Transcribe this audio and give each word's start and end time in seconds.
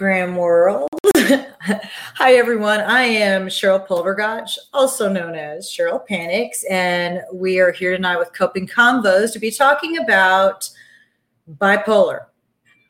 Instagram 0.00 0.34
world. 0.34 0.88
Hi, 2.14 2.34
everyone. 2.34 2.80
I 2.80 3.02
am 3.02 3.48
Cheryl 3.48 3.86
Pulvergotch, 3.86 4.56
also 4.72 5.12
known 5.12 5.34
as 5.34 5.70
Cheryl 5.70 6.06
Panics, 6.06 6.64
and 6.70 7.20
we 7.34 7.60
are 7.60 7.70
here 7.70 7.94
tonight 7.94 8.16
with 8.16 8.32
Coping 8.32 8.66
Convos 8.66 9.32
to 9.34 9.38
be 9.38 9.50
talking 9.50 9.98
about 9.98 10.70
bipolar, 11.58 12.26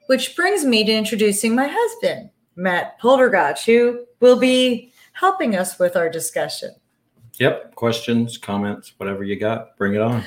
which 0.06 0.36
brings 0.36 0.64
me 0.64 0.84
to 0.84 0.92
introducing 0.92 1.52
my 1.52 1.68
husband, 1.68 2.30
Matt 2.54 3.00
Pulvergotch, 3.00 3.64
who 3.64 4.04
will 4.20 4.38
be 4.38 4.92
helping 5.12 5.56
us 5.56 5.80
with 5.80 5.96
our 5.96 6.08
discussion. 6.08 6.70
Yep. 7.40 7.74
Questions, 7.74 8.38
comments, 8.38 8.92
whatever 8.98 9.24
you 9.24 9.34
got, 9.34 9.76
bring 9.76 9.94
it 9.94 10.00
on. 10.00 10.22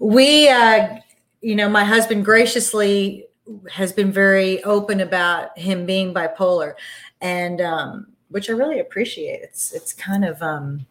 We, 0.00 0.48
uh, 0.48 0.96
you 1.40 1.54
know, 1.54 1.68
my 1.68 1.84
husband 1.84 2.24
graciously 2.24 3.26
has 3.70 3.92
been 3.92 4.12
very 4.12 4.62
open 4.64 5.00
about 5.00 5.58
him 5.58 5.86
being 5.86 6.14
bipolar, 6.14 6.74
and 7.20 7.60
um, 7.60 8.06
which 8.28 8.48
I 8.50 8.52
really 8.52 8.80
appreciate. 8.80 9.40
It's 9.42 9.72
it's 9.72 9.92
kind 9.92 10.24
of 10.24 10.40
um, 10.42 10.86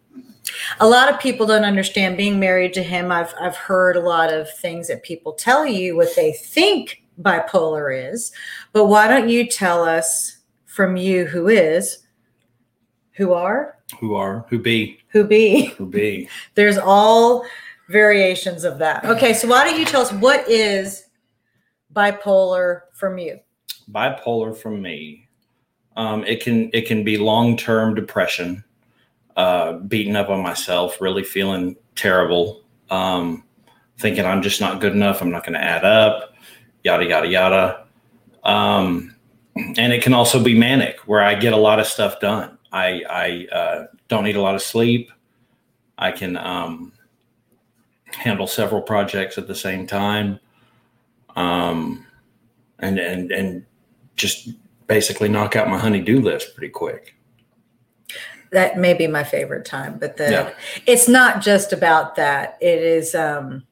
a 0.80 0.88
lot 0.88 1.12
of 1.14 1.20
people 1.20 1.46
don't 1.46 1.64
understand 1.64 2.18
being 2.18 2.40
married 2.40 2.74
to 2.74 2.84
him. 2.84 3.12
I've 3.12 3.34
I've 3.40 3.56
heard 3.56 3.96
a 3.96 4.02
lot 4.02 4.34
of 4.34 4.52
things 4.58 4.88
that 4.88 5.04
people 5.04 5.34
tell 5.34 5.66
you 5.66 5.96
what 5.96 6.16
they 6.16 6.34
think 6.34 7.04
bipolar 7.22 8.12
is, 8.12 8.32
but 8.74 8.86
why 8.86 9.08
don't 9.08 9.30
you 9.30 9.48
tell 9.48 9.84
us 9.84 10.38
from 10.66 10.96
you 10.96 11.26
who 11.26 11.50
is, 11.50 12.00
who 13.12 13.34
are, 13.34 13.78
Who 14.00 14.16
are, 14.16 14.46
who 14.50 14.60
be, 14.60 15.00
who 15.10 15.26
be? 15.26 15.66
who 15.78 15.86
be. 15.86 16.30
There's 16.56 16.78
all 16.78 17.46
variations 17.90 18.64
of 18.64 18.78
that. 18.78 19.04
Okay, 19.04 19.34
so 19.34 19.48
why 19.48 19.66
don't 19.66 19.78
you 19.80 19.84
tell 19.86 20.02
us 20.02 20.14
what 20.14 20.48
is 20.48 21.08
bipolar 21.94 22.82
from 22.94 23.18
you? 23.18 23.40
Bipolar 23.92 24.56
from 24.56 24.82
me. 24.82 25.28
Um, 25.96 26.24
it 26.26 26.42
can 26.42 26.70
it 26.74 26.88
can 26.88 27.04
be 27.04 27.18
long 27.18 27.58
term 27.58 27.96
depression, 27.96 28.64
uh, 29.36 29.74
beating 29.74 30.16
up 30.16 30.30
on 30.30 30.42
myself, 30.42 31.02
really 31.02 31.24
feeling 31.24 31.76
terrible, 31.96 32.64
um, 32.90 33.44
thinking 33.98 34.26
I'm 34.26 34.42
just 34.42 34.62
not 34.62 34.80
good 34.80 34.94
enough. 34.94 35.22
I'm 35.22 35.32
not 35.32 35.44
going 35.44 35.54
to 35.54 35.64
add 35.64 35.84
up, 35.84 36.36
yada 36.84 37.06
yada 37.06 37.28
yada. 37.28 37.86
Um, 38.44 39.16
and 39.56 39.92
it 39.92 40.02
can 40.02 40.14
also 40.14 40.42
be 40.42 40.58
manic, 40.58 41.00
where 41.00 41.22
I 41.22 41.36
get 41.36 41.54
a 41.54 41.58
lot 41.58 41.80
of 41.80 41.86
stuff 41.88 42.20
done. 42.20 42.58
I 42.72 43.04
I 43.10 43.48
uh, 43.54 43.86
don't 44.08 44.24
need 44.24 44.36
a 44.38 44.42
lot 44.42 44.56
of 44.56 44.62
sleep. 44.62 45.12
I 45.98 46.12
can 46.12 46.38
um, 46.38 46.94
handle 48.06 48.48
several 48.48 48.82
projects 48.82 49.38
at 49.38 49.48
the 49.48 49.56
same 49.56 49.86
time, 49.86 50.40
um, 51.36 52.06
and 52.80 53.00
and 53.00 53.32
and 53.32 53.66
just 54.16 54.50
basically 54.88 55.30
knock 55.30 55.56
out 55.56 55.70
my 55.70 55.78
honey-do 55.78 56.20
list 56.20 56.56
pretty 56.56 56.72
quick. 56.72 57.16
That 58.52 58.78
may 58.78 58.94
be 58.96 59.06
my 59.08 59.24
favorite 59.24 59.66
time, 59.66 59.98
but 60.00 60.18
the 60.18 60.32
Yeah. 60.32 60.54
it's 60.88 61.08
not 61.08 61.42
just 61.42 61.72
about 61.72 62.16
that. 62.16 62.58
It 62.60 62.82
is 62.82 63.14
um 63.14 63.66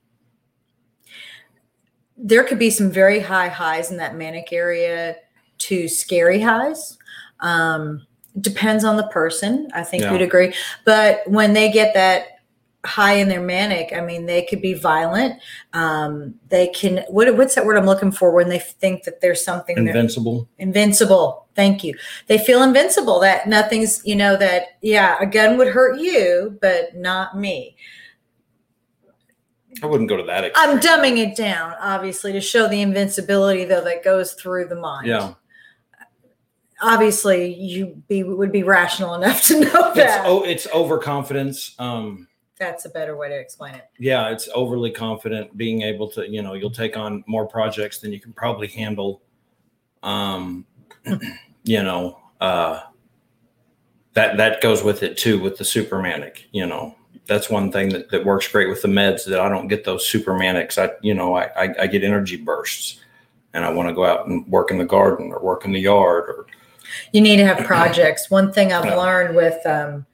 there 2.15 2.43
could 2.43 2.59
be 2.59 2.69
some 2.69 2.89
very 2.91 3.19
high 3.19 3.47
highs 3.47 3.91
in 3.91 3.97
that 3.97 4.15
manic 4.15 4.51
area 4.51 5.15
to 5.59 5.87
scary 5.87 6.41
highs. 6.41 6.97
Um 7.39 8.05
depends 8.39 8.83
on 8.83 8.97
the 8.97 9.07
person. 9.07 9.67
I 9.73 9.83
think 9.83 10.03
Yeah. 10.03 10.11
you'd 10.11 10.21
agree. 10.21 10.53
But 10.85 11.21
when 11.25 11.53
they 11.53 11.71
get 11.71 11.95
that 11.95 12.36
high 12.87 13.13
in 13.13 13.27
their 13.27 13.41
manic, 13.41 13.91
I 13.93 14.01
mean, 14.01 14.25
they 14.25 14.43
could 14.45 14.61
be 14.61 14.73
violent. 14.73 15.39
Um, 15.73 16.33
they 16.49 16.67
can 16.67 17.03
what 17.09 17.35
what's 17.37 17.53
that 17.55 17.65
word 17.65 17.77
I'm 17.77 17.85
looking 17.85 18.11
for 18.11 18.33
when 18.33 18.49
they 18.49 18.59
think 18.59 19.03
that 19.03 19.21
there's 19.21 19.43
something 19.43 19.77
Invincible. 19.77 20.47
invincible 20.57 21.45
thank 21.55 21.83
you 21.83 21.93
they 22.27 22.37
feel 22.37 22.63
invincible 22.63 23.19
that 23.19 23.47
nothing's 23.47 24.01
you 24.05 24.15
know 24.15 24.37
that 24.37 24.77
yeah 24.81 25.17
a 25.19 25.25
gun 25.25 25.57
would 25.57 25.67
hurt 25.67 25.99
you 25.99 26.57
but 26.61 26.95
not 26.95 27.35
me 27.37 27.75
I 29.83 29.85
wouldn't 29.87 30.07
go 30.09 30.17
to 30.17 30.23
that 30.23 30.45
extreme. 30.45 30.69
i'm 30.69 30.79
dumbing 30.79 31.17
it 31.17 31.35
down 31.35 31.73
obviously 31.81 32.31
to 32.33 32.41
show 32.41 32.67
the 32.67 32.81
invincibility 32.81 33.65
though 33.65 33.83
that 33.83 34.03
goes 34.03 34.33
through 34.33 34.67
the 34.67 34.75
mind 34.75 35.07
Yeah. 35.07 35.33
obviously 36.81 37.53
you 37.55 38.01
be 38.07 38.23
would 38.23 38.51
be 38.51 38.63
rational 38.63 39.15
enough 39.15 39.41
to 39.47 39.59
know 39.59 39.87
It's 39.89 39.95
that 39.95 40.23
oh, 40.25 40.43
it's 40.43 40.67
overconfidence. 40.73 41.75
Um, 41.79 42.27
that's 42.57 42.85
a 42.85 42.89
better 42.89 43.15
way 43.15 43.29
to 43.29 43.37
explain 43.37 43.75
it 43.75 43.87
yeah, 43.99 44.29
it's 44.29 44.47
overly 44.53 44.91
confident, 44.91 45.57
being 45.57 45.81
able 45.81 46.07
to, 46.09 46.29
you 46.29 46.41
know, 46.41 46.53
you'll 46.53 46.69
take 46.69 46.97
on 46.97 47.23
more 47.27 47.47
projects 47.47 47.99
than 47.99 48.11
you 48.11 48.19
can 48.19 48.33
probably 48.33 48.67
handle. 48.67 49.21
Um, 50.03 50.65
you 51.63 51.83
know, 51.83 52.19
uh, 52.39 52.81
that 54.13 54.37
that 54.37 54.61
goes 54.61 54.83
with 54.83 55.03
it 55.03 55.17
too 55.17 55.39
with 55.39 55.57
the 55.57 55.63
supermanic. 55.63 56.43
You 56.51 56.67
know, 56.67 56.95
that's 57.25 57.49
one 57.49 57.71
thing 57.71 57.89
that, 57.89 58.09
that 58.11 58.25
works 58.25 58.47
great 58.47 58.69
with 58.69 58.81
the 58.81 58.87
meds 58.87 59.25
that 59.25 59.39
I 59.39 59.49
don't 59.49 59.67
get 59.67 59.83
those 59.83 60.09
supermanics. 60.09 60.77
I, 60.77 60.93
you 61.01 61.13
know, 61.13 61.35
I, 61.35 61.45
I, 61.55 61.75
I 61.81 61.87
get 61.87 62.03
energy 62.03 62.37
bursts, 62.37 62.99
and 63.53 63.65
I 63.65 63.71
want 63.71 63.89
to 63.89 63.95
go 63.95 64.05
out 64.05 64.27
and 64.27 64.47
work 64.47 64.69
in 64.71 64.77
the 64.77 64.85
garden 64.85 65.31
or 65.31 65.41
work 65.41 65.65
in 65.65 65.71
the 65.71 65.79
yard 65.79 66.29
or 66.29 66.45
you 67.11 67.19
need 67.19 67.35
to 67.35 67.45
have 67.45 67.65
projects 67.65 68.31
one 68.31 68.53
thing 68.53 68.71
i've 68.71 68.85
learned 68.97 69.35
with 69.35 69.57
um, 69.65 70.05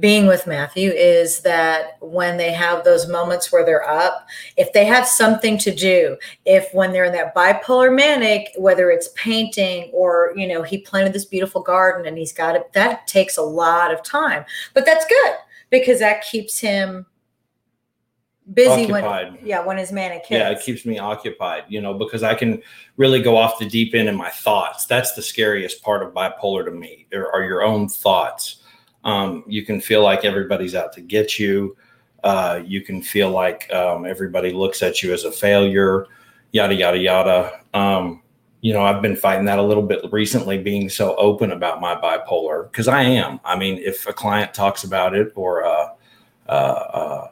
being 0.00 0.26
with 0.26 0.46
matthew 0.46 0.90
is 0.90 1.40
that 1.40 1.96
when 2.00 2.36
they 2.36 2.52
have 2.52 2.82
those 2.82 3.06
moments 3.06 3.52
where 3.52 3.64
they're 3.64 3.88
up 3.88 4.26
if 4.56 4.72
they 4.72 4.84
have 4.84 5.06
something 5.06 5.56
to 5.56 5.72
do 5.72 6.16
if 6.44 6.66
when 6.74 6.92
they're 6.92 7.04
in 7.04 7.12
that 7.12 7.34
bipolar 7.34 7.94
manic 7.94 8.50
whether 8.56 8.90
it's 8.90 9.08
painting 9.14 9.90
or 9.92 10.32
you 10.36 10.48
know 10.48 10.62
he 10.62 10.78
planted 10.78 11.12
this 11.12 11.24
beautiful 11.24 11.62
garden 11.62 12.06
and 12.06 12.18
he's 12.18 12.32
got 12.32 12.56
it 12.56 12.72
that 12.72 13.06
takes 13.06 13.36
a 13.36 13.42
lot 13.42 13.92
of 13.92 14.02
time. 14.02 14.44
But 14.74 14.84
that's 14.84 15.06
good 15.06 15.34
because 15.70 15.98
that 16.00 16.22
keeps 16.22 16.58
him 16.58 17.06
busy 18.52 18.84
Occupied. 18.84 19.32
when 19.32 19.46
yeah 19.46 19.64
when 19.64 19.78
his 19.78 19.90
manic 19.90 20.26
hits. 20.26 20.30
Yeah 20.30 20.50
it 20.50 20.60
keeps 20.60 20.84
me 20.84 20.98
occupied 20.98 21.64
you 21.68 21.80
know 21.80 21.94
because 21.94 22.22
i 22.22 22.34
can 22.34 22.62
really 22.98 23.22
go 23.22 23.38
off 23.38 23.58
the 23.58 23.66
deep 23.66 23.94
end 23.94 24.08
in 24.08 24.16
my 24.16 24.30
thoughts. 24.30 24.86
That's 24.86 25.14
the 25.14 25.22
scariest 25.22 25.82
part 25.82 26.02
of 26.02 26.12
bipolar 26.12 26.64
to 26.64 26.70
me. 26.70 27.06
There 27.10 27.30
are 27.32 27.42
your 27.44 27.62
own 27.62 27.88
thoughts 27.88 28.63
um, 29.04 29.44
you 29.46 29.64
can 29.64 29.80
feel 29.80 30.02
like 30.02 30.24
everybody's 30.24 30.74
out 30.74 30.92
to 30.94 31.00
get 31.00 31.38
you. 31.38 31.76
Uh, 32.22 32.60
you 32.64 32.80
can 32.80 33.02
feel 33.02 33.30
like 33.30 33.72
um, 33.72 34.06
everybody 34.06 34.52
looks 34.52 34.82
at 34.82 35.02
you 35.02 35.12
as 35.12 35.24
a 35.24 35.32
failure 35.32 36.06
yada 36.52 36.74
yada 36.74 36.98
yada. 36.98 37.60
Um, 37.74 38.22
you 38.60 38.72
know 38.72 38.82
i've 38.82 39.02
been 39.02 39.14
fighting 39.14 39.44
that 39.44 39.58
a 39.58 39.62
little 39.62 39.82
bit 39.82 40.00
recently 40.10 40.56
being 40.56 40.88
so 40.88 41.14
open 41.16 41.52
about 41.52 41.82
my 41.82 41.94
bipolar 41.94 42.70
because 42.70 42.88
i 42.88 43.02
am. 43.02 43.38
I 43.44 43.58
mean 43.58 43.76
if 43.76 44.06
a 44.06 44.12
client 44.14 44.54
talks 44.54 44.84
about 44.84 45.14
it 45.14 45.32
or 45.34 45.64
uh, 45.66 45.88
uh, 46.48 46.52
uh, 46.52 47.28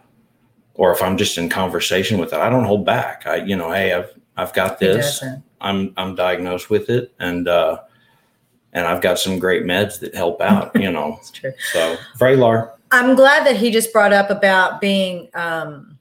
or 0.75 0.93
if 0.93 1.03
I'm 1.03 1.17
just 1.17 1.39
in 1.39 1.49
conversation 1.49 2.19
with 2.19 2.33
it, 2.33 2.39
I 2.39 2.49
don't 2.49 2.65
hold 2.65 2.87
back. 2.87 3.27
I, 3.27 3.37
you 3.37 3.57
know, 3.57 3.71
hey, 3.71 3.93
I've 3.93 4.11
I've 4.37 4.53
got 4.55 4.79
this. 4.79 5.23
I'm 5.61 5.93
I'm 5.97 6.15
diagnosed 6.15 6.71
with 6.71 6.89
it, 6.89 7.13
and 7.19 7.47
uh, 7.47 7.81
and 8.73 8.87
I've 8.87 9.03
got 9.03 9.19
some 9.19 9.39
great 9.39 9.65
meds 9.65 10.01
that 10.01 10.15
help 10.15 10.41
out. 10.41 10.75
You 10.75 10.93
know, 10.93 11.17
it's 11.21 11.31
true 11.31 11.53
so 11.73 11.97
Vraylar, 12.19 12.73
I'm 12.93 13.15
glad 13.15 13.47
that 13.47 13.57
he 13.57 13.71
just 13.71 13.91
brought 13.91 14.13
up 14.13 14.29
about 14.29 14.81
being 14.81 15.31
um, 15.33 15.99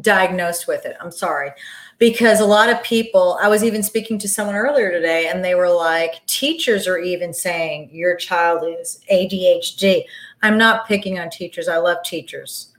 diagnosed 0.00 0.66
with 0.66 0.84
it. 0.84 0.96
I'm 1.00 1.12
sorry. 1.12 1.50
Because 1.98 2.40
a 2.40 2.44
lot 2.44 2.68
of 2.68 2.82
people, 2.82 3.38
I 3.40 3.48
was 3.48 3.64
even 3.64 3.82
speaking 3.82 4.18
to 4.18 4.28
someone 4.28 4.56
earlier 4.56 4.90
today, 4.90 5.28
and 5.28 5.42
they 5.42 5.54
were 5.54 5.70
like, 5.70 6.26
teachers 6.26 6.86
are 6.86 6.98
even 6.98 7.32
saying 7.32 7.88
your 7.90 8.16
child 8.16 8.68
is 8.80 9.00
ADHD. 9.10 10.02
I'm 10.42 10.58
not 10.58 10.86
picking 10.86 11.18
on 11.18 11.30
teachers. 11.30 11.68
I 11.68 11.78
love 11.78 11.98
teachers. 12.04 12.74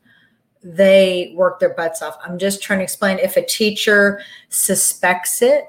They 0.61 1.33
work 1.35 1.59
their 1.59 1.73
butts 1.73 2.01
off. 2.01 2.17
I'm 2.23 2.37
just 2.37 2.61
trying 2.61 2.79
to 2.79 2.83
explain 2.83 3.17
if 3.17 3.37
a 3.37 3.45
teacher 3.45 4.21
suspects 4.49 5.41
it 5.41 5.63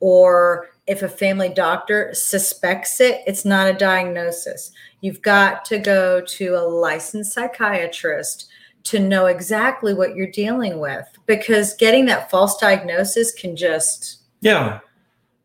or 0.00 0.71
if 0.86 1.02
a 1.02 1.08
family 1.08 1.48
doctor 1.48 2.12
suspects 2.12 3.00
it, 3.00 3.22
it's 3.26 3.44
not 3.44 3.68
a 3.68 3.72
diagnosis. 3.72 4.72
You've 5.00 5.22
got 5.22 5.64
to 5.66 5.78
go 5.78 6.20
to 6.20 6.54
a 6.54 6.66
licensed 6.68 7.32
psychiatrist 7.32 8.48
to 8.84 8.98
know 8.98 9.26
exactly 9.26 9.94
what 9.94 10.16
you're 10.16 10.30
dealing 10.30 10.80
with 10.80 11.06
because 11.26 11.74
getting 11.74 12.06
that 12.06 12.30
false 12.30 12.58
diagnosis 12.58 13.32
can 13.32 13.54
just 13.54 14.22
yeah, 14.40 14.80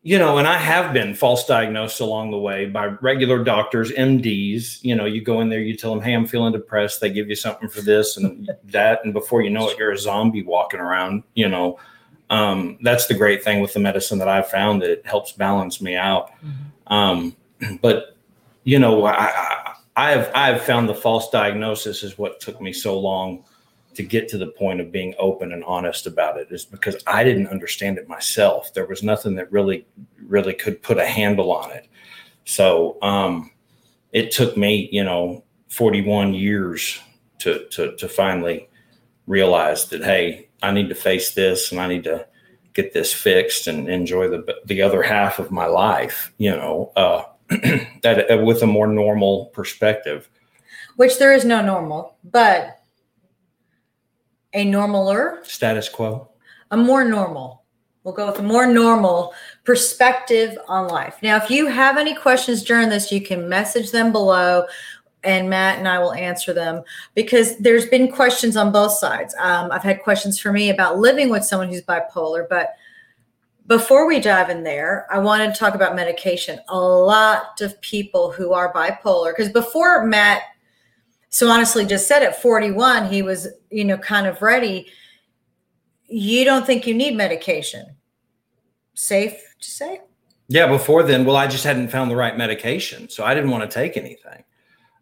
you 0.01 0.17
know, 0.17 0.37
and 0.37 0.47
I 0.47 0.57
have 0.57 0.91
been 0.93 1.13
false 1.13 1.45
diagnosed 1.45 1.99
along 1.99 2.31
the 2.31 2.39
way 2.39 2.65
by 2.65 2.85
regular 2.85 3.43
doctors, 3.43 3.91
MDs. 3.91 4.79
You 4.81 4.95
know, 4.95 5.05
you 5.05 5.21
go 5.21 5.41
in 5.41 5.49
there, 5.49 5.59
you 5.59 5.77
tell 5.77 5.93
them, 5.93 6.01
hey, 6.01 6.13
I'm 6.13 6.25
feeling 6.25 6.53
depressed. 6.53 6.99
They 6.99 7.11
give 7.11 7.29
you 7.29 7.35
something 7.35 7.69
for 7.69 7.81
this 7.81 8.17
and 8.17 8.49
that, 8.63 9.01
and 9.03 9.13
before 9.13 9.43
you 9.43 9.51
know 9.51 9.69
it, 9.69 9.77
you're 9.77 9.91
a 9.91 9.97
zombie 9.97 10.43
walking 10.43 10.79
around. 10.79 11.23
You 11.35 11.49
know, 11.49 11.77
um, 12.29 12.77
that's 12.81 13.07
the 13.07 13.13
great 13.13 13.43
thing 13.43 13.61
with 13.61 13.73
the 13.73 13.79
medicine 13.79 14.19
that 14.19 14.27
I've 14.27 14.49
found 14.49 14.81
that 14.81 14.89
it 14.89 15.05
helps 15.05 15.31
balance 15.31 15.81
me 15.81 15.95
out. 15.95 16.31
Um, 16.87 17.35
but 17.81 18.17
you 18.63 18.79
know, 18.79 19.05
I, 19.05 19.13
I, 19.13 19.73
I've 19.95 20.31
I've 20.35 20.61
found 20.63 20.89
the 20.89 20.95
false 20.95 21.29
diagnosis 21.29 22.03
is 22.03 22.17
what 22.17 22.39
took 22.39 22.61
me 22.61 22.73
so 22.73 22.99
long 22.99 23.43
to 23.97 24.03
get 24.03 24.29
to 24.29 24.37
the 24.37 24.47
point 24.47 24.79
of 24.79 24.91
being 24.91 25.15
open 25.17 25.51
and 25.51 25.63
honest 25.63 26.05
about 26.05 26.37
it 26.37 26.51
is 26.51 26.63
because 26.63 26.95
I 27.07 27.23
didn't 27.23 27.47
understand 27.47 27.97
it 27.97 28.07
myself. 28.07 28.71
There 28.75 28.85
was 28.85 29.01
nothing 29.01 29.33
that 29.35 29.51
really, 29.51 29.87
really 30.21 30.53
could 30.53 30.83
put 30.83 30.99
a 30.99 31.05
handle 31.05 31.51
on 31.51 31.71
it. 31.71 31.87
So 32.45 32.99
um, 33.01 33.49
it 34.11 34.29
took 34.29 34.55
me, 34.55 34.87
you 34.91 35.03
know, 35.03 35.43
41 35.69 36.35
years 36.35 36.99
to, 37.39 37.67
to, 37.69 37.95
to 37.95 38.07
finally 38.07 38.69
realize 39.25 39.89
that, 39.89 40.03
hey, 40.03 40.46
I 40.61 40.71
need 40.71 40.89
to 40.89 40.95
face 40.95 41.33
this 41.33 41.71
and 41.71 41.79
I 41.79 41.87
need 41.87 42.03
to 42.05 42.27
get 42.73 42.93
this 42.93 43.13
fixed 43.13 43.67
and 43.67 43.89
enjoy 43.89 44.29
the, 44.29 44.55
the 44.65 44.81
other 44.81 45.01
half 45.01 45.39
of 45.39 45.51
my 45.51 45.65
life, 45.65 46.31
you 46.37 46.51
know, 46.51 46.91
uh, 46.95 47.23
that 48.03 48.31
uh, 48.31 48.37
with 48.37 48.61
a 48.61 48.67
more 48.67 48.87
normal 48.87 49.47
perspective. 49.47 50.29
Which 50.95 51.17
there 51.19 51.33
is 51.33 51.45
no 51.45 51.61
normal, 51.61 52.17
but 52.23 52.81
a 54.53 54.65
normaler 54.65 55.45
status 55.45 55.89
quo, 55.89 56.29
a 56.71 56.77
more 56.77 57.03
normal. 57.03 57.63
We'll 58.03 58.13
go 58.13 58.27
with 58.27 58.39
a 58.39 58.43
more 58.43 58.65
normal 58.65 59.33
perspective 59.65 60.57
on 60.69 60.87
life. 60.87 61.17
Now, 61.21 61.35
if 61.35 61.49
you 61.51 61.67
have 61.67 61.97
any 61.97 62.15
questions 62.15 62.63
during 62.63 62.87
this, 62.87 63.11
you 63.11 63.21
can 63.21 63.49
message 63.49 63.91
them 63.91 64.13
below 64.13 64.65
and 65.23 65.49
Matt 65.49 65.79
and 65.79 65.87
I 65.87 65.99
will 65.99 66.13
answer 66.13 66.53
them 66.53 66.83
because 67.15 67.57
there's 67.57 67.87
been 67.87 68.11
questions 68.11 68.55
on 68.55 68.71
both 68.71 68.93
sides. 68.93 69.35
Um, 69.39 69.71
I've 69.71 69.83
had 69.83 70.03
questions 70.03 70.39
for 70.39 70.51
me 70.51 70.69
about 70.69 70.99
living 70.99 71.29
with 71.29 71.43
someone 71.43 71.69
who's 71.69 71.81
bipolar, 71.81 72.47
but 72.49 72.75
before 73.65 74.07
we 74.07 74.19
dive 74.21 74.49
in 74.49 74.63
there, 74.63 75.05
I 75.11 75.19
wanted 75.19 75.53
to 75.53 75.59
talk 75.59 75.75
about 75.75 75.95
medication. 75.95 76.59
A 76.69 76.79
lot 76.79 77.59
of 77.59 77.79
people 77.81 78.31
who 78.31 78.53
are 78.53 78.71
bipolar, 78.71 79.35
because 79.35 79.51
before 79.51 80.05
Matt 80.05 80.43
so 81.29 81.47
honestly 81.47 81.85
just 81.85 82.07
said 82.07 82.23
at 82.23 82.41
41 82.41 83.11
he 83.11 83.21
was 83.21 83.47
you 83.69 83.85
know 83.85 83.97
kind 83.97 84.27
of 84.27 84.41
ready 84.41 84.87
you 86.07 86.45
don't 86.45 86.65
think 86.65 86.87
you 86.87 86.93
need 86.93 87.15
medication 87.15 87.95
safe 88.93 89.33
to 89.59 89.69
say 89.69 90.01
yeah 90.47 90.67
before 90.67 91.03
then 91.03 91.25
well 91.25 91.35
i 91.35 91.47
just 91.47 91.63
hadn't 91.63 91.89
found 91.89 92.09
the 92.09 92.15
right 92.15 92.37
medication 92.37 93.09
so 93.09 93.23
i 93.23 93.33
didn't 93.33 93.51
want 93.51 93.69
to 93.69 93.73
take 93.73 93.97
anything 93.97 94.43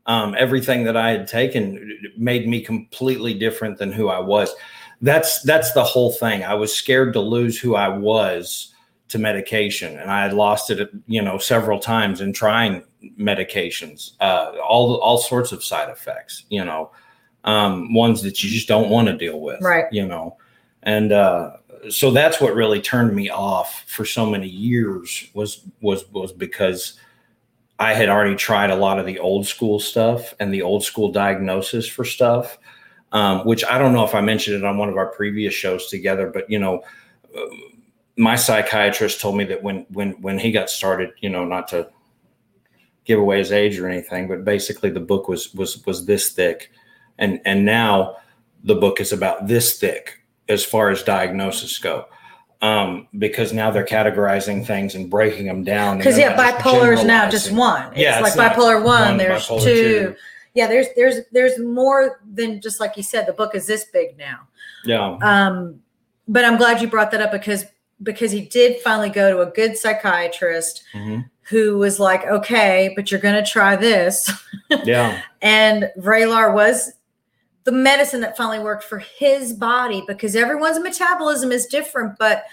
um, 0.08 0.36
everything 0.38 0.84
that 0.84 0.98
i 0.98 1.10
had 1.10 1.28
taken 1.28 2.00
made 2.18 2.48
me 2.48 2.62
completely 2.62 3.34
different 3.34 3.78
than 3.78 3.92
who 3.92 4.10
i 4.10 4.20
was 4.20 4.54
that's 5.02 5.42
that's 5.42 5.74
the 5.74 5.84
whole 5.84 6.12
thing 6.12 6.44
i 6.44 6.54
was 6.54 6.74
scared 6.74 7.14
to 7.14 7.20
lose 7.20 7.60
who 7.60 7.76
i 7.76 7.88
was 7.88 8.74
to 9.08 9.20
medication 9.20 9.98
and 10.00 10.10
i 10.10 10.22
had 10.24 10.34
lost 10.34 10.70
it 10.70 10.90
you 11.08 11.22
know 11.22 11.38
several 11.38 11.80
times 11.80 12.22
in 12.22 12.34
trying 12.34 12.84
medications, 13.18 14.12
uh, 14.20 14.54
all 14.68 14.96
all 14.96 15.18
sorts 15.18 15.52
of 15.52 15.64
side 15.64 15.90
effects. 15.90 16.46
You 16.50 16.66
know, 16.66 16.92
um, 17.44 17.94
ones 17.94 18.22
that 18.24 18.44
you 18.44 18.50
just 18.50 18.68
don't 18.68 18.90
want 18.90 19.08
to 19.08 19.18
deal 19.18 19.40
with. 19.40 19.62
Right. 19.62 19.86
You 19.92 20.08
know, 20.08 20.38
and 20.84 21.12
uh, 21.12 21.58
so 21.90 22.12
that's 22.12 22.42
what 22.42 22.56
really 22.56 22.82
turned 22.82 23.16
me 23.16 23.30
off 23.30 23.84
for 23.88 24.06
so 24.06 24.26
many 24.26 24.48
years 24.48 25.30
was 25.34 25.62
was 25.82 26.10
was 26.12 26.32
because 26.32 27.00
I 27.80 27.94
had 27.94 28.10
already 28.10 28.36
tried 28.36 28.70
a 28.70 28.76
lot 28.76 29.00
of 29.00 29.06
the 29.06 29.20
old 29.20 29.46
school 29.46 29.80
stuff 29.80 30.34
and 30.40 30.54
the 30.54 30.62
old 30.62 30.84
school 30.84 31.12
diagnosis 31.12 31.88
for 31.88 32.06
stuff. 32.06 32.58
Um, 33.12 33.46
which 33.46 33.64
I 33.64 33.78
don't 33.78 33.94
know 33.94 34.04
if 34.04 34.14
I 34.14 34.20
mentioned 34.20 34.58
it 34.58 34.66
on 34.66 34.78
one 34.78 34.90
of 34.90 34.98
our 34.98 35.06
previous 35.06 35.54
shows 35.54 35.88
together, 35.88 36.30
but 36.34 36.50
you 36.50 36.60
know, 36.60 36.84
uh, 37.38 37.46
my 38.18 38.36
psychiatrist 38.36 39.22
told 39.22 39.38
me 39.38 39.46
that 39.46 39.64
when 39.64 39.86
when 39.90 40.22
when 40.22 40.38
he 40.38 40.52
got 40.52 40.70
started, 40.70 41.12
you 41.22 41.30
know, 41.30 41.46
not 41.46 41.68
to 41.70 41.88
give 43.06 43.20
away 43.20 43.38
his 43.38 43.52
age 43.54 43.80
or 43.80 43.88
anything, 43.88 44.28
but 44.28 44.44
basically 44.44 44.90
the 44.90 45.00
book 45.00 45.30
was 45.30 45.54
was 45.54 45.86
was 45.86 46.06
this 46.06 46.32
thick, 46.34 46.72
and 47.18 47.40
and 47.46 47.64
now 47.64 48.18
the 48.64 48.76
book 48.76 49.00
is 49.00 49.14
about 49.14 49.48
this 49.48 49.80
thick 49.80 50.22
as 50.50 50.66
far 50.66 50.90
as 50.90 51.04
diagnosis 51.04 51.78
go. 51.78 52.06
Um, 52.62 53.08
because 53.20 53.54
now 53.54 53.70
they're 53.70 53.86
categorizing 53.86 54.66
things 54.66 54.96
and 54.96 55.10
breaking 55.10 55.46
them 55.46 55.64
down. 55.64 55.98
Because 55.98 56.18
yeah, 56.18 56.36
bipolar 56.36 56.94
is 56.94 57.04
now 57.04 57.30
just 57.30 57.52
one. 57.52 57.92
It's 57.92 58.02
yeah, 58.02 58.20
like 58.20 58.34
it's 58.34 58.42
bipolar 58.42 58.78
one. 58.84 59.02
one 59.10 59.18
there's 59.18 59.46
bipolar 59.46 59.64
two. 59.64 59.74
two. 59.74 60.16
Yeah, 60.54 60.68
there's 60.68 60.88
there's 60.96 61.20
there's 61.32 61.60
more 61.60 62.22
than 62.34 62.62
just 62.62 62.80
like 62.80 62.98
you 62.98 63.04
said. 63.04 63.28
The 63.28 63.34
book 63.34 63.56
is 63.56 63.68
this 63.68 63.86
big 63.86 64.18
now. 64.18 64.48
Yeah. 64.86 65.18
Um, 65.22 65.82
but 66.28 66.46
I'm 66.46 66.58
glad 66.58 66.82
you 66.82 66.88
brought 66.88 67.12
that 67.12 67.22
up 67.22 67.32
because 67.32 67.66
because 68.02 68.32
he 68.32 68.42
did 68.42 68.82
finally 68.82 69.10
go 69.10 69.32
to 69.32 69.50
a 69.50 69.52
good 69.52 69.78
psychiatrist 69.78 70.84
mm-hmm 70.94 71.22
who 71.48 71.78
was 71.78 72.00
like, 72.00 72.26
okay, 72.26 72.92
but 72.96 73.12
you're 73.12 73.20
going 73.20 73.42
to 73.42 73.50
try 73.50 73.76
this. 73.76 74.30
Yeah. 74.84 75.22
and 75.42 75.92
Vraylar 76.00 76.54
was 76.54 76.92
the 77.66 77.72
medicine 77.72 78.22
that 78.22 78.38
finally 78.38 78.60
worked 78.60 78.84
for 78.84 79.00
his 79.00 79.54
body 79.54 80.04
because 80.08 80.36
everyone's 80.36 80.80
metabolism 80.80 81.52
is 81.52 81.66
different. 81.66 82.18
But, 82.18 82.46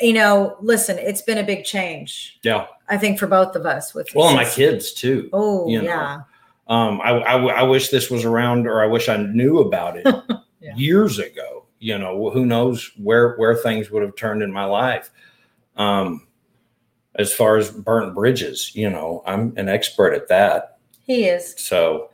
you 0.00 0.12
know, 0.12 0.56
listen, 0.60 0.98
it's 0.98 1.22
been 1.22 1.38
a 1.38 1.44
big 1.44 1.64
change. 1.64 2.38
Yeah. 2.42 2.66
I 2.88 2.96
think 2.96 3.18
for 3.18 3.26
both 3.26 3.54
of 3.56 3.66
us. 3.66 3.94
With 3.94 4.08
well, 4.14 4.34
my 4.34 4.44
kids 4.44 4.92
too. 4.92 5.28
Oh, 5.32 5.68
you 5.68 5.82
know. 5.82 5.84
yeah. 5.84 6.20
Um, 6.66 7.00
I, 7.02 7.10
I, 7.10 7.60
I 7.60 7.62
wish 7.62 7.90
this 7.90 8.10
was 8.10 8.24
around 8.24 8.66
or 8.66 8.82
I 8.82 8.86
wish 8.86 9.08
I 9.08 9.18
knew 9.18 9.58
about 9.58 9.96
it 9.98 10.06
yeah. 10.60 10.74
years 10.76 11.18
ago. 11.18 11.66
You 11.78 11.98
know, 11.98 12.30
who 12.30 12.46
knows 12.46 12.90
where 12.96 13.34
where 13.36 13.54
things 13.54 13.90
would 13.90 14.02
have 14.02 14.16
turned 14.16 14.42
in 14.42 14.50
my 14.50 14.64
life. 14.64 15.10
Um, 15.76 16.26
as 17.16 17.32
far 17.32 17.56
as 17.56 17.70
burnt 17.70 18.14
bridges. 18.14 18.74
You 18.74 18.90
know, 18.90 19.22
I'm 19.26 19.52
an 19.56 19.68
expert 19.68 20.14
at 20.14 20.28
that. 20.28 20.78
He 21.06 21.24
is. 21.24 21.54
So, 21.58 22.10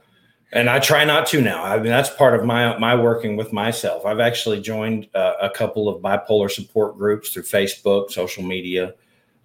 and 0.53 0.69
I 0.69 0.79
try 0.79 1.05
not 1.05 1.27
to 1.29 1.41
now. 1.41 1.63
I 1.63 1.77
mean, 1.77 1.87
that's 1.87 2.11
part 2.11 2.39
of 2.39 2.45
my 2.45 2.77
my 2.79 2.95
working 2.95 3.37
with 3.37 3.53
myself. 3.53 4.05
I've 4.05 4.21
actually 4.21 4.61
joined 4.61 5.09
uh, 5.15 5.35
a 5.41 5.51
couple 5.51 5.89
of 5.89 6.03
bipolar 6.03 6.51
support 6.51 6.97
groups 6.97 7.33
through 7.33 7.45
Facebook, 7.45 8.11
social 8.11 8.43
media, 8.43 8.95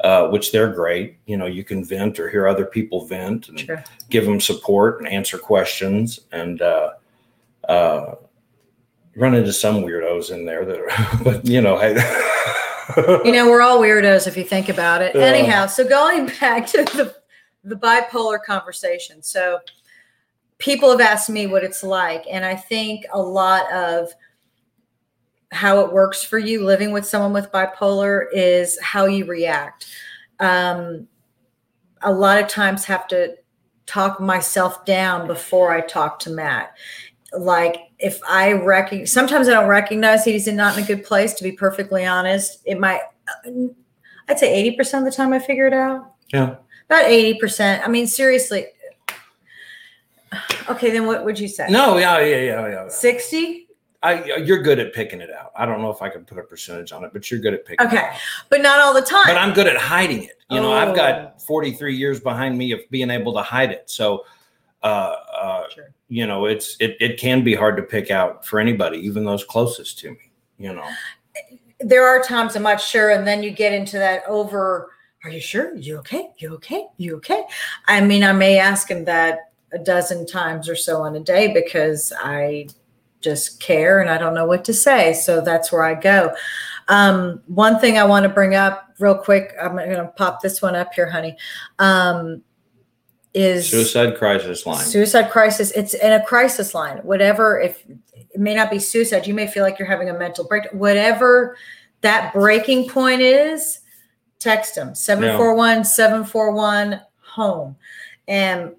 uh, 0.01 0.27
which 0.29 0.51
they're 0.51 0.71
great. 0.71 1.17
You 1.25 1.37
know, 1.37 1.45
you 1.45 1.63
can 1.63 1.83
vent 1.83 2.19
or 2.19 2.29
hear 2.29 2.47
other 2.47 2.65
people 2.65 3.05
vent 3.05 3.49
and 3.49 3.59
sure. 3.59 3.83
give 4.09 4.25
them 4.25 4.39
support 4.39 4.99
and 4.99 5.07
answer 5.07 5.37
questions 5.37 6.21
and. 6.31 6.61
Uh, 6.61 6.91
uh, 7.67 8.15
run 9.15 9.33
into 9.33 9.53
some 9.53 9.77
weirdos 9.77 10.31
in 10.31 10.45
there 10.45 10.65
that 10.65 10.79
are, 10.79 11.23
but 11.23 11.45
you 11.45 11.61
know, 11.61 11.77
I, 11.77 11.89
you 13.25 13.31
know, 13.31 13.49
we're 13.49 13.61
all 13.61 13.79
weirdos 13.79 14.27
if 14.27 14.37
you 14.37 14.43
think 14.43 14.69
about 14.69 15.01
it. 15.01 15.15
Anyhow, 15.15 15.67
so 15.67 15.87
going 15.87 16.27
back 16.39 16.67
to 16.67 16.83
the 16.83 17.15
the 17.63 17.75
bipolar 17.75 18.41
conversation. 18.43 19.23
So 19.23 19.59
people 20.57 20.89
have 20.89 21.01
asked 21.01 21.29
me 21.29 21.47
what 21.47 21.63
it's 21.63 21.83
like, 21.83 22.25
and 22.29 22.45
I 22.45 22.55
think 22.55 23.05
a 23.13 23.21
lot 23.21 23.71
of 23.71 24.09
how 25.51 25.79
it 25.81 25.93
works 25.93 26.23
for 26.23 26.37
you 26.37 26.65
living 26.65 26.91
with 26.91 27.05
someone 27.05 27.33
with 27.33 27.51
bipolar 27.51 28.25
is 28.33 28.79
how 28.81 29.05
you 29.05 29.25
react. 29.25 29.85
Um, 30.39 31.07
a 32.01 32.11
lot 32.11 32.41
of 32.41 32.49
times 32.49 32.83
have 32.85 33.07
to 33.09 33.35
talk 33.85 34.19
myself 34.19 34.83
down 34.85 35.27
before 35.27 35.71
I 35.71 35.81
talk 35.81 36.19
to 36.19 36.29
Matt. 36.29 36.73
Like 37.37 37.77
if 37.99 38.19
I 38.27 38.53
recognize, 38.53 39.11
sometimes 39.11 39.47
I 39.47 39.51
don't 39.51 39.69
recognize 39.69 40.25
he's 40.25 40.47
in 40.47 40.55
not 40.55 40.77
in 40.77 40.83
a 40.83 40.87
good 40.87 41.03
place. 41.03 41.33
To 41.35 41.43
be 41.43 41.51
perfectly 41.51 42.05
honest, 42.05 42.61
it 42.65 42.79
might. 42.79 43.01
I'd 44.27 44.39
say 44.39 44.53
eighty 44.53 44.75
percent 44.75 45.05
of 45.05 45.11
the 45.11 45.15
time 45.15 45.33
I 45.33 45.39
figure 45.39 45.67
it 45.67 45.73
out. 45.73 46.13
Yeah, 46.33 46.55
about 46.89 47.05
eighty 47.05 47.39
percent. 47.39 47.85
I 47.85 47.89
mean, 47.89 48.07
seriously. 48.07 48.67
Okay, 50.69 50.91
then 50.91 51.05
what 51.05 51.25
would 51.25 51.39
you 51.39 51.47
say? 51.47 51.67
No, 51.69 51.97
yeah, 51.97 52.19
yeah, 52.19 52.41
yeah, 52.41 52.67
yeah. 52.67 52.89
Sixty. 52.89 53.67
I, 54.03 54.35
you're 54.35 54.61
good 54.61 54.77
at 54.77 54.93
picking 54.93 55.19
it 55.19 55.31
out. 55.31 55.51
I 55.55 55.65
don't 55.65 55.81
know 55.81 55.89
if 55.89 56.03
I 56.03 56.09
can 56.09 56.25
put 56.25 56.37
a 56.37 56.43
percentage 56.43 56.91
on 56.91 57.03
it, 57.03 57.11
but 57.11 57.31
you're 57.31 57.39
good 57.39 57.55
at 57.55 57.65
picking. 57.65 57.87
Okay, 57.87 58.11
but 58.49 58.61
not 58.61 58.79
all 58.79 58.93
the 58.93 59.01
time. 59.01 59.25
But 59.25 59.37
I'm 59.37 59.51
good 59.51 59.65
at 59.65 59.77
hiding 59.77 60.23
it. 60.23 60.37
You 60.51 60.59
know, 60.59 60.73
I've 60.73 60.95
got 60.95 61.33
oh. 61.35 61.39
43 61.39 61.95
years 61.95 62.19
behind 62.19 62.55
me 62.55 62.71
of 62.71 62.81
being 62.91 63.09
able 63.09 63.33
to 63.33 63.41
hide 63.41 63.71
it. 63.71 63.89
So 63.89 64.25
uh, 64.85 65.15
uh, 65.35 65.69
sure. 65.73 65.93
you 66.07 66.27
know, 66.27 66.45
it's 66.45 66.77
it 66.79 66.95
it 66.99 67.19
can 67.19 67.43
be 67.43 67.55
hard 67.55 67.75
to 67.77 67.81
pick 67.81 68.11
out 68.11 68.45
for 68.45 68.59
anybody, 68.59 68.99
even 68.99 69.25
those 69.25 69.43
closest 69.43 69.97
to 69.99 70.11
me. 70.11 70.31
You 70.59 70.73
know, 70.73 70.87
there 71.79 72.07
are 72.07 72.21
times 72.21 72.55
I'm 72.55 72.61
not 72.61 72.79
sure, 72.79 73.09
and 73.09 73.25
then 73.25 73.41
you 73.41 73.49
get 73.49 73.73
into 73.73 73.97
that 73.97 74.21
over. 74.27 74.91
Are 75.23 75.31
you 75.31 75.41
sure? 75.41 75.75
You 75.75 75.97
okay? 75.97 76.29
You 76.37 76.53
okay? 76.53 76.85
You 76.97 77.15
okay? 77.15 77.45
I 77.87 77.99
mean, 78.01 78.23
I 78.23 78.31
may 78.31 78.59
ask 78.59 78.91
him 78.91 79.05
that 79.05 79.53
a 79.75 79.79
dozen 79.79 80.25
times 80.25 80.67
or 80.67 80.75
so 80.75 81.05
in 81.05 81.15
a 81.15 81.19
day 81.19 81.53
because 81.53 82.11
I 82.17 82.67
just 83.21 83.59
care 83.59 83.99
and 83.99 84.09
I 84.09 84.17
don't 84.17 84.33
know 84.33 84.45
what 84.45 84.65
to 84.65 84.73
say. 84.73 85.13
So 85.13 85.41
that's 85.41 85.71
where 85.71 85.83
I 85.83 85.95
go. 85.95 86.33
Um, 86.87 87.41
one 87.47 87.79
thing 87.79 87.97
I 87.97 88.05
want 88.05 88.23
to 88.23 88.29
bring 88.29 88.55
up 88.55 88.93
real 88.99 89.15
quick, 89.15 89.53
I'm 89.61 89.75
going 89.75 89.89
to 89.89 90.11
pop 90.15 90.41
this 90.41 90.61
one 90.61 90.75
up 90.75 90.93
here, 90.93 91.09
honey. 91.09 91.35
Um, 91.79 92.41
is 93.33 93.69
suicide 93.69 94.17
crisis 94.17 94.65
line. 94.65 94.79
Suicide 94.85 95.29
crisis. 95.29 95.71
It's 95.71 95.93
in 95.93 96.13
a 96.13 96.25
crisis 96.25 96.73
line. 96.73 96.99
Whatever, 96.99 97.59
if 97.59 97.83
it 98.15 98.39
may 98.39 98.55
not 98.55 98.71
be 98.71 98.79
suicide, 98.79 99.27
you 99.27 99.33
may 99.33 99.45
feel 99.45 99.63
like 99.63 99.77
you're 99.77 99.89
having 99.89 100.09
a 100.09 100.17
mental 100.17 100.45
break. 100.45 100.63
Whatever 100.71 101.57
that 101.99 102.33
breaking 102.33 102.87
point 102.87 103.21
is, 103.21 103.79
text 104.39 104.75
them 104.75 104.95
741 104.95 105.83
741 105.83 107.01
home. 107.19 107.75
And 108.29 108.75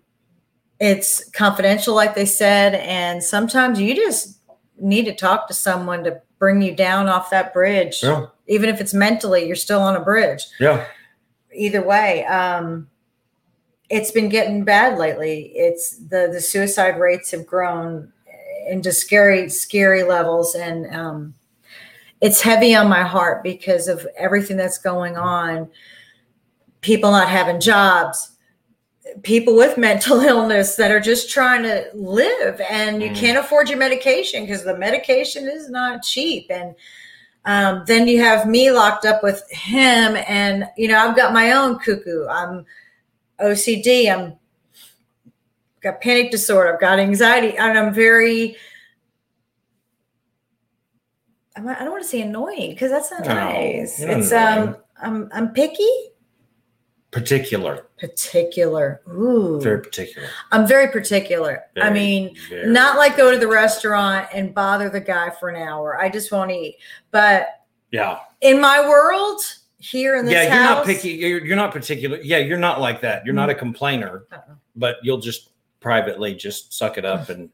it's 0.80 1.28
confidential, 1.30 1.94
like 1.94 2.14
they 2.14 2.26
said. 2.26 2.74
And 2.74 3.22
sometimes 3.22 3.80
you 3.80 3.94
just 3.94 4.38
need 4.78 5.04
to 5.06 5.14
talk 5.14 5.48
to 5.48 5.54
someone 5.54 6.04
to 6.04 6.20
bring 6.38 6.60
you 6.62 6.74
down 6.74 7.08
off 7.08 7.30
that 7.30 7.52
bridge. 7.52 8.02
Yeah. 8.02 8.26
Even 8.46 8.68
if 8.68 8.80
it's 8.80 8.94
mentally, 8.94 9.46
you're 9.46 9.56
still 9.56 9.80
on 9.80 9.96
a 9.96 10.00
bridge. 10.00 10.44
Yeah. 10.60 10.84
Either 11.54 11.82
way, 11.82 12.24
um, 12.26 12.88
it's 13.88 14.10
been 14.10 14.28
getting 14.28 14.64
bad 14.64 14.98
lately. 14.98 15.52
It's 15.54 15.96
the 15.96 16.28
the 16.32 16.40
suicide 16.40 16.98
rates 16.98 17.30
have 17.30 17.46
grown 17.46 18.12
into 18.68 18.92
scary 18.92 19.48
scary 19.48 20.02
levels, 20.02 20.54
and 20.54 20.92
um, 20.94 21.34
it's 22.20 22.42
heavy 22.42 22.74
on 22.74 22.88
my 22.88 23.04
heart 23.04 23.42
because 23.42 23.88
of 23.88 24.06
everything 24.18 24.56
that's 24.56 24.78
going 24.78 25.16
on. 25.16 25.70
People 26.80 27.10
not 27.10 27.28
having 27.28 27.60
jobs, 27.60 28.35
people 29.22 29.54
with 29.56 29.78
mental 29.78 30.20
illness 30.32 30.76
that 30.76 30.90
are 30.90 31.00
just 31.00 31.30
trying 31.30 31.62
to 31.62 31.84
live 31.94 32.60
and 32.70 33.02
you 33.02 33.10
Mm. 33.10 33.16
can't 33.16 33.38
afford 33.38 33.68
your 33.68 33.78
medication 33.78 34.44
because 34.44 34.64
the 34.64 34.76
medication 34.76 35.48
is 35.48 35.70
not 35.70 36.02
cheap 36.02 36.46
and 36.50 36.74
um, 37.44 37.84
then 37.86 38.08
you 38.08 38.20
have 38.20 38.46
me 38.48 38.70
locked 38.72 39.04
up 39.06 39.22
with 39.22 39.48
him 39.50 40.16
and 40.28 40.64
you 40.76 40.88
know 40.88 40.98
i've 40.98 41.14
got 41.16 41.32
my 41.32 41.52
own 41.52 41.78
cuckoo 41.78 42.26
i'm 42.28 42.64
ocd 43.40 44.12
i'm 44.12 44.34
got 45.80 46.00
panic 46.00 46.30
disorder 46.32 46.74
i've 46.74 46.80
got 46.80 46.98
anxiety 46.98 47.56
and 47.56 47.78
i'm 47.78 47.94
very 47.94 48.56
I'm- 51.56 51.68
i 51.68 51.74
don't 51.78 51.90
want 51.92 52.02
to 52.02 52.08
say 52.08 52.20
annoying 52.22 52.70
because 52.70 52.90
that's 52.90 53.10
not 53.10 53.24
No, 53.26 53.34
nice 53.34 54.00
it's 54.00 54.32
annoying. 54.32 54.68
um 54.68 54.76
i'm 55.00 55.28
i'm 55.32 55.48
picky 55.52 55.88
Particular. 57.12 57.85
Particular 57.98 59.00
ooh 59.08 59.60
Very 59.60 59.80
particular. 59.80 60.28
I'm 60.52 60.66
very 60.66 60.88
particular. 60.92 61.62
I 61.80 61.90
mean, 61.90 62.36
very- 62.50 62.70
not 62.70 62.96
like 62.98 63.16
go 63.16 63.30
to 63.30 63.38
the 63.38 63.48
restaurant 63.48 64.28
and 64.34 64.54
bother 64.54 64.90
the 64.90 65.00
guy 65.00 65.30
for 65.30 65.48
an 65.48 65.56
hour. 65.56 65.98
I 66.00 66.08
just 66.10 66.30
won't 66.30 66.50
eat. 66.50 66.76
But 67.10 67.48
Yeah. 67.90 68.18
in 68.42 68.60
my 68.60 68.80
world, 68.86 69.40
here 69.78 70.16
in 70.16 70.24
this 70.26 70.34
Yeah, 70.34 70.42
you're 70.42 70.50
house, 70.52 70.76
not 70.78 70.86
picky. 70.86 71.10
You're, 71.10 71.44
you're 71.44 71.56
not 71.56 71.72
particular. 71.72 72.18
Yeah, 72.22 72.38
you're 72.38 72.58
not 72.58 72.80
like 72.80 73.00
that. 73.02 73.24
You're 73.24 73.34
not 73.34 73.50
a 73.50 73.54
complainer, 73.54 74.24
Uh-uh. 74.32 74.54
but 74.74 74.96
you'll 75.02 75.20
just 75.20 75.50
privately 75.80 76.34
just 76.34 76.74
suck 76.74 76.98
it 76.98 77.04
up 77.04 77.28
and 77.28 77.50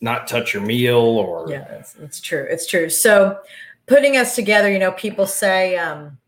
not 0.00 0.26
touch 0.28 0.54
your 0.54 0.62
meal 0.62 0.96
or 0.98 1.46
Yeah, 1.50 1.64
it's, 1.72 1.96
it's 1.96 2.20
true. 2.20 2.46
It's 2.48 2.66
true. 2.66 2.88
So, 2.88 3.40
putting 3.86 4.16
us 4.16 4.34
together, 4.36 4.70
you 4.70 4.78
know, 4.78 4.92
people 4.92 5.26
say, 5.26 5.76
um, 5.76 6.18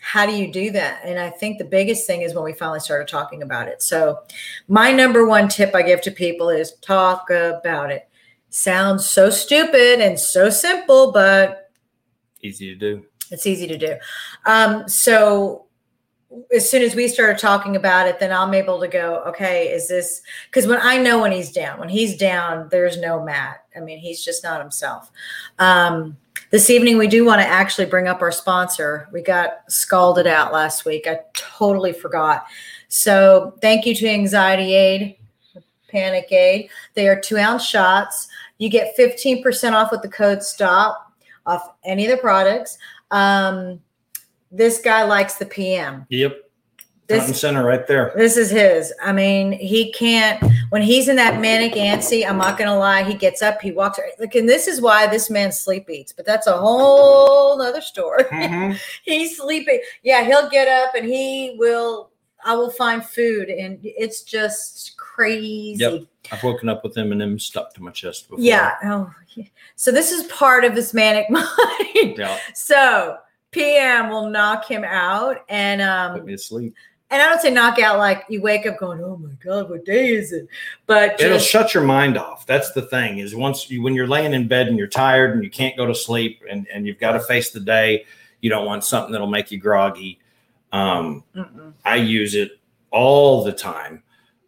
"How 0.00 0.26
do 0.26 0.32
you 0.32 0.52
do 0.52 0.70
that?" 0.72 1.00
And 1.04 1.18
I 1.18 1.30
think 1.30 1.58
the 1.58 1.64
biggest 1.64 2.06
thing 2.06 2.22
is 2.22 2.34
when 2.34 2.44
we 2.44 2.52
finally 2.52 2.80
started 2.80 3.08
talking 3.08 3.42
about 3.42 3.68
it. 3.68 3.82
So, 3.82 4.20
my 4.68 4.92
number 4.92 5.26
one 5.26 5.48
tip 5.48 5.74
I 5.74 5.82
give 5.82 6.00
to 6.02 6.10
people 6.10 6.48
is 6.48 6.72
talk 6.80 7.30
about 7.30 7.90
it. 7.90 8.08
Sounds 8.50 9.08
so 9.08 9.30
stupid 9.30 10.00
and 10.00 10.18
so 10.18 10.50
simple, 10.50 11.12
but 11.12 11.70
easy 12.42 12.66
to 12.68 12.74
do. 12.74 13.04
it's 13.30 13.46
easy 13.46 13.66
to 13.68 13.78
do. 13.78 13.96
Um, 14.46 14.88
so 14.88 15.66
as 16.54 16.68
soon 16.68 16.82
as 16.82 16.94
we 16.94 17.08
started 17.08 17.38
talking 17.38 17.76
about 17.76 18.06
it, 18.06 18.20
then 18.20 18.32
I'm 18.32 18.54
able 18.54 18.78
to 18.80 18.88
go, 18.88 19.22
okay, 19.28 19.68
is 19.68 19.88
this 19.88 20.22
because 20.46 20.66
when 20.66 20.78
I 20.80 20.96
know 20.98 21.20
when 21.20 21.32
he's 21.32 21.52
down, 21.52 21.80
when 21.80 21.88
he's 21.88 22.16
down, 22.16 22.68
there's 22.70 22.98
no 22.98 23.22
Matt. 23.22 23.64
I 23.76 23.80
mean, 23.80 23.98
he's 23.98 24.24
just 24.24 24.44
not 24.44 24.60
himself. 24.60 25.10
Um, 25.58 26.16
this 26.50 26.68
evening, 26.68 26.98
we 26.98 27.06
do 27.06 27.24
want 27.24 27.40
to 27.40 27.46
actually 27.46 27.86
bring 27.86 28.08
up 28.08 28.22
our 28.22 28.32
sponsor. 28.32 29.08
We 29.12 29.22
got 29.22 29.62
scalded 29.68 30.26
out 30.26 30.52
last 30.52 30.84
week. 30.84 31.06
I 31.06 31.20
totally 31.34 31.92
forgot. 31.92 32.46
So 32.88 33.56
thank 33.62 33.86
you 33.86 33.94
to 33.94 34.08
Anxiety 34.08 34.74
Aide, 34.74 35.16
Panic 35.88 36.30
Aide. 36.32 36.68
They 36.94 37.08
are 37.08 37.20
two 37.20 37.38
ounce 37.38 37.64
shots. 37.64 38.28
You 38.58 38.68
get 38.68 38.96
15% 38.98 39.72
off 39.72 39.92
with 39.92 40.02
the 40.02 40.08
code 40.08 40.42
STOP 40.42 41.12
off 41.46 41.70
any 41.84 42.04
of 42.04 42.10
the 42.10 42.16
products. 42.16 42.78
Um, 43.12 43.80
this 44.50 44.80
guy 44.80 45.04
likes 45.04 45.36
the 45.36 45.46
PM. 45.46 46.04
Yep. 46.10 46.49
This 47.10 47.40
center 47.40 47.64
right 47.64 47.86
there. 47.86 48.12
this 48.16 48.36
is 48.36 48.50
his. 48.50 48.92
I 49.02 49.12
mean, 49.12 49.52
he 49.52 49.92
can't 49.92 50.42
when 50.70 50.82
he's 50.82 51.08
in 51.08 51.16
that 51.16 51.40
manic 51.40 51.74
antsy. 51.74 52.26
I'm 52.28 52.38
not 52.38 52.58
gonna 52.58 52.78
lie. 52.78 53.02
He 53.02 53.14
gets 53.14 53.42
up, 53.42 53.60
he 53.60 53.72
walks. 53.72 53.98
Look, 54.18 54.34
and 54.34 54.48
this 54.48 54.66
is 54.66 54.80
why 54.80 55.06
this 55.06 55.30
man 55.30 55.52
sleep 55.52 55.90
eats. 55.90 56.12
But 56.12 56.26
that's 56.26 56.46
a 56.46 56.56
whole 56.56 57.60
other 57.60 57.80
story. 57.80 58.24
Mhm. 58.24 58.78
he's 59.04 59.36
sleeping. 59.36 59.80
Yeah, 60.02 60.24
he'll 60.24 60.48
get 60.48 60.68
up 60.68 60.94
and 60.94 61.06
he 61.06 61.56
will. 61.58 62.10
I 62.42 62.54
will 62.54 62.70
find 62.70 63.04
food, 63.04 63.50
and 63.50 63.78
it's 63.82 64.22
just 64.22 64.96
crazy. 64.96 65.74
Yep. 65.76 66.02
I've 66.32 66.42
woken 66.42 66.68
up 66.70 66.82
with 66.82 66.96
him 66.96 67.12
and 67.12 67.20
him 67.20 67.38
stuck 67.38 67.74
to 67.74 67.82
my 67.82 67.90
chest 67.90 68.30
before. 68.30 68.42
Yeah. 68.42 68.76
Oh, 68.84 69.12
yeah. 69.34 69.44
so 69.76 69.92
this 69.92 70.10
is 70.10 70.22
part 70.32 70.64
of 70.64 70.74
his 70.74 70.94
manic 70.94 71.28
mind. 71.30 71.46
Yeah. 72.16 72.38
So 72.54 73.18
PM 73.50 74.08
will 74.08 74.30
knock 74.30 74.66
him 74.66 74.84
out, 74.84 75.44
and 75.48 75.80
Put 75.80 76.20
um, 76.20 76.26
me 76.26 76.32
to 76.32 76.38
sleep. 76.38 76.74
And 77.10 77.20
I 77.20 77.28
don't 77.28 77.40
say 77.40 77.50
knock 77.50 77.78
out 77.78 77.98
like 77.98 78.24
you 78.28 78.40
wake 78.40 78.66
up 78.66 78.78
going, 78.78 79.02
oh 79.02 79.16
my 79.16 79.32
god, 79.42 79.68
what 79.68 79.84
day 79.84 80.10
is 80.10 80.32
it? 80.32 80.46
But 80.86 81.20
It'll 81.20 81.38
just, 81.38 81.48
shut 81.50 81.74
your 81.74 81.82
mind 81.82 82.16
off. 82.16 82.46
That's 82.46 82.72
the 82.72 82.82
thing 82.82 83.18
is 83.18 83.34
once 83.34 83.70
you 83.70 83.82
when 83.82 83.94
you're 83.94 84.06
laying 84.06 84.32
in 84.32 84.46
bed 84.46 84.68
and 84.68 84.78
you're 84.78 84.86
tired 84.86 85.32
and 85.32 85.42
you 85.42 85.50
can't 85.50 85.76
go 85.76 85.86
to 85.86 85.94
sleep 85.94 86.42
and, 86.48 86.66
and 86.72 86.86
you've 86.86 87.00
got 87.00 87.12
to 87.12 87.20
face 87.20 87.50
the 87.50 87.60
day, 87.60 88.04
you 88.40 88.48
don't 88.50 88.64
want 88.66 88.84
something 88.84 89.12
that'll 89.12 89.26
make 89.26 89.50
you 89.50 89.58
groggy. 89.58 90.20
Um, 90.72 91.24
Mm-mm. 91.34 91.72
I 91.84 91.96
use 91.96 92.34
it 92.34 92.52
all 92.90 93.42
the 93.42 93.52
time. 93.52 94.02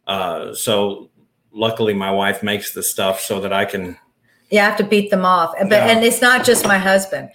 Uh, 0.07 0.55
so 0.55 1.11
luckily 1.53 1.95
my 1.95 2.11
wife 2.11 2.43
makes 2.43 2.73
the 2.73 2.83
stuff 2.83 3.21
so 3.21 3.41
that 3.41 3.53
I 3.53 3.65
can 3.65 3.99
you 4.51 4.59
have 4.59 4.77
to 4.77 4.85
beat 4.85 5.11
them 5.11 5.25
off. 5.25 5.55
But 5.59 5.71
Yeah. 5.71 5.87
and 5.89 6.05
it's 6.05 6.21
not 6.21 6.45
just 6.45 6.67
my 6.67 6.77
husband. 6.77 7.31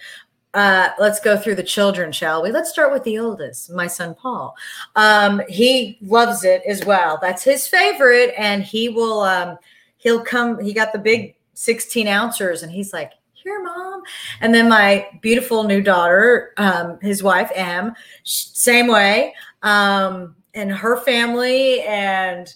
Uh, 0.54 0.90
let's 0.98 1.20
go 1.20 1.36
through 1.36 1.54
the 1.54 1.62
children, 1.62 2.10
shall 2.10 2.42
we? 2.42 2.50
Let's 2.50 2.70
start 2.70 2.90
with 2.92 3.04
the 3.04 3.18
oldest, 3.18 3.70
my 3.70 3.86
son 3.86 4.14
Paul. 4.14 4.56
Um, 4.96 5.42
he 5.48 5.98
loves 6.02 6.42
it 6.44 6.62
as 6.66 6.84
well. 6.86 7.18
That's 7.20 7.42
his 7.44 7.66
favorite, 7.66 8.32
and 8.36 8.62
he 8.62 8.88
will. 8.88 9.20
Um, 9.20 9.58
he'll 9.98 10.22
come. 10.22 10.58
He 10.58 10.72
got 10.72 10.92
the 10.92 10.98
big 10.98 11.36
sixteen 11.54 12.06
ouncers, 12.06 12.62
and 12.62 12.72
he's 12.72 12.92
like, 12.94 13.12
"Here, 13.34 13.62
mom." 13.62 14.02
And 14.40 14.54
then 14.54 14.68
my 14.70 15.06
beautiful 15.20 15.64
new 15.64 15.82
daughter, 15.82 16.54
um, 16.56 16.98
his 17.02 17.22
wife 17.22 17.50
Em, 17.54 17.92
same 18.24 18.86
way, 18.86 19.34
um, 19.62 20.34
and 20.54 20.72
her 20.72 20.96
family, 20.96 21.82
and 21.82 22.52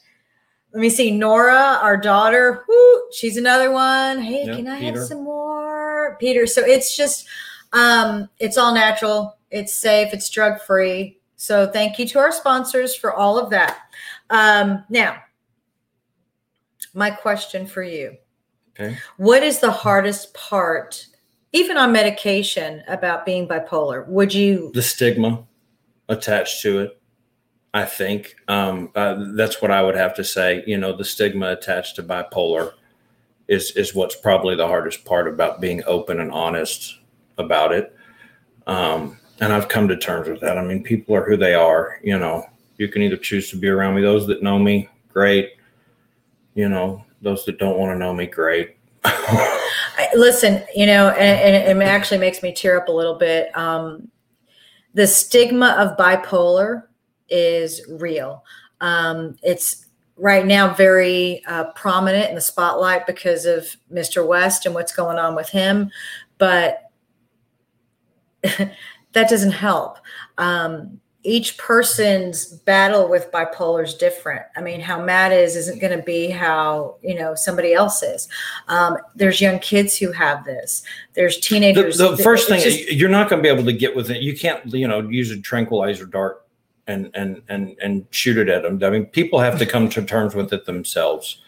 let 0.73 0.81
me 0.81 0.89
see, 0.89 1.11
Nora, 1.11 1.79
our 1.83 1.99
daughter. 1.99 2.65
Whoo, 2.67 3.03
she's 3.13 3.37
another 3.37 3.71
one. 3.71 4.23
Hey, 4.23 4.47
Yeah, 4.47 4.57
can 4.57 4.67
I 4.67 4.81
Peter. 4.81 4.99
have 5.01 5.07
some 5.07 5.23
more, 5.25 6.17
Peter? 6.19 6.47
So 6.47 6.63
it's 6.65 6.97
just, 6.97 7.27
um, 7.73 8.29
it's 8.39 8.59
all 8.59 8.75
natural. 8.75 9.37
It's 9.51 9.75
safe. 9.75 10.13
It's 10.13 10.29
drug 10.31 10.61
free. 10.61 11.19
So 11.37 11.67
thank 11.67 11.99
you 11.99 12.07
to 12.09 12.19
our 12.19 12.33
sponsors 12.33 12.95
for 12.95 13.13
all 13.13 13.39
of 13.39 13.51
that. 13.51 13.79
Um, 14.31 14.85
now, 14.89 15.17
my 16.95 17.11
question 17.11 17.67
for 17.67 17.83
you: 17.83 18.17
okay. 18.79 18.97
What 19.17 19.43
is 19.43 19.61
the 19.61 19.71
hardest 19.71 20.35
part, 20.35 21.07
even 21.53 21.77
on 21.77 21.93
medication, 21.93 22.83
about 22.87 23.27
being 23.27 23.49
bipolar? 23.49 24.07
Would 24.09 24.35
you? 24.35 24.71
The 24.75 24.83
stigma 24.83 25.45
attached 26.09 26.63
to 26.63 26.81
it. 26.81 26.99
I 27.75 27.87
think 27.87 28.37
um, 28.49 28.91
uh, 28.95 29.33
that's 29.35 29.63
what 29.63 29.71
I 29.71 29.83
would 29.83 29.97
have 29.97 30.15
to 30.15 30.25
say. 30.25 30.63
You 30.67 30.77
know, 30.77 30.95
the 30.95 31.05
stigma 31.05 31.53
attached 31.53 31.97
to 31.97 32.03
bipolar 32.03 32.73
is 33.49 33.73
is 33.73 33.95
what's 33.95 34.15
probably 34.15 34.55
the 34.55 34.69
hardest 34.69 35.05
part 35.05 35.27
about 35.27 35.61
being 35.61 35.83
open 35.87 36.21
and 36.21 36.31
honest 36.31 36.99
about 37.39 37.73
it. 37.73 37.97
Um, 38.67 39.19
and 39.41 39.53
I've 39.53 39.69
come 39.69 39.89
to 39.89 39.97
terms 39.97 40.29
with 40.29 40.41
that. 40.41 40.59
I 40.59 40.63
mean, 40.63 40.83
people 40.83 41.17
are 41.17 41.25
who 41.25 41.37
they 41.37 41.55
are. 41.55 41.99
You 42.03 42.19
know, 42.19 42.47
you 42.77 42.89
can 42.89 43.03
either 43.03 43.17
choose 43.17 43.51
to 43.51 43.57
be 43.57 43.69
around 43.69 43.95
me. 43.95 44.03
Those 44.03 44.27
that 44.29 44.43
know 44.43 44.59
me, 44.59 44.89
great. 45.13 45.53
You 46.55 46.69
know, 46.69 47.05
those 47.23 47.45
that 47.47 47.59
don't 47.59 47.79
want 47.79 47.93
to 47.93 47.99
know 47.99 48.15
me, 48.15 48.27
great. 48.27 48.77
Listen, 50.15 50.63
you 50.75 50.87
know, 50.87 51.09
and, 51.11 51.69
and 51.69 51.83
it 51.83 51.85
actually 51.85 52.19
makes 52.19 52.43
me 52.43 52.53
tear 52.53 52.81
up 52.81 52.89
a 52.89 52.93
little 52.93 53.17
bit. 53.17 53.57
Um, 53.57 54.09
the 54.95 55.07
stigma 55.07 55.75
of 55.79 55.97
bipolar 55.97 56.85
is 57.29 57.83
real. 57.89 58.45
Um, 58.81 59.37
it's 59.43 59.87
right 60.17 60.47
now 60.47 60.73
very 60.75 61.43
uh, 61.47 61.65
prominent 61.73 62.29
in 62.29 62.35
the 62.35 62.41
spotlight 62.41 63.07
because 63.07 63.47
of 63.47 63.75
Mr. 63.93 64.27
West 64.27 64.67
and 64.67 64.75
what's 64.75 64.95
going 64.95 65.19
on 65.19 65.35
with 65.35 65.49
him, 65.49 65.91
but 66.39 66.92
that 69.13 69.29
doesn't 69.29 69.53
help. 69.53 69.99
Um, 70.39 71.01
each 71.25 71.57
person's 71.57 72.47
battle 72.47 73.09
with 73.09 73.31
bipolar 73.31 73.85
is 73.85 73.95
different. 73.95 74.43
I 74.57 74.61
mean, 74.61 74.81
how 74.81 75.01
Matt 75.01 75.33
is 75.33 75.55
isn't 75.55 75.81
going 75.81 75.97
to 75.97 76.03
be 76.03 76.31
how 76.31 76.97
you 77.03 77.15
know 77.15 77.35
somebody 77.35 77.75
else 77.75 78.03
is. 78.03 78.29
Um, 78.69 78.97
there's 79.15 79.41
young 79.41 79.61
kids 79.61 79.97
who 79.97 80.11
have 80.13 80.45
this. 80.45 80.83
There's 81.15 81.37
the, 81.37 81.43
teenagers. 81.43 81.99
the 81.99 82.17
first 82.17 82.49
thing 82.49 82.61
just- 82.61 82.91
you're 82.93 83.09
not 83.09 83.31
going 83.31 83.41
to 83.41 83.43
be 83.43 83.53
able 83.53 83.65
to 83.65 83.73
get 83.73 83.95
with 83.95 84.11
it. 84.11 84.23
You 84.23 84.37
can't, 84.37 84.65
you 84.75 84.89
know, 84.89 85.09
use 85.09 85.31
a 85.31 85.41
tranquilizer 85.41 86.07
dart 86.07 86.45
and 86.87 87.11
and 87.15 87.43
and 87.49 87.77
and 87.81 88.07
shoot 88.11 88.37
it 88.37 88.49
at 88.49 88.63
them. 88.63 88.83
I 88.83 88.91
mean, 88.91 89.07
people 89.07 89.39
have 89.39 89.59
to 89.59 89.67
come 89.67 89.89
to 89.91 90.03
terms 90.03 90.35
with 90.35 90.53
it 90.53 90.67
themselves. 90.67 91.41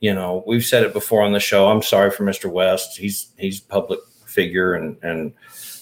You 0.00 0.12
know, 0.14 0.42
we've 0.46 0.64
said 0.64 0.82
it 0.82 0.92
before 0.92 1.22
on 1.22 1.32
the 1.32 1.40
show. 1.40 1.68
I'm 1.68 1.82
sorry 1.82 2.10
for 2.10 2.24
Mr. 2.24 2.50
West. 2.50 2.98
He's 2.98 3.32
he's 3.38 3.60
public 3.60 4.00
figure 4.26 4.74
and 4.74 4.98
and 5.02 5.32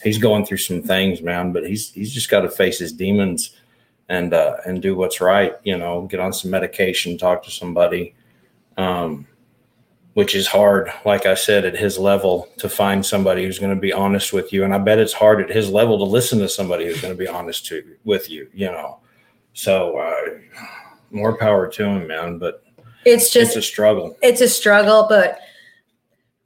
he's 0.03 0.19
going 0.19 0.47
through 0.47 0.59
some 0.59 0.83
things, 0.83 1.23
man. 1.23 1.53
But 1.53 1.67
he's 1.67 1.93
he's 1.93 2.13
just 2.13 2.31
got 2.31 2.41
to 2.43 2.51
face 2.51 2.79
his 2.79 2.93
demons 2.93 3.57
and 4.09 4.35
uh, 4.35 4.57
and 4.67 4.83
do 4.83 4.97
what's 4.97 5.21
right. 5.21 5.55
You 5.65 5.79
know, 5.79 6.03
get 6.03 6.21
on 6.21 6.33
some 6.33 6.51
medication, 6.51 7.19
talk 7.19 7.43
to 7.45 7.51
somebody. 7.51 8.15
Um, 8.77 9.27
which 10.15 10.35
is 10.35 10.49
hard, 10.49 10.93
like 11.05 11.25
I 11.25 11.35
said, 11.35 11.65
at 11.65 11.77
his 11.77 11.99
level 11.99 12.49
to 12.59 12.69
find 12.69 13.05
somebody 13.05 13.45
who's 13.45 13.59
going 13.59 13.75
to 13.75 13.81
be 13.81 13.93
honest 13.93 14.33
with 14.33 14.53
you. 14.53 14.65
And 14.65 14.75
I 14.75 14.79
bet 14.79 14.99
it's 14.99 15.13
hard 15.13 15.41
at 15.41 15.49
his 15.51 15.71
level 15.71 15.99
to 15.99 16.05
listen 16.05 16.41
to 16.41 16.49
somebody 16.49 16.87
who's 16.87 17.01
going 17.01 17.15
to 17.15 17.19
be 17.19 17.29
honest 17.29 17.67
to 17.67 17.97
with 18.05 18.29
you, 18.29 18.49
you 18.53 18.67
know. 18.67 18.99
So 19.53 19.99
uh, 19.99 20.65
more 21.11 21.37
power 21.37 21.69
to 21.69 21.85
him, 21.85 22.09
man. 22.09 22.39
But 22.39 22.65
it's 23.05 23.33
just 23.33 23.57
it's 23.57 23.57
a 23.57 23.63
struggle. 23.63 24.17
It's 24.23 24.41
a 24.41 24.49
struggle, 24.49 25.07
but 25.09 25.39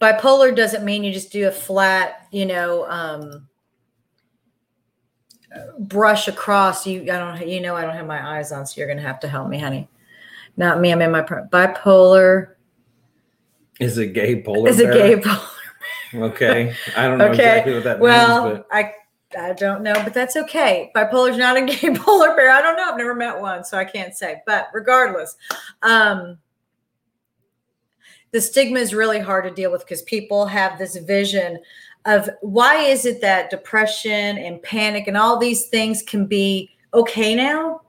bipolar 0.00 0.54
doesn't 0.54 0.84
mean 0.84 1.04
you 1.04 1.12
just 1.12 1.32
do 1.32 1.48
a 1.48 1.52
flat, 1.52 2.26
you 2.30 2.46
know, 2.46 2.88
um, 2.88 3.48
brush 5.78 6.28
across. 6.28 6.86
You, 6.86 7.02
I 7.02 7.18
don't, 7.18 7.48
you 7.48 7.60
know, 7.60 7.74
I 7.74 7.82
don't 7.82 7.94
have 7.94 8.06
my 8.06 8.38
eyes 8.38 8.52
on, 8.52 8.66
so 8.66 8.78
you're 8.78 8.88
going 8.88 8.98
to 8.98 9.06
have 9.06 9.20
to 9.20 9.28
help 9.28 9.48
me, 9.48 9.58
honey. 9.58 9.88
Not 10.56 10.80
me. 10.80 10.92
I'm 10.92 11.02
in 11.02 11.10
my 11.10 11.22
bipolar 11.22 12.54
is 13.80 13.98
it 13.98 14.12
gay 14.12 14.40
polar? 14.40 14.68
Is 14.68 14.78
it 14.78 14.92
gay 14.92 15.20
polar? 15.20 16.28
okay, 16.28 16.74
I 16.96 17.08
don't 17.08 17.18
know 17.18 17.26
okay. 17.26 17.34
exactly 17.34 17.74
what 17.74 17.84
that 17.84 17.98
well, 17.98 18.44
means. 18.44 18.58
Well, 18.58 18.66
I 18.70 18.92
I 19.36 19.52
don't 19.52 19.82
know, 19.82 19.94
but 19.94 20.14
that's 20.14 20.36
okay. 20.36 20.92
Bipolar's 20.94 21.36
not 21.36 21.56
a 21.56 21.62
gay 21.66 21.94
polar 21.96 22.36
bear. 22.36 22.50
I 22.50 22.62
don't 22.62 22.76
know. 22.76 22.90
I've 22.90 22.96
never 22.96 23.14
met 23.14 23.38
one, 23.38 23.64
so 23.64 23.76
I 23.76 23.84
can't 23.84 24.14
say. 24.14 24.42
But 24.46 24.68
regardless, 24.72 25.36
um, 25.82 26.38
the 28.34 28.40
stigma 28.40 28.80
is 28.80 28.92
really 28.92 29.20
hard 29.20 29.44
to 29.44 29.50
deal 29.52 29.70
with 29.70 29.82
because 29.82 30.02
people 30.02 30.44
have 30.44 30.76
this 30.76 30.96
vision 30.96 31.56
of 32.04 32.28
why 32.40 32.78
is 32.78 33.06
it 33.06 33.20
that 33.20 33.48
depression 33.48 34.36
and 34.38 34.60
panic 34.60 35.06
and 35.06 35.16
all 35.16 35.38
these 35.38 35.68
things 35.68 36.02
can 36.02 36.26
be 36.26 36.68
okay 36.92 37.36
now? 37.36 37.82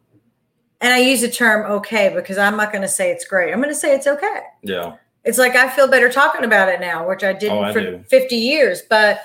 And 0.82 0.94
I 0.94 1.00
use 1.00 1.22
the 1.22 1.32
term 1.32 1.66
okay 1.72 2.14
because 2.14 2.38
I'm 2.38 2.56
not 2.58 2.72
going 2.72 2.84
to 2.84 2.88
say 2.88 3.10
it's 3.10 3.26
great. 3.26 3.52
I'm 3.52 3.60
going 3.60 3.74
to 3.74 3.80
say 3.80 3.96
it's 3.96 4.06
okay. 4.06 4.42
Yeah. 4.62 4.98
It's 5.24 5.40
like 5.40 5.56
I 5.56 5.68
feel 5.68 5.88
better 5.88 6.12
talking 6.12 6.46
about 6.46 6.70
it 6.70 6.80
now, 6.80 7.10
which 7.10 7.24
I 7.24 7.34
didn't 7.34 7.58
oh, 7.58 7.64
I 7.64 7.74
for 7.74 7.82
do. 7.82 8.04
50 8.08 8.36
years. 8.36 8.84
But 8.88 9.24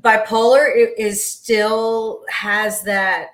bipolar 0.00 0.74
is 0.96 1.22
still 1.22 2.24
has 2.30 2.82
that 2.84 3.26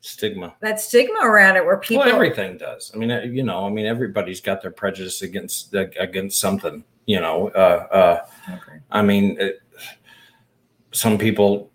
stigma 0.00 0.54
that 0.60 0.80
stigma 0.80 1.18
around 1.22 1.56
it 1.56 1.64
where 1.64 1.76
people 1.76 2.04
well, 2.04 2.14
everything 2.14 2.56
does 2.56 2.90
i 2.94 2.96
mean 2.96 3.10
uh, 3.10 3.20
you 3.20 3.42
know 3.42 3.66
i 3.66 3.68
mean 3.68 3.86
everybody's 3.86 4.40
got 4.40 4.62
their 4.62 4.70
prejudice 4.70 5.22
against 5.22 5.74
against 5.74 6.40
something 6.40 6.82
you 7.06 7.20
know 7.20 7.48
uh 7.48 7.86
uh 7.90 8.26
okay. 8.54 8.80
i 8.90 9.02
mean 9.02 9.36
it, 9.38 9.60
some 10.92 11.18
people 11.18 11.70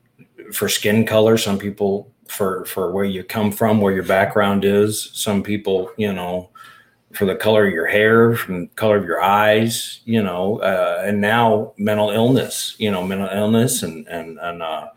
for 0.51 0.67
skin 0.67 1.05
color 1.05 1.38
some 1.38 1.60
people 1.60 2.12
for 2.27 2.65
for 2.65 2.91
where 2.91 3.05
you 3.05 3.24
come 3.24 3.51
from 3.51 3.79
where 3.79 3.94
your 3.94 4.03
background 4.03 4.65
is 4.65 5.12
some 5.13 5.44
people 5.44 5.91
you 5.98 6.12
know 6.12 6.50
for 7.15 7.25
the 7.25 7.36
color 7.36 7.65
of 7.65 7.74
your 7.74 7.88
hair, 7.88 8.36
from 8.36 8.62
the 8.62 8.67
color 8.75 8.98
of 8.98 9.05
your 9.05 9.22
eyes, 9.22 10.01
you 10.05 10.22
know, 10.22 10.60
uh, 10.60 11.03
and 11.05 11.22
now 11.22 11.74
mental 11.77 12.12
illness, 12.12 12.75
you 12.77 12.91
know, 12.91 13.05
mental 13.05 13.29
illness 13.29 13.84
and 13.84 14.08
and 14.08 14.38
and 14.39 14.62
uh, 14.62 14.89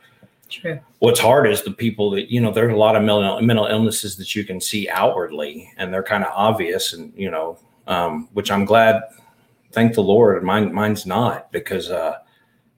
True. 0.49 0.81
What's 1.01 1.21
hard 1.21 1.47
is 1.47 1.63
the 1.63 1.71
people 1.71 2.11
that 2.13 2.33
you 2.33 2.41
know. 2.41 2.51
There's 2.51 2.73
a 2.73 2.77
lot 2.77 2.97
of 2.97 3.03
mental 3.03 3.41
mental 3.43 3.67
illnesses 3.67 4.17
that 4.17 4.35
you 4.35 4.45
can 4.45 4.61
see 4.61 4.89
outwardly, 4.89 5.71
and 5.77 5.93
they're 5.93 6.03
kind 6.03 6.25
of 6.25 6.31
obvious, 6.35 6.95
and 6.95 7.13
you 7.17 7.31
know, 7.31 7.59
um, 7.87 8.29
which 8.33 8.51
I'm 8.51 8.65
glad. 8.65 9.03
Thank 9.73 9.95
the 9.95 10.03
Lord, 10.03 10.43
mine 10.43 10.73
mine's 10.73 11.05
not 11.05 11.53
because 11.53 11.91
uh, 11.91 12.19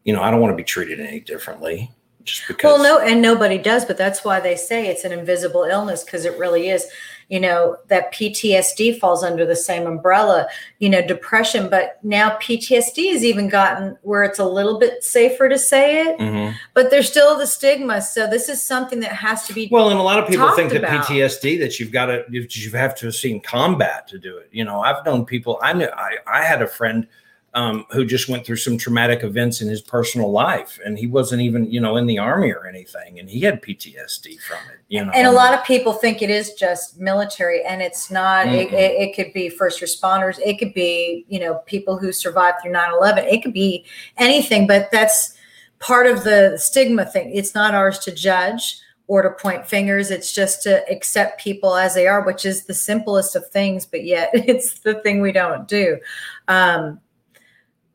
you 0.04 0.12
know 0.12 0.20
I 0.20 0.30
don't 0.30 0.40
want 0.40 0.52
to 0.52 0.56
be 0.56 0.64
treated 0.64 0.98
any 0.98 1.20
differently 1.20 1.90
just 2.24 2.48
because. 2.48 2.64
Well, 2.64 2.82
no, 2.82 2.98
and 2.98 3.22
nobody 3.22 3.58
does, 3.58 3.84
but 3.84 3.96
that's 3.96 4.24
why 4.24 4.40
they 4.40 4.56
say 4.56 4.88
it's 4.88 5.04
an 5.04 5.12
invisible 5.12 5.64
illness 5.64 6.02
because 6.02 6.24
it 6.24 6.38
really 6.38 6.68
is 6.70 6.86
you 7.30 7.40
know 7.40 7.76
that 7.86 8.12
ptsd 8.12 8.98
falls 8.98 9.22
under 9.22 9.46
the 9.46 9.56
same 9.56 9.86
umbrella 9.86 10.46
you 10.80 10.90
know 10.90 11.00
depression 11.00 11.70
but 11.70 11.98
now 12.02 12.36
ptsd 12.38 13.12
has 13.12 13.24
even 13.24 13.48
gotten 13.48 13.96
where 14.02 14.22
it's 14.22 14.38
a 14.38 14.44
little 14.44 14.78
bit 14.78 15.02
safer 15.02 15.48
to 15.48 15.58
say 15.58 16.02
it 16.06 16.18
mm-hmm. 16.18 16.54
but 16.74 16.90
there's 16.90 17.08
still 17.08 17.38
the 17.38 17.46
stigma 17.46 18.02
so 18.02 18.26
this 18.26 18.48
is 18.48 18.62
something 18.62 19.00
that 19.00 19.12
has 19.12 19.46
to 19.46 19.54
be 19.54 19.68
well 19.70 19.88
and 19.88 19.98
a 19.98 20.02
lot 20.02 20.18
of 20.18 20.28
people 20.28 20.50
think 20.52 20.72
that 20.72 20.84
about. 20.84 21.06
ptsd 21.06 21.58
that 21.58 21.80
you've 21.80 21.92
got 21.92 22.06
to 22.06 22.24
you 22.28 22.70
have 22.72 22.94
to 22.94 23.06
have 23.06 23.14
seen 23.14 23.40
combat 23.40 24.06
to 24.06 24.18
do 24.18 24.36
it 24.36 24.48
you 24.52 24.64
know 24.64 24.80
i've 24.80 25.02
known 25.06 25.24
people 25.24 25.58
i 25.62 25.72
knew 25.72 25.88
i, 25.96 26.16
I 26.26 26.42
had 26.42 26.60
a 26.60 26.66
friend 26.66 27.06
um, 27.54 27.84
who 27.90 28.04
just 28.04 28.28
went 28.28 28.46
through 28.46 28.56
some 28.56 28.78
traumatic 28.78 29.24
events 29.24 29.60
in 29.60 29.68
his 29.68 29.80
personal 29.80 30.30
life, 30.30 30.78
and 30.84 30.96
he 30.96 31.06
wasn't 31.06 31.42
even, 31.42 31.70
you 31.70 31.80
know, 31.80 31.96
in 31.96 32.06
the 32.06 32.18
army 32.18 32.52
or 32.52 32.66
anything, 32.66 33.18
and 33.18 33.28
he 33.28 33.40
had 33.40 33.60
PTSD 33.60 34.38
from 34.40 34.58
it. 34.72 34.80
You 34.88 35.04
know, 35.04 35.10
and 35.12 35.26
a 35.26 35.32
lot 35.32 35.54
of 35.54 35.64
people 35.64 35.92
think 35.92 36.22
it 36.22 36.30
is 36.30 36.54
just 36.54 37.00
military, 37.00 37.64
and 37.64 37.82
it's 37.82 38.10
not. 38.10 38.46
It, 38.46 38.72
it, 38.72 38.92
it, 39.00 39.16
could 39.16 39.32
be 39.32 39.48
first 39.48 39.80
responders. 39.80 40.38
It 40.38 40.58
could 40.58 40.74
be, 40.74 41.24
you 41.28 41.40
know, 41.40 41.54
people 41.66 41.98
who 41.98 42.12
survived 42.12 42.58
through 42.62 42.72
9-11. 42.72 43.32
It 43.32 43.42
could 43.42 43.52
be 43.52 43.84
anything, 44.16 44.68
but 44.68 44.88
that's 44.92 45.36
part 45.80 46.06
of 46.06 46.22
the 46.22 46.56
stigma 46.56 47.04
thing. 47.04 47.34
It's 47.34 47.54
not 47.54 47.74
ours 47.74 47.98
to 48.00 48.12
judge 48.12 48.80
or 49.08 49.22
to 49.22 49.30
point 49.30 49.66
fingers. 49.66 50.12
It's 50.12 50.32
just 50.32 50.62
to 50.62 50.88
accept 50.88 51.40
people 51.40 51.74
as 51.74 51.96
they 51.96 52.06
are, 52.06 52.24
which 52.24 52.46
is 52.46 52.66
the 52.66 52.74
simplest 52.74 53.34
of 53.34 53.44
things, 53.48 53.84
but 53.84 54.04
yet 54.04 54.30
it's 54.34 54.78
the 54.80 54.94
thing 55.02 55.20
we 55.20 55.32
don't 55.32 55.66
do. 55.66 55.98
Um, 56.46 57.00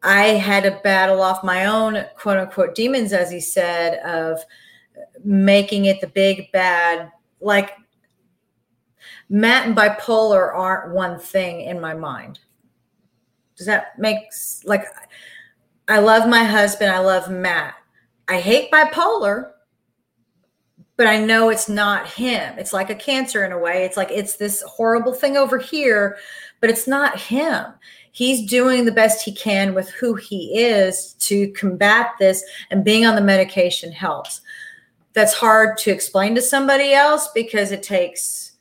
I 0.05 0.25
had 0.35 0.63
to 0.63 0.79
battle 0.83 1.19
off 1.19 1.43
my 1.43 1.65
own 1.65 2.05
quote 2.15 2.37
unquote 2.37 2.75
demons, 2.75 3.11
as 3.11 3.31
he 3.31 3.39
said, 3.39 3.97
of 4.05 4.39
making 5.23 5.85
it 5.85 5.99
the 5.99 6.07
big 6.07 6.51
bad. 6.51 7.11
Like 7.41 7.71
Matt 9.29 9.67
and 9.67 9.75
bipolar 9.75 10.53
aren't 10.53 10.93
one 10.93 11.19
thing 11.19 11.61
in 11.61 11.81
my 11.81 11.95
mind. 11.95 12.39
Does 13.57 13.65
that 13.65 13.97
make 13.97 14.19
like 14.63 14.85
I 15.87 15.99
love 15.99 16.29
my 16.29 16.43
husband, 16.43 16.91
I 16.91 16.99
love 16.99 17.31
Matt. 17.31 17.73
I 18.27 18.39
hate 18.39 18.71
bipolar, 18.71 19.51
but 20.97 21.07
I 21.07 21.17
know 21.17 21.49
it's 21.49 21.69
not 21.69 22.07
him. 22.07 22.59
It's 22.59 22.73
like 22.73 22.91
a 22.91 22.95
cancer 22.95 23.43
in 23.43 23.51
a 23.51 23.57
way. 23.57 23.85
It's 23.85 23.97
like 23.97 24.11
it's 24.11 24.35
this 24.35 24.61
horrible 24.61 25.13
thing 25.13 25.35
over 25.35 25.57
here, 25.57 26.17
but 26.61 26.69
it's 26.69 26.87
not 26.87 27.19
him 27.19 27.73
he's 28.15 28.49
doing 28.49 28.85
the 28.85 28.93
best 28.93 29.25
he 29.25 29.33
can 29.33 29.73
with 29.73 29.89
who 29.89 30.15
he 30.15 30.57
is 30.57 31.15
to 31.19 31.51
combat 31.51 32.11
this 32.17 32.41
and 32.71 32.85
being 32.85 33.05
on 33.05 33.13
the 33.13 33.21
medication 33.21 33.91
helps 33.91 34.39
that's 35.11 35.33
hard 35.33 35.77
to 35.77 35.91
explain 35.91 36.33
to 36.33 36.41
somebody 36.41 36.93
else 36.93 37.29
because 37.33 37.71
it 37.71 37.83
takes 37.83 38.53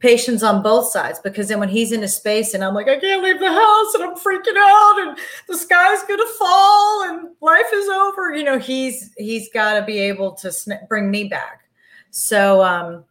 patience 0.00 0.42
on 0.42 0.62
both 0.62 0.90
sides 0.90 1.20
because 1.22 1.48
then 1.48 1.60
when 1.60 1.68
he's 1.68 1.92
in 1.92 2.02
a 2.02 2.08
space 2.08 2.52
and 2.54 2.62
I'm 2.62 2.74
like, 2.74 2.88
I 2.88 2.98
can't 2.98 3.22
leave 3.22 3.40
the 3.40 3.52
house 3.52 3.94
and 3.94 4.04
I'm 4.04 4.14
freaking 4.14 4.56
out 4.56 4.98
and 5.00 5.18
the 5.48 5.56
sky's 5.56 6.02
gonna 6.08 6.26
fall 6.38 7.04
and 7.04 7.28
life 7.40 7.66
is 7.72 7.88
over, 7.88 8.34
you 8.34 8.44
know, 8.44 8.58
he's 8.58 9.12
he's 9.16 9.48
got 9.52 9.74
to 9.74 9.84
be 9.84 9.98
able 9.98 10.32
to 10.32 10.52
sn- 10.52 10.86
bring 10.88 11.10
me 11.10 11.24
back. 11.24 11.62
So 12.10 12.62
um, 12.62 13.04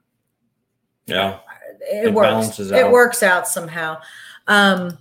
yeah, 1.06 1.39
it, 1.82 2.08
it 2.08 2.13
works. 2.13 2.60
It 2.60 2.89
works 2.89 3.23
out 3.23 3.47
somehow. 3.47 3.99
Um, 4.47 4.97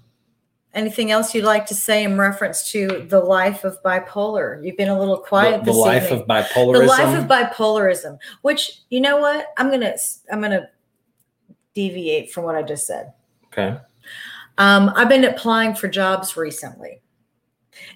Anything 0.75 1.13
else 1.13 1.35
you'd 1.35 1.45
like 1.45 1.67
to 1.67 1.75
say 1.75 2.03
in 2.03 2.19
reference 2.19 2.71
to 2.73 3.07
the 3.09 3.21
life 3.21 3.65
of 3.65 3.81
bipolar? 3.83 4.65
You've 4.65 4.77
been 4.77 4.89
a 4.89 4.99
little 4.99 5.19
quiet. 5.19 5.65
The, 5.65 5.73
the 5.73 5.79
life 5.79 6.05
evening. 6.05 6.23
of 6.23 6.27
bipolarism. 6.27 6.73
The 6.73 6.87
life 6.87 7.19
of 7.19 7.25
bipolarism. 7.27 8.19
Which 8.43 8.81
you 8.91 9.01
know 9.01 9.19
what? 9.19 9.47
I'm 9.57 9.71
gonna 9.71 9.95
I'm 10.33 10.41
gonna 10.41 10.69
deviate 11.75 12.33
from 12.33 12.45
what 12.45 12.57
I 12.57 12.63
just 12.63 12.87
said. 12.87 13.13
Okay. 13.47 13.79
Um, 14.59 14.93
I've 14.97 15.09
been 15.09 15.25
applying 15.25 15.75
for 15.75 15.89
jobs 15.89 16.37
recently, 16.37 17.01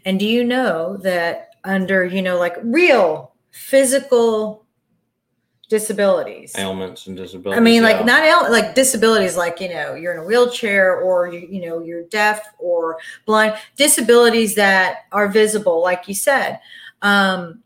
and 0.04 0.20
do 0.20 0.26
you 0.26 0.44
know 0.44 0.96
that 0.98 1.56
under 1.64 2.04
you 2.04 2.22
know 2.22 2.38
like 2.38 2.56
real 2.62 3.34
physical 3.50 4.64
disabilities 5.68 6.54
ailments 6.56 7.06
and 7.06 7.16
disabilities 7.16 7.58
i 7.58 7.60
mean 7.60 7.82
like 7.82 7.98
yeah. 7.98 8.04
not 8.04 8.22
ail- 8.24 8.50
like 8.50 8.74
disabilities 8.74 9.36
like 9.36 9.60
you 9.60 9.68
know 9.68 9.94
you're 9.94 10.14
in 10.14 10.20
a 10.20 10.24
wheelchair 10.24 10.96
or 10.96 11.28
you, 11.28 11.40
you 11.40 11.66
know 11.66 11.80
you're 11.80 12.04
deaf 12.04 12.54
or 12.58 12.98
blind 13.26 13.54
disabilities 13.76 14.54
that 14.54 15.04
are 15.12 15.28
visible 15.28 15.82
like 15.82 16.08
you 16.08 16.14
said 16.14 16.58
um 17.02 17.62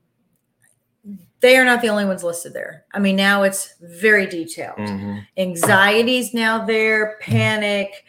they 1.40 1.56
are 1.56 1.64
not 1.64 1.80
the 1.80 1.88
only 1.88 2.04
ones 2.04 2.24
listed 2.24 2.52
there 2.52 2.84
i 2.92 2.98
mean 2.98 3.14
now 3.14 3.44
it's 3.44 3.74
very 3.80 4.26
detailed 4.26 4.78
mm-hmm. 4.78 5.18
anxieties 5.36 6.34
now 6.34 6.64
there 6.64 7.18
panic 7.20 8.04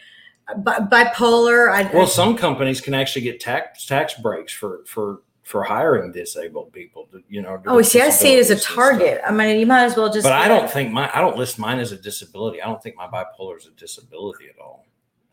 bipolar 0.58 1.72
I, 1.72 1.88
well 1.94 2.08
some 2.08 2.36
companies 2.36 2.80
can 2.80 2.94
actually 2.94 3.22
get 3.22 3.38
tax 3.38 3.86
tax 3.86 4.14
breaks 4.14 4.52
for 4.52 4.80
for 4.86 5.20
for 5.44 5.62
hiring 5.62 6.10
disabled 6.10 6.72
people 6.72 7.06
to, 7.12 7.22
you 7.28 7.42
know. 7.42 7.62
Oh, 7.66 7.82
see, 7.82 8.00
I 8.00 8.08
see 8.08 8.34
it 8.34 8.38
as 8.38 8.50
a 8.50 8.58
target. 8.58 9.20
I 9.26 9.30
mean, 9.30 9.60
you 9.60 9.66
might 9.66 9.84
as 9.84 9.96
well 9.96 10.12
just. 10.12 10.24
But 10.24 10.32
I 10.32 10.48
don't 10.48 10.70
think 10.70 10.90
my 10.90 11.10
I 11.14 11.20
don't 11.20 11.36
list 11.36 11.58
mine 11.58 11.78
as 11.78 11.92
a 11.92 11.96
disability. 11.96 12.60
I 12.60 12.66
don't 12.66 12.82
think 12.82 12.96
my 12.96 13.06
bipolar 13.06 13.58
is 13.58 13.66
a 13.66 13.70
disability 13.72 14.46
at 14.48 14.58
all. 14.58 14.86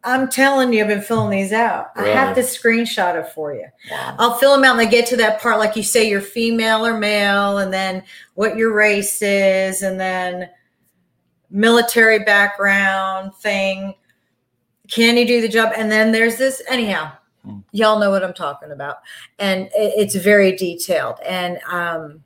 I'm 0.04 0.30
telling 0.30 0.74
you, 0.74 0.82
I've 0.82 0.88
been 0.88 1.02
filling 1.02 1.28
hmm. 1.28 1.44
these 1.44 1.54
out. 1.54 1.92
I 1.96 2.08
have 2.08 2.36
to 2.36 2.42
screenshot 2.42 3.16
it 3.16 3.32
for 3.34 3.54
you. 3.54 3.68
Wow. 3.90 4.16
I'll 4.20 4.34
fill 4.36 4.54
them 4.56 4.64
out 4.64 4.72
and 4.72 4.80
they 4.80 4.92
get 4.92 5.08
to 5.10 5.18
that 5.18 5.40
part, 5.40 5.60
like 5.60 5.76
you 5.76 5.84
say, 5.84 6.10
you're 6.10 6.22
female 6.22 6.86
or 6.86 6.98
male, 6.98 7.60
and 7.60 7.72
then 7.72 8.04
what 8.34 8.58
your 8.58 8.74
race 8.74 9.22
is, 9.22 9.84
and 9.84 10.00
then 10.00 10.50
military 11.50 12.20
background 12.20 13.36
thing. 13.36 13.94
Can 14.90 15.16
you 15.16 15.26
do 15.26 15.40
the 15.40 15.48
job? 15.48 15.72
And 15.78 15.90
then 15.92 16.12
there's 16.12 16.36
this, 16.36 16.62
anyhow, 16.68 17.14
Hmm. 17.46 17.60
y'all 17.72 18.00
know 18.00 18.12
what 18.12 18.24
I'm 18.24 18.34
talking 18.34 18.72
about. 18.72 18.98
And 19.40 19.64
it, 19.68 19.94
it's 19.98 20.16
very 20.16 20.56
detailed. 20.56 21.20
And 21.26 21.60
um, 21.70 22.24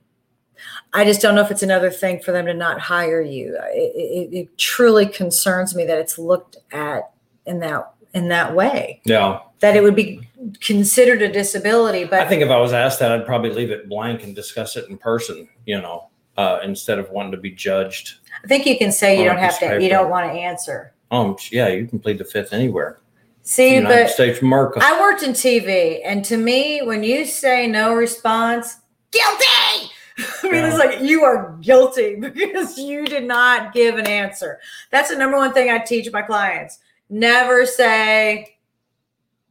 I 0.92 1.04
just 1.04 1.20
don't 1.20 1.34
know 1.34 1.42
if 1.42 1.50
it's 1.50 1.62
another 1.62 1.90
thing 1.90 2.20
for 2.20 2.32
them 2.32 2.46
to 2.46 2.54
not 2.54 2.80
hire 2.80 3.22
you. 3.22 3.56
It, 3.72 3.92
it, 4.32 4.36
it 4.36 4.58
truly 4.58 5.06
concerns 5.06 5.74
me 5.74 5.84
that 5.86 5.98
it's 5.98 6.18
looked 6.18 6.58
at 6.72 7.10
in 7.46 7.60
that 7.60 7.92
in 8.14 8.28
that 8.28 8.54
way 8.54 9.00
Yeah. 9.04 9.40
that 9.60 9.76
it 9.76 9.82
would 9.82 9.94
be 9.94 10.26
considered 10.62 11.20
a 11.20 11.30
disability 11.30 12.04
but 12.04 12.20
I 12.20 12.28
think 12.28 12.40
if 12.40 12.48
I 12.50 12.58
was 12.58 12.72
asked 12.72 12.98
that, 13.00 13.12
I'd 13.12 13.26
probably 13.26 13.50
leave 13.50 13.70
it 13.70 13.88
blank 13.90 14.22
and 14.22 14.34
discuss 14.34 14.74
it 14.76 14.88
in 14.88 14.96
person, 14.96 15.48
you 15.66 15.80
know, 15.80 16.08
uh, 16.38 16.60
instead 16.64 16.98
of 16.98 17.10
wanting 17.10 17.32
to 17.32 17.36
be 17.38 17.50
judged. 17.50 18.14
I 18.42 18.46
think 18.46 18.64
you 18.64 18.78
can 18.78 18.90
say 18.90 19.18
you 19.18 19.24
don't 19.24 19.36
have 19.38 19.58
to 19.58 19.76
of 19.76 19.82
you 19.82 19.90
don't 19.90 20.08
want 20.08 20.32
to 20.32 20.38
answer 20.38 20.92
Um, 21.10 21.36
yeah, 21.50 21.68
you 21.68 21.86
can 21.86 21.98
plead 21.98 22.16
the 22.18 22.24
fifth 22.24 22.52
anywhere. 22.54 23.00
See 23.46 23.76
United 23.76 24.04
but 24.04 24.10
States 24.10 24.42
America. 24.42 24.80
i 24.82 25.00
worked 25.00 25.22
in 25.22 25.30
tv 25.32 26.00
and 26.04 26.24
to 26.24 26.36
me 26.36 26.82
when 26.82 27.02
you 27.02 27.24
say 27.24 27.66
no 27.66 27.94
response 27.94 28.78
guilty 29.12 29.90
I 30.42 30.48
mean, 30.50 30.64
it's 30.64 30.78
like 30.78 31.00
you 31.02 31.24
are 31.24 31.58
guilty 31.60 32.14
because 32.20 32.78
you 32.78 33.04
did 33.04 33.24
not 33.24 33.74
give 33.74 33.96
an 33.98 34.06
answer. 34.06 34.60
That's 34.90 35.10
the 35.10 35.16
number 35.16 35.36
one 35.36 35.52
thing 35.52 35.68
I 35.68 35.76
teach 35.78 36.10
my 36.10 36.22
clients. 36.22 36.78
Never 37.10 37.66
say 37.66 38.56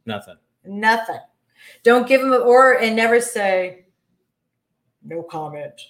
Nothing. 0.06 0.38
nothing. 0.64 1.20
Don't 1.84 2.08
give 2.08 2.20
them 2.20 2.32
or 2.32 2.80
and 2.80 2.96
never 2.96 3.20
say 3.20 3.84
no 5.04 5.22
comment. 5.22 5.80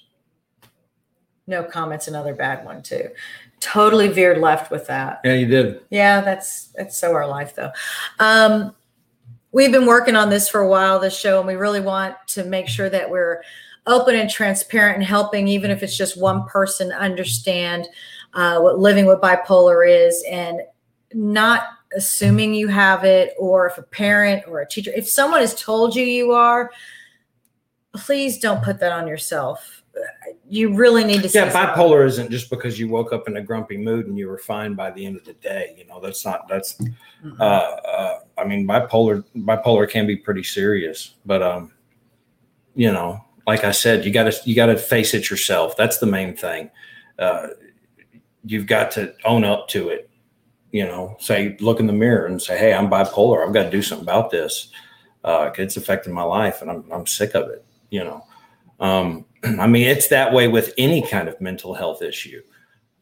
No 1.46 1.64
comments, 1.64 2.06
another 2.06 2.34
bad 2.34 2.62
one 2.62 2.82
too. 2.82 3.08
Totally 3.66 4.06
veered 4.06 4.38
left 4.38 4.70
with 4.70 4.86
that. 4.86 5.20
Yeah, 5.24 5.34
you 5.34 5.46
did. 5.46 5.80
Yeah, 5.90 6.20
that's 6.20 6.66
that's 6.76 6.96
so 6.96 7.12
our 7.12 7.26
life 7.26 7.56
though. 7.56 7.72
Um, 8.20 8.72
we've 9.50 9.72
been 9.72 9.86
working 9.86 10.14
on 10.14 10.30
this 10.30 10.48
for 10.48 10.60
a 10.60 10.68
while, 10.68 11.00
this 11.00 11.18
show, 11.18 11.38
and 11.38 11.48
we 11.48 11.56
really 11.56 11.80
want 11.80 12.14
to 12.28 12.44
make 12.44 12.68
sure 12.68 12.88
that 12.88 13.10
we're 13.10 13.42
open 13.88 14.14
and 14.14 14.30
transparent 14.30 14.98
and 14.98 15.04
helping, 15.04 15.48
even 15.48 15.72
if 15.72 15.82
it's 15.82 15.96
just 15.96 16.20
one 16.20 16.46
person, 16.46 16.92
understand 16.92 17.88
uh, 18.34 18.60
what 18.60 18.78
living 18.78 19.04
with 19.04 19.20
bipolar 19.20 19.88
is 19.88 20.24
and 20.30 20.60
not 21.12 21.64
assuming 21.96 22.54
you 22.54 22.68
have 22.68 23.02
it, 23.04 23.34
or 23.36 23.66
if 23.66 23.78
a 23.78 23.82
parent 23.82 24.44
or 24.46 24.60
a 24.60 24.68
teacher, 24.68 24.92
if 24.94 25.08
someone 25.08 25.40
has 25.40 25.60
told 25.60 25.96
you 25.96 26.04
you 26.04 26.30
are, 26.30 26.70
please 27.94 28.38
don't 28.38 28.62
put 28.62 28.78
that 28.78 28.92
on 28.92 29.08
yourself. 29.08 29.82
You 30.48 30.74
really 30.74 31.02
need 31.04 31.22
to. 31.22 31.28
Yeah, 31.28 31.50
bipolar 31.50 32.06
isn't 32.06 32.30
just 32.30 32.50
because 32.50 32.78
you 32.78 32.88
woke 32.88 33.12
up 33.12 33.26
in 33.26 33.36
a 33.36 33.42
grumpy 33.42 33.76
mood 33.76 34.06
and 34.06 34.16
you 34.16 34.28
were 34.28 34.38
fine 34.38 34.74
by 34.74 34.90
the 34.92 35.04
end 35.04 35.16
of 35.16 35.24
the 35.24 35.32
day. 35.34 35.74
You 35.76 35.86
know, 35.86 36.00
that's 36.00 36.24
not 36.24 36.46
that's 36.48 36.74
Mhm. 36.74 37.40
uh, 37.40 37.42
uh 37.42 38.18
I 38.38 38.44
mean 38.44 38.66
bipolar 38.66 39.24
bipolar 39.36 39.88
can 39.88 40.06
be 40.06 40.16
pretty 40.16 40.44
serious, 40.44 41.14
but 41.24 41.42
um 41.42 41.72
you 42.74 42.92
know, 42.92 43.24
like 43.46 43.64
I 43.64 43.72
said, 43.72 44.04
you 44.04 44.12
got 44.12 44.30
to 44.32 44.48
you 44.48 44.54
got 44.54 44.66
to 44.66 44.76
face 44.76 45.14
it 45.14 45.30
yourself. 45.30 45.76
That's 45.76 45.98
the 45.98 46.06
main 46.06 46.36
thing. 46.36 46.70
Uh 47.18 47.48
you've 48.44 48.66
got 48.66 48.92
to 48.92 49.12
own 49.24 49.42
up 49.42 49.66
to 49.68 49.88
it. 49.88 50.08
You 50.70 50.84
know, 50.84 51.16
say 51.18 51.56
look 51.58 51.80
in 51.80 51.86
the 51.88 51.92
mirror 51.92 52.26
and 52.26 52.40
say, 52.40 52.56
"Hey, 52.56 52.72
I'm 52.72 52.88
bipolar. 52.88 53.44
I've 53.44 53.54
got 53.54 53.64
to 53.64 53.70
do 53.70 53.82
something 53.82 54.04
about 54.06 54.30
this. 54.30 54.68
Uh 55.24 55.50
it's 55.58 55.76
affecting 55.76 56.12
my 56.12 56.22
life 56.22 56.62
and 56.62 56.70
I'm 56.70 56.84
I'm 56.92 57.06
sick 57.06 57.34
of 57.34 57.48
it." 57.48 57.64
You 57.90 58.04
know. 58.04 58.24
Um 58.78 59.24
I 59.60 59.66
mean, 59.66 59.86
it's 59.86 60.08
that 60.08 60.32
way 60.32 60.48
with 60.48 60.74
any 60.78 61.02
kind 61.06 61.28
of 61.28 61.40
mental 61.40 61.74
health 61.74 62.02
issue. 62.02 62.42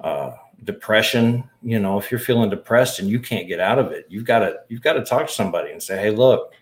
Uh, 0.00 0.32
depression, 0.64 1.48
you 1.62 1.78
know, 1.78 1.98
if 1.98 2.10
you're 2.10 2.20
feeling 2.20 2.50
depressed 2.50 2.98
and 2.98 3.08
you 3.08 3.20
can't 3.20 3.48
get 3.48 3.60
out 3.60 3.78
of 3.78 3.92
it, 3.92 4.06
you've 4.08 4.24
got 4.24 4.40
to 4.40 4.56
you've 4.68 4.82
got 4.82 4.94
to 4.94 5.04
talk 5.04 5.26
to 5.26 5.32
somebody 5.32 5.72
and 5.72 5.82
say, 5.82 5.98
"Hey, 5.98 6.10
look, 6.10 6.52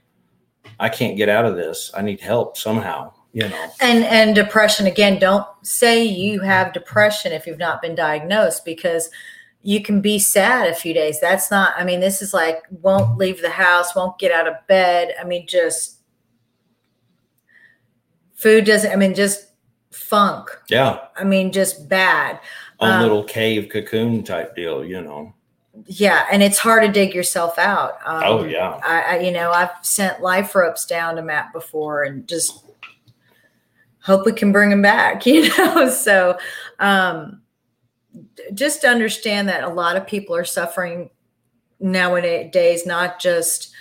I 0.78 0.88
can't 0.88 1.16
get 1.16 1.28
out 1.28 1.44
of 1.44 1.56
this. 1.56 1.90
I 1.94 2.02
need 2.02 2.20
help 2.20 2.56
somehow." 2.56 3.12
You 3.34 3.48
know. 3.48 3.70
and 3.80 4.04
and 4.04 4.34
depression 4.34 4.86
again 4.86 5.18
don't 5.18 5.46
say 5.62 6.04
you 6.04 6.40
have 6.40 6.74
depression 6.74 7.32
if 7.32 7.46
you've 7.46 7.58
not 7.58 7.80
been 7.80 7.94
diagnosed 7.94 8.62
because 8.62 9.08
you 9.62 9.80
can 9.82 10.02
be 10.02 10.18
sad 10.18 10.68
a 10.68 10.74
few 10.74 10.92
days 10.92 11.18
that's 11.18 11.50
not 11.50 11.72
i 11.78 11.82
mean 11.82 12.00
this 12.00 12.20
is 12.20 12.34
like 12.34 12.62
won't 12.82 13.16
leave 13.16 13.40
the 13.40 13.48
house 13.48 13.96
won't 13.96 14.18
get 14.18 14.32
out 14.32 14.46
of 14.46 14.54
bed 14.66 15.14
i 15.18 15.24
mean 15.24 15.46
just 15.46 16.00
food 18.34 18.66
doesn't 18.66 18.92
i 18.92 18.96
mean 18.96 19.14
just 19.14 19.51
funk 19.92 20.48
Yeah, 20.68 20.98
i 21.16 21.24
mean 21.24 21.52
just 21.52 21.88
bad 21.88 22.40
A 22.80 22.84
Um, 22.84 23.02
little 23.02 23.22
cave 23.24 23.68
cocoon 23.70 24.22
type 24.24 24.56
deal, 24.56 24.84
you 24.84 25.00
know. 25.02 25.34
yeah 25.86 26.26
and 26.32 26.42
it's 26.42 26.58
hard 26.58 26.82
to 26.82 26.90
dig 26.90 27.14
yourself 27.14 27.58
out 27.58 27.98
um, 28.06 28.22
oh 28.24 28.44
yeah. 28.44 28.80
I, 28.84 29.02
I 29.02 29.18
you 29.20 29.30
know 29.32 29.50
i've 29.52 29.70
sent 29.82 30.20
life 30.20 30.54
ropes 30.54 30.84
down 30.86 31.16
to 31.16 31.22
matt 31.22 31.52
before 31.52 32.04
and 32.04 32.26
just 32.28 32.64
hope 34.02 34.26
we 34.26 34.32
can 34.32 34.50
bring 34.52 34.70
him 34.72 34.82
back 34.82 35.24
you 35.26 35.48
know 35.56 35.88
so 35.88 36.36
um 36.78 37.40
just 38.54 38.84
understand 38.84 39.48
that 39.48 39.64
a 39.64 39.68
lot 39.68 39.96
of 39.96 40.06
people 40.06 40.34
are 40.36 40.44
suffering 40.44 41.08
nowadays 41.80 42.84
not 42.86 43.18
just 43.18 43.72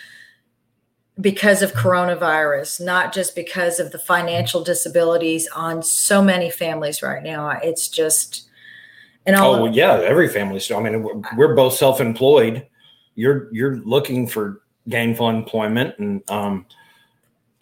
because 1.21 1.62
of 1.62 1.71
coronavirus 1.73 2.84
not 2.84 3.13
just 3.13 3.36
because 3.36 3.79
of 3.79 3.91
the 3.91 3.99
financial 3.99 4.63
disabilities 4.63 5.47
on 5.55 5.81
so 5.81 6.21
many 6.21 6.49
families 6.49 7.01
right 7.01 7.23
now 7.23 7.49
it's 7.49 7.88
just 7.88 8.49
and 9.25 9.36
all 9.36 9.55
Oh 9.55 9.63
well, 9.63 9.73
yeah, 9.73 9.93
every 9.93 10.27
family. 10.27 10.60
So 10.60 10.77
I 10.79 10.84
mean, 10.84 11.03
we're, 11.03 11.21
we're 11.38 11.55
both 11.55 11.73
self-employed. 11.75 12.65
You're 13.15 13.53
you're 13.53 13.77
looking 13.77 14.27
for 14.27 14.62
gainful 14.89 15.29
employment, 15.29 15.95
and 15.99 16.29
um, 16.29 16.65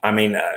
I 0.02 0.12
mean, 0.12 0.36
uh, 0.36 0.52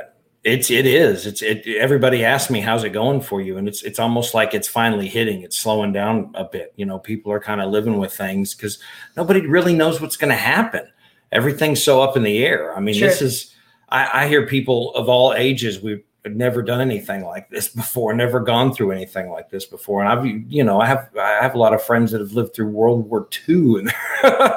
it's 0.45 0.71
it 0.71 0.87
is. 0.87 1.27
It's 1.27 1.43
it. 1.43 1.67
Everybody 1.67 2.25
asks 2.25 2.51
me, 2.51 2.61
"How's 2.61 2.85
it 2.85 2.91
going 2.91 3.21
for 3.21 3.41
you?" 3.41 3.57
And 3.57 3.67
it's 3.67 3.83
it's 3.83 3.99
almost 3.99 4.35
like 4.35 4.55
it's 4.55 4.69
finally 4.69 5.09
hitting. 5.09 5.43
It's 5.43 5.59
slowing 5.59 5.93
down 5.93 6.31
a 6.35 6.45
bit. 6.45 6.73
You 6.77 6.87
know, 6.87 6.99
people 6.99 7.33
are 7.33 7.41
kind 7.41 7.61
of 7.61 7.71
living 7.71 7.99
with 7.99 8.13
things 8.13 8.55
because 8.55 8.79
nobody 9.17 9.47
really 9.47 9.75
knows 9.75 10.01
what's 10.01 10.17
going 10.17 10.31
to 10.31 10.37
happen. 10.37 10.89
Everything's 11.33 11.83
so 11.83 12.03
up 12.03 12.17
in 12.17 12.23
the 12.23 12.45
air. 12.45 12.77
I 12.77 12.81
mean, 12.81 13.01
this 13.01 13.23
is. 13.23 13.55
I, 13.89 14.23
I 14.25 14.29
hear 14.29 14.47
people 14.47 14.95
of 14.95 15.09
all 15.09 15.35
ages. 15.35 15.81
We've 15.81 16.05
never 16.25 16.63
done 16.63 16.81
anything 16.81 17.25
like 17.25 17.51
this 17.51 17.69
before. 17.69 18.15
Never 18.15 18.41
gone 18.41 18.73
through 18.73 18.93
anything 18.93 19.31
like 19.31 19.51
this 19.51 19.65
before. 19.65 20.03
And 20.03 20.09
I've, 20.09 20.27
you 20.53 20.63
know, 20.63 20.81
I 20.81 20.87
have 20.87 21.11
I 21.19 21.43
have 21.43 21.55
a 21.55 21.59
lot 21.59 21.75
of 21.75 21.83
friends 21.83 22.13
that 22.13 22.21
have 22.21 22.33
lived 22.33 22.55
through 22.55 22.69
World 22.69 23.09
War 23.09 23.29
II, 23.49 23.55
and 23.81 23.93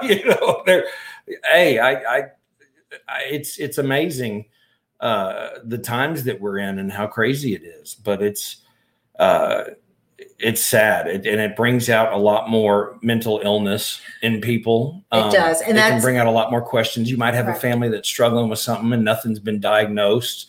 you 0.04 0.26
know, 0.26 0.62
they're. 0.66 0.86
Hey, 1.52 1.80
I, 1.80 1.94
I, 1.94 2.18
I 3.08 3.22
it's 3.32 3.58
it's 3.58 3.78
amazing 3.78 4.46
uh, 5.00 5.50
the 5.64 5.78
times 5.78 6.24
that 6.26 6.40
we're 6.40 6.60
in 6.60 6.78
and 6.80 6.92
how 6.92 7.08
crazy 7.08 7.56
it 7.56 7.64
is. 7.64 7.96
But 7.96 8.22
it's 8.22 8.58
uh, 9.18 9.64
it's 10.40 10.64
sad, 10.64 11.08
it, 11.08 11.26
and 11.26 11.40
it 11.40 11.56
brings 11.56 11.90
out 11.90 12.12
a 12.12 12.18
lot 12.18 12.50
more 12.50 12.98
mental 13.02 13.40
illness 13.44 14.02
in 14.22 14.42
people. 14.42 15.04
It 15.14 15.32
does, 15.32 15.62
and 15.62 15.78
it 15.78 15.82
can 15.82 16.02
bring 16.02 16.18
out 16.18 16.28
a 16.28 16.32
lot 16.32 16.52
more 16.52 16.62
questions. 16.62 17.10
You 17.10 17.18
might 17.18 17.34
have 17.34 17.48
a 17.48 17.54
family 17.54 17.88
that's 17.90 18.08
struggling 18.10 18.50
with 18.50 18.60
something 18.60 18.92
and 18.92 19.04
nothing's 19.06 19.40
been 19.40 19.60
diagnosed. 19.62 20.48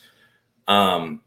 Um, 0.66 1.20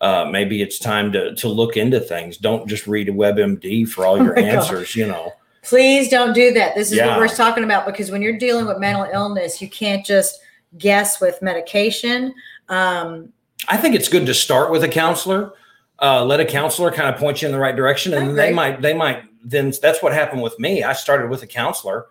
uh, 0.00 0.28
maybe 0.30 0.62
it's 0.62 0.78
time 0.78 1.10
to 1.12 1.34
to 1.34 1.48
look 1.48 1.76
into 1.76 1.98
things. 2.00 2.36
Don't 2.36 2.68
just 2.68 2.86
read 2.86 3.08
a 3.08 3.12
WebMD 3.12 3.88
for 3.88 4.06
all 4.06 4.14
Oh 4.20 4.24
your 4.24 4.34
God. 4.34 4.44
answers. 4.44 4.94
You 4.94 5.06
know. 5.08 5.32
Please 5.62 6.08
don't 6.08 6.32
do 6.32 6.52
that. 6.52 6.76
This 6.76 6.92
is 6.92 6.98
Yeah. 6.98 7.08
what 7.08 7.18
we're 7.18 7.28
talking 7.34 7.64
about 7.64 7.86
because 7.86 8.10
when 8.12 8.22
you're 8.22 8.38
dealing 8.38 8.66
with 8.66 8.78
mental 8.78 9.08
illness, 9.12 9.60
you 9.60 9.68
can't 9.68 10.06
just 10.06 10.38
guess 10.78 11.20
with 11.20 11.42
medication. 11.42 12.32
Um, 12.68 13.32
I 13.66 13.76
think 13.76 13.96
it's 13.96 14.08
good 14.08 14.26
to 14.26 14.34
start 14.34 14.70
with 14.70 14.84
a 14.84 14.88
counselor. 14.88 15.52
Uh, 16.00 16.24
let 16.24 16.40
a 16.40 16.44
counselor 16.44 16.90
kind 16.90 17.08
of 17.12 17.18
point 17.18 17.40
you 17.40 17.46
in 17.46 17.52
the 17.52 17.58
right 17.58 17.74
direction, 17.74 18.12
and 18.12 18.36
they 18.36 18.52
might 18.52 18.82
they 18.82 18.92
might 18.92 19.24
then. 19.42 19.72
That's 19.80 20.02
what 20.02 20.12
happened 20.12 20.42
with 20.42 20.58
me. 20.58 20.82
I 20.82 20.92
started 20.92 21.30
with 21.30 21.42
a 21.42 21.46
counselor, 21.46 22.06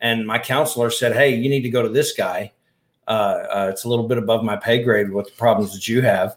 and 0.00 0.26
my 0.26 0.38
counselor 0.38 0.90
said, 0.90 1.14
"Hey, 1.14 1.34
you 1.34 1.48
need 1.48 1.62
to 1.62 1.70
go 1.70 1.82
to 1.82 1.88
this 1.88 2.12
guy. 2.12 2.52
Uh, 3.08 3.10
uh, 3.10 3.68
it's 3.70 3.84
a 3.84 3.88
little 3.88 4.06
bit 4.06 4.18
above 4.18 4.44
my 4.44 4.56
pay 4.56 4.82
grade 4.82 5.10
with 5.10 5.26
the 5.26 5.32
problems 5.32 5.72
that 5.72 5.88
you 5.88 6.02
have." 6.02 6.36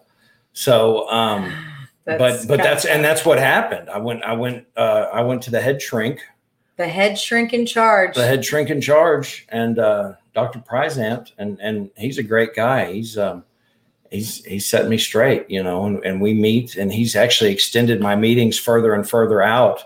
So, 0.54 1.10
um, 1.10 1.54
but 2.06 2.48
but 2.48 2.58
that's 2.58 2.86
and 2.86 3.04
that's 3.04 3.26
what 3.26 3.40
happened. 3.40 3.90
I 3.90 3.98
went 3.98 4.24
I 4.24 4.34
went 4.34 4.66
uh, 4.78 5.10
I 5.12 5.22
went 5.22 5.42
to 5.44 5.52
the 5.52 5.60
head 5.60 5.82
shrink, 5.82 6.22
the 6.78 6.88
head 6.88 7.20
shrink 7.20 7.54
in 7.54 7.66
charge. 7.66 8.16
the 8.16 8.26
head 8.26 8.46
shrink 8.46 8.70
in 8.70 8.80
charge, 8.80 9.46
and 9.50 9.80
uh, 9.80 10.14
Dr. 10.34 10.60
Pryzant, 10.60 11.34
and 11.38 11.60
and 11.60 11.92
he's 11.98 12.18
a 12.18 12.24
great 12.24 12.56
guy. 12.56 12.94
He's 12.94 13.18
um, 13.18 13.44
he's 14.12 14.44
he's 14.46 14.68
set 14.68 14.88
me 14.88 14.98
straight, 14.98 15.50
you 15.50 15.64
know, 15.64 15.86
and, 15.86 16.04
and 16.06 16.22
we 16.22 16.34
meet, 16.34 16.76
and 16.76 16.92
he's 16.92 17.16
actually 17.16 17.52
extended 17.52 18.02
my 18.02 18.16
meetings 18.16 18.58
further 18.58 18.94
and 18.94 19.08
further 19.08 19.42
out 19.42 19.84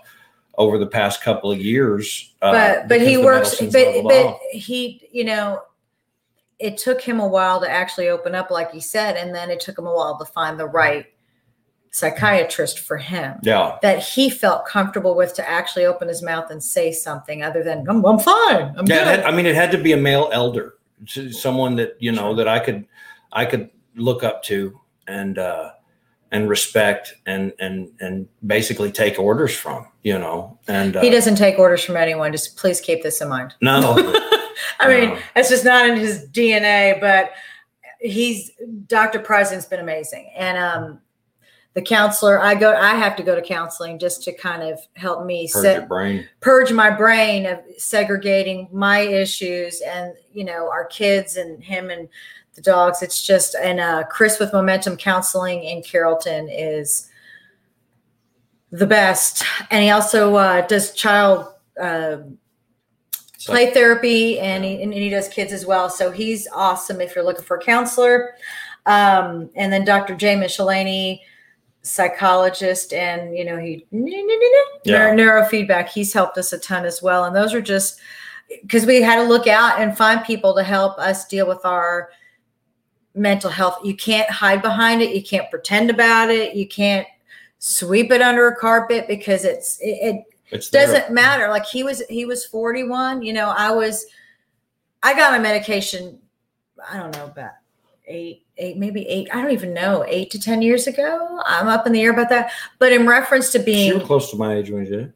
over 0.57 0.77
the 0.77 0.87
past 0.87 1.21
couple 1.21 1.51
of 1.51 1.59
years. 1.59 2.33
uh, 2.41 2.51
but 2.51 2.89
but 2.89 3.01
he 3.01 3.17
works 3.17 3.59
but, 3.59 3.71
but 4.03 4.25
off. 4.25 4.41
he 4.51 5.07
you 5.11 5.23
know 5.23 5.61
it 6.59 6.77
took 6.77 7.01
him 7.01 7.21
a 7.21 7.27
while 7.27 7.61
to 7.61 7.69
actually 7.69 8.09
open 8.09 8.35
up 8.35 8.51
like 8.51 8.73
you 8.73 8.81
said 8.81 9.15
and 9.15 9.33
then 9.33 9.49
it 9.49 9.61
took 9.61 9.77
him 9.77 9.87
a 9.87 9.93
while 9.93 10.19
to 10.19 10.25
find 10.25 10.59
the 10.59 10.67
right 10.67 11.05
psychiatrist 11.91 12.79
for 12.79 12.97
him 12.97 13.39
yeah, 13.41 13.77
that 13.81 14.03
he 14.03 14.29
felt 14.29 14.63
comfortable 14.65 15.15
with 15.15 15.33
to 15.33 15.49
actually 15.49 15.85
open 15.85 16.07
his 16.07 16.21
mouth 16.21 16.51
and 16.51 16.61
say 16.61 16.91
something 16.91 17.41
other 17.41 17.63
than 17.63 17.89
i'm, 17.89 18.05
I'm 18.05 18.19
fine 18.19 18.75
i'm 18.77 18.85
yeah. 18.85 19.05
Good 19.05 19.07
had, 19.07 19.23
I 19.23 19.31
mean, 19.31 19.47
it 19.47 19.55
had 19.55 19.71
to 19.71 19.77
be 19.77 19.93
a 19.93 19.97
male 19.97 20.29
elder, 20.31 20.75
someone 21.07 21.75
that 21.77 21.95
you 21.99 22.11
know 22.11 22.35
that 22.35 22.47
I 22.47 22.59
could 22.59 22.85
I 23.31 23.45
could 23.45 23.69
look 23.99 24.23
up 24.23 24.43
to 24.43 24.79
and 25.07 25.37
uh, 25.37 25.71
and 26.31 26.47
respect 26.49 27.13
and 27.25 27.53
and 27.59 27.89
and 27.99 28.27
basically 28.45 28.91
take 28.91 29.19
orders 29.19 29.55
from. 29.55 29.87
You 30.03 30.17
know, 30.17 30.57
and 30.67 30.95
uh, 30.95 31.01
he 31.01 31.09
doesn't 31.09 31.35
take 31.35 31.59
orders 31.59 31.83
from 31.83 31.97
anyone 31.97 32.31
just 32.31 32.55
please 32.57 32.79
keep 32.79 33.03
this 33.03 33.19
in 33.21 33.27
mind 33.29 33.53
no. 33.61 33.95
I 34.81 34.87
mean, 34.87 35.09
No. 35.09 35.19
it's 35.35 35.49
just 35.49 35.65
not 35.65 35.89
in 35.89 35.97
his 35.97 36.25
DNA, 36.31 36.99
but 37.01 37.31
he's 37.99 38.51
Dr. 38.87 39.19
Pryzant's 39.19 39.65
been 39.65 39.79
amazing. 39.81 40.31
And 40.37 40.57
um 40.57 40.99
the 41.75 41.81
counselor, 41.83 42.41
I 42.41 42.55
go 42.55 42.73
I 42.75 42.95
have 42.95 43.15
to 43.17 43.23
go 43.23 43.35
to 43.35 43.41
counseling 43.41 43.99
just 43.99 44.23
to 44.23 44.33
kind 44.33 44.63
of 44.63 44.79
help 44.95 45.25
me 45.25 45.47
Purge 45.51 45.61
set 45.63 45.77
your 45.79 45.85
brain. 45.87 46.27
purge 46.39 46.71
my 46.71 46.89
brain 46.89 47.45
of 47.45 47.59
segregating 47.77 48.67
my 48.71 48.99
issues 48.99 49.81
and 49.81 50.13
you 50.33 50.43
know 50.45 50.69
our 50.71 50.85
kids 50.85 51.35
and 51.35 51.61
him 51.63 51.89
and 51.89 52.07
the 52.59 52.71
dogs. 52.71 53.01
It's 53.01 53.25
just 53.25 53.55
and 53.55 53.79
uh 53.79 54.03
chris 54.09 54.39
with 54.39 54.53
momentum 54.53 54.97
counseling 54.97 55.63
in 55.63 55.81
carrollton 55.81 56.49
is 56.49 57.07
the 58.71 58.85
best. 58.87 59.43
And 59.71 59.83
he 59.83 59.89
also 59.89 60.35
uh 60.35 60.61
does 60.67 60.93
child 60.93 61.47
uh, 61.81 62.17
So- 63.37 63.53
play 63.53 63.71
therapy 63.71 64.39
and 64.39 64.63
he, 64.63 64.81
and 64.83 64.93
he 64.93 65.09
does 65.09 65.27
kids 65.29 65.53
as 65.53 65.65
well. 65.65 65.89
So 65.89 66.11
he's 66.11 66.47
awesome 66.53 67.01
if 67.01 67.15
you're 67.15 67.23
looking 67.23 67.45
for 67.45 67.57
a 67.57 67.61
counselor. 67.63 68.33
Um 68.85 69.49
and 69.55 69.71
then 69.71 69.85
dr 69.85 70.13
Jay 70.15 70.35
Mishalanie 70.35 71.21
psychologist 71.81 72.91
and 72.93 73.35
you 73.37 73.45
know 73.45 73.57
he 73.57 73.85
Yeah. 73.91 75.13
neuro, 75.13 75.15
neurofeedback. 75.15 75.87
He's 75.87 76.11
helped 76.13 76.37
us 76.37 76.51
a 76.53 76.59
ton 76.59 76.85
as 76.85 77.01
well. 77.01 77.23
And 77.25 77.35
those 77.35 77.53
are 77.53 77.61
just 77.61 77.99
because 78.63 78.85
we 78.85 79.01
had 79.01 79.17
to 79.17 79.23
look 79.23 79.45
out 79.47 79.79
and 79.79 79.95
find 79.95 80.23
people 80.25 80.55
to 80.55 80.63
help 80.63 80.97
us 80.97 81.27
deal 81.27 81.47
with 81.47 81.63
our 81.65 82.09
mental 83.15 83.49
health. 83.49 83.79
You 83.83 83.95
can't 83.95 84.29
hide 84.29 84.61
behind 84.61 85.01
it. 85.01 85.15
You 85.15 85.23
can't 85.23 85.49
pretend 85.49 85.89
about 85.89 86.29
it. 86.29 86.55
You 86.55 86.67
can't 86.67 87.07
sweep 87.57 88.11
it 88.11 88.21
under 88.21 88.47
a 88.47 88.55
carpet 88.55 89.05
because 89.07 89.43
it's 89.43 89.77
it, 89.81 89.97
it 90.01 90.25
It's 90.51 90.69
doesn't 90.69 91.11
matter. 91.11 91.49
Like 91.49 91.65
he 91.65 91.83
was 91.83 92.01
he 92.09 92.25
was 92.25 92.45
41 92.45 93.21
you 93.21 93.33
know 93.33 93.53
i 93.55 93.69
was 93.69 94.05
i 95.03 95.13
got 95.13 95.33
my 95.33 95.39
medication 95.39 96.17
i 96.89 96.95
don't 96.97 97.13
know 97.17 97.25
about 97.25 97.51
eight 98.07 98.45
eight 98.57 98.77
maybe 98.77 99.05
eight 99.07 99.27
i 99.33 99.41
don't 99.41 99.51
even 99.51 99.73
know 99.73 100.05
eight 100.07 100.31
to 100.31 100.39
ten 100.39 100.61
years 100.61 100.87
ago. 100.87 101.41
I'm 101.45 101.67
up 101.67 101.85
in 101.85 101.91
the 101.93 102.01
air 102.01 102.11
about 102.11 102.29
that. 102.29 102.51
But 102.79 102.93
in 102.93 103.05
reference 103.05 103.51
to 103.51 103.59
You 103.59 103.65
being 103.65 103.99
were 103.99 104.05
close 104.05 104.31
to 104.31 104.37
my 104.37 104.55
age 104.55 104.69
when 104.71 104.85
you 104.85 104.89
did 104.89 104.99
it. 105.07 105.11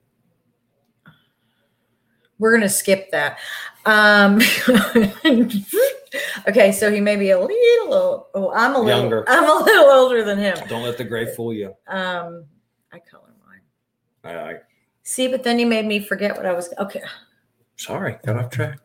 we're 2.39 2.53
gonna 2.53 2.67
skip 2.69 3.09
that. 3.11 3.39
Um 3.85 4.39
okay 6.47 6.71
so 6.71 6.91
he 6.91 6.99
may 7.01 7.15
be 7.15 7.31
a 7.31 7.39
little 7.39 8.27
oh 8.33 8.51
i'm 8.53 8.75
a 8.75 8.79
little 8.79 9.01
Younger. 9.01 9.23
i'm 9.29 9.43
a 9.49 9.63
little 9.63 9.85
older 9.85 10.23
than 10.23 10.37
him 10.37 10.55
Don't 10.69 10.83
let 10.83 10.97
the 10.97 11.03
gray 11.03 11.33
fool 11.33 11.53
you. 11.53 11.73
um 11.87 12.45
i 12.91 12.99
color 12.99 13.33
mine 13.47 13.61
I, 14.23 14.51
I 14.51 14.55
see 15.03 15.27
but 15.27 15.43
then 15.43 15.59
you 15.59 15.65
made 15.65 15.85
me 15.85 15.99
forget 15.99 16.35
what 16.35 16.45
i 16.45 16.53
was 16.53 16.73
okay 16.79 17.01
sorry, 17.75 18.17
got 18.25 18.37
off 18.37 18.49
track. 18.49 18.79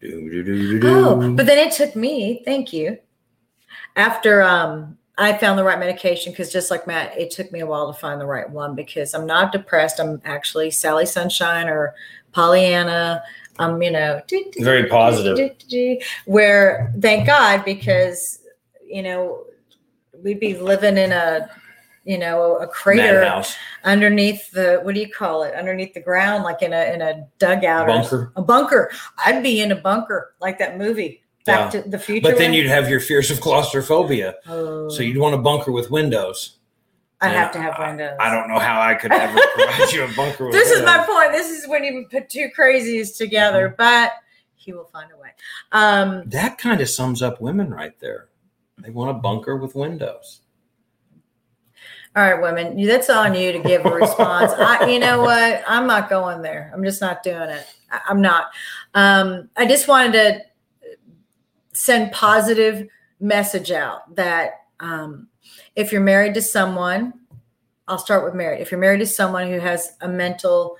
Do, 0.00 0.30
do, 0.30 0.44
do, 0.44 0.80
do, 0.80 0.88
Oh, 0.88 1.34
but 1.34 1.46
then 1.46 1.58
it 1.58 1.72
took 1.72 1.96
me, 1.96 2.42
thank 2.44 2.72
you. 2.72 2.98
After 3.96 4.42
um 4.42 4.96
I 5.16 5.36
found 5.36 5.58
the 5.58 5.64
right 5.64 5.78
medication, 5.78 6.32
because 6.32 6.52
just 6.52 6.70
like 6.70 6.86
Matt, 6.86 7.18
it 7.18 7.32
took 7.32 7.50
me 7.50 7.60
a 7.60 7.66
while 7.66 7.92
to 7.92 7.98
find 7.98 8.20
the 8.20 8.26
right 8.26 8.48
one 8.48 8.76
because 8.76 9.14
I'm 9.14 9.26
not 9.26 9.50
depressed. 9.50 9.98
I'm 9.98 10.22
actually 10.24 10.70
Sally 10.70 11.06
Sunshine 11.06 11.68
or 11.68 11.94
Pollyanna. 12.30 13.22
I'm, 13.58 13.82
you 13.82 13.90
know, 13.90 14.22
Very 14.60 14.86
positive. 14.88 15.50
Where 16.26 16.92
thank 17.00 17.26
God, 17.26 17.64
because 17.64 18.40
you 18.86 19.02
know, 19.02 19.44
we'd 20.22 20.40
be 20.40 20.54
living 20.56 20.96
in 20.96 21.12
a 21.12 21.48
you 22.04 22.16
know, 22.16 22.56
a 22.56 22.66
crater 22.66 23.20
Madhouse. 23.20 23.54
underneath 23.84 24.50
the 24.52 24.78
what 24.82 24.94
do 24.94 25.00
you 25.00 25.10
call 25.10 25.42
it? 25.42 25.54
Underneath 25.54 25.92
the 25.92 26.00
ground, 26.00 26.42
like 26.42 26.62
in 26.62 26.72
a 26.72 26.94
in 26.94 27.02
a 27.02 27.26
dugout 27.38 27.84
or 27.84 27.92
Bunker. 27.92 28.32
a 28.36 28.42
bunker. 28.42 28.90
I'd 29.26 29.42
be 29.42 29.60
in 29.60 29.72
a 29.72 29.76
bunker 29.76 30.34
like 30.40 30.58
that 30.58 30.78
movie, 30.78 31.22
Back 31.44 31.74
Yeah. 31.74 31.82
to 31.82 31.88
the 31.90 31.98
Future. 31.98 32.22
But 32.30 32.38
then 32.38 32.52
one. 32.52 32.54
you'd 32.54 32.68
have 32.68 32.88
your 32.88 33.00
fears 33.00 33.30
of 33.30 33.40
claustrophobia. 33.42 34.36
Oh, 34.48 34.88
So 34.88 35.02
you'd 35.02 35.18
want 35.18 35.34
a 35.34 35.38
bunker 35.38 35.70
with 35.70 35.90
windows. 35.90 36.57
I'd 37.20 37.32
have 37.32 37.50
to 37.52 37.60
have 37.60 37.74
I- 37.74 37.88
windows. 37.88 38.16
I 38.20 38.32
don't 38.32 38.48
know 38.48 38.58
how 38.58 38.80
I 38.80 38.94
could 38.94 39.12
ever 39.12 39.38
provide 39.54 39.92
you 39.92 40.04
a 40.04 40.08
bunker 40.14 40.44
with 40.46 40.54
This 40.54 40.70
is 40.70 40.82
my 40.84 40.98
point. 41.04 41.32
This 41.32 41.50
is 41.50 41.66
when 41.68 41.82
you 41.84 42.06
put 42.10 42.28
two 42.28 42.48
crazies 42.56 43.00
Mm-hmm. 43.10 43.24
together, 43.24 43.74
but 43.76 44.12
he 44.54 44.72
will 44.72 44.84
find 44.92 45.10
a 45.12 45.16
way. 45.20 45.30
Um, 45.72 46.22
That 46.26 46.58
kind 46.58 46.80
of 46.80 46.88
sums 46.88 47.22
up 47.22 47.40
women 47.40 47.70
right 47.70 47.98
there. 48.00 48.28
They 48.78 48.90
want 48.90 49.10
a 49.10 49.14
bunker 49.14 49.56
with 49.56 49.74
windows. 49.74 50.40
all 52.14 52.22
right, 52.22 52.40
women, 52.40 52.80
that's 52.86 53.10
on 53.10 53.34
you 53.34 53.50
to 53.52 53.58
give 53.58 53.84
a 53.86 53.90
response. 53.90 54.52
I, 54.52 54.86
you 54.88 54.98
know 55.00 55.20
what? 55.22 55.62
I'm 55.66 55.86
not 55.86 56.08
going 56.08 56.42
there. 56.42 56.70
I'm 56.74 56.84
just 56.84 57.00
not 57.00 57.22
doing 57.22 57.50
it. 57.50 57.66
I, 57.90 58.00
I'm 58.08 58.20
not. 58.20 58.46
Um, 58.94 59.48
I 59.56 59.66
just 59.66 59.88
wanted 59.88 60.12
to 60.12 60.40
send 61.72 62.12
positive 62.12 62.88
message 63.20 63.70
out 63.72 64.14
that 64.16 64.62
um, 64.80 65.28
if 65.78 65.92
you're 65.92 66.00
married 66.00 66.34
to 66.34 66.42
someone, 66.42 67.14
I'll 67.86 67.98
start 67.98 68.24
with 68.24 68.34
married. 68.34 68.60
If 68.60 68.72
you're 68.72 68.80
married 68.80 68.98
to 68.98 69.06
someone 69.06 69.48
who 69.48 69.60
has 69.60 69.92
a 70.00 70.08
mental 70.08 70.76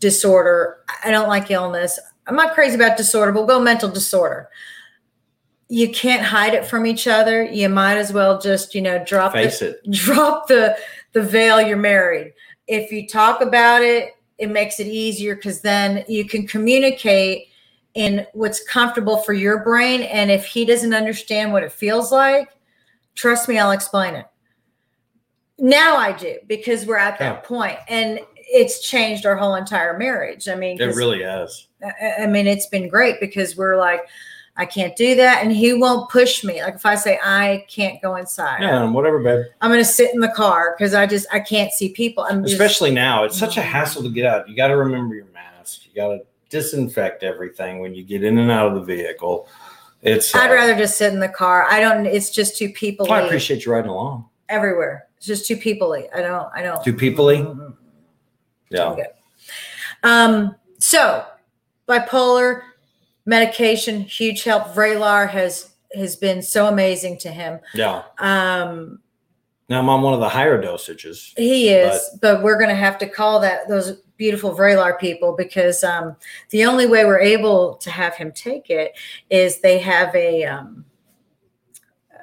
disorder, 0.00 0.78
I 1.04 1.12
don't 1.12 1.28
like 1.28 1.52
illness. 1.52 2.00
I'm 2.26 2.34
not 2.34 2.52
crazy 2.52 2.74
about 2.74 2.96
disorder, 2.96 3.30
but 3.30 3.46
we'll 3.46 3.58
go 3.58 3.62
mental 3.62 3.88
disorder. 3.88 4.48
You 5.68 5.90
can't 5.92 6.22
hide 6.22 6.54
it 6.54 6.66
from 6.66 6.84
each 6.84 7.06
other. 7.06 7.44
You 7.44 7.68
might 7.68 7.96
as 7.96 8.12
well 8.12 8.40
just, 8.40 8.74
you 8.74 8.82
know, 8.82 9.02
drop 9.04 9.34
the, 9.34 9.38
Face 9.38 9.62
it. 9.62 9.80
drop 9.90 10.48
the 10.48 10.76
the 11.12 11.22
veil 11.22 11.60
you're 11.60 11.76
married 11.76 12.32
if 12.66 12.92
you 12.92 13.06
talk 13.06 13.40
about 13.40 13.82
it 13.82 14.14
it 14.38 14.50
makes 14.50 14.78
it 14.78 14.86
easier 14.86 15.34
because 15.34 15.60
then 15.62 16.04
you 16.06 16.24
can 16.24 16.46
communicate 16.46 17.48
in 17.94 18.26
what's 18.34 18.62
comfortable 18.68 19.16
for 19.18 19.32
your 19.32 19.64
brain 19.64 20.02
and 20.02 20.30
if 20.30 20.44
he 20.44 20.64
doesn't 20.64 20.94
understand 20.94 21.52
what 21.52 21.62
it 21.62 21.72
feels 21.72 22.12
like 22.12 22.50
trust 23.18 23.48
me 23.48 23.58
i'll 23.58 23.72
explain 23.72 24.14
it 24.14 24.26
now 25.58 25.96
i 25.96 26.12
do 26.12 26.38
because 26.46 26.86
we're 26.86 26.96
at 26.96 27.18
that 27.18 27.42
point 27.44 27.76
and 27.88 28.20
it's 28.36 28.80
changed 28.88 29.26
our 29.26 29.36
whole 29.36 29.56
entire 29.56 29.98
marriage 29.98 30.48
i 30.48 30.54
mean 30.54 30.80
it 30.80 30.94
really 30.94 31.22
has. 31.22 31.66
I- 31.82 32.22
I 32.22 32.26
mean, 32.26 32.46
it's 32.48 32.66
been 32.66 32.88
great 32.88 33.20
because 33.20 33.56
we're 33.56 33.76
like, 33.76 34.00
I 34.56 34.66
can't 34.66 34.96
do 34.96 35.14
that, 35.14 35.44
and 35.44 35.52
he 35.52 35.74
won't 35.74 36.10
push 36.10 36.42
me. 36.42 36.60
Like 36.60 36.74
if 36.74 36.84
I 36.84 36.96
say 36.96 37.20
I 37.22 37.64
can't 37.68 38.02
go 38.02 38.16
inside, 38.16 38.62
Yeah, 38.62 38.82
and 38.82 38.92
whatever, 38.92 39.20
babe. 39.20 39.44
I'm 39.60 39.70
going 39.70 39.78
to 39.80 39.84
sit 39.88 40.12
in 40.12 40.18
the 40.18 40.30
car 40.30 40.74
because 40.76 40.92
I 40.92 41.06
just 41.06 41.28
I 41.32 41.38
can't 41.38 41.70
see 41.70 41.90
people. 41.90 42.24
I'm 42.28 42.42
just, 42.42 42.54
Especially 42.54 42.90
now, 42.90 43.22
it's 43.22 43.38
such 43.38 43.56
a 43.58 43.62
hassle 43.62 44.02
to 44.02 44.08
get 44.10 44.26
out. 44.26 44.48
You 44.48 44.56
got 44.56 44.68
to 44.68 44.76
remember 44.76 45.14
your 45.14 45.26
mask. 45.32 45.82
You 45.86 45.94
got 45.94 46.08
to 46.08 46.20
disinfect 46.50 47.22
everything 47.22 47.78
when 47.78 47.94
you 47.94 48.02
get 48.02 48.24
in 48.24 48.38
and 48.38 48.50
out 48.50 48.66
of 48.66 48.74
the 48.74 48.80
vehicle. 48.82 49.46
It's. 50.02 50.34
I'd 50.34 50.50
uh, 50.50 50.54
rather 50.54 50.76
just 50.76 50.96
sit 50.96 51.12
in 51.12 51.20
the 51.20 51.28
car. 51.28 51.66
I 51.68 51.80
don't. 51.80 52.06
It's 52.06 52.30
just 52.30 52.56
too 52.56 52.70
people 52.70 53.10
I 53.12 53.22
appreciate 53.22 53.64
you 53.64 53.72
riding 53.72 53.90
along. 53.90 54.28
everywhere. 54.48 55.06
It's 55.16 55.26
just 55.26 55.46
too 55.46 55.56
people 55.56 55.92
I 55.92 56.20
don't. 56.20 56.48
I 56.54 56.62
don't. 56.62 56.82
Too 56.84 56.92
people-y? 56.92 57.36
Mm-mm. 57.36 57.74
Yeah. 58.70 58.90
Okay. 58.90 59.06
Um. 60.02 60.54
So 60.78 61.24
bipolar 61.88 62.62
medication, 63.26 64.00
huge 64.00 64.44
help. 64.44 64.68
Vraylar 64.68 65.28
has 65.28 65.72
has 65.94 66.16
been 66.16 66.42
so 66.42 66.66
amazing 66.66 67.18
to 67.18 67.30
him. 67.30 67.58
Yeah. 67.74 68.02
Um. 68.18 69.00
Now 69.68 69.80
I'm 69.80 69.88
on 69.88 70.02
one 70.02 70.14
of 70.14 70.20
the 70.20 70.28
higher 70.28 70.62
dosages. 70.62 71.36
He 71.36 71.68
is, 71.68 72.00
but, 72.22 72.42
we're 72.42 72.56
going 72.56 72.70
to 72.70 72.74
have 72.74 72.96
to 72.98 73.06
call 73.06 73.40
that 73.40 73.68
those 73.68 74.00
beautiful 74.18 74.54
Vraylar 74.54 74.98
people 74.98 75.34
because 75.34 75.82
um, 75.82 76.14
the 76.50 76.64
only 76.66 76.84
way 76.86 77.06
we're 77.06 77.20
able 77.20 77.76
to 77.76 77.90
have 77.90 78.14
him 78.14 78.30
take 78.32 78.68
it 78.68 78.92
is 79.30 79.60
they 79.60 79.78
have 79.78 80.14
a 80.14 80.44
um, 80.44 80.84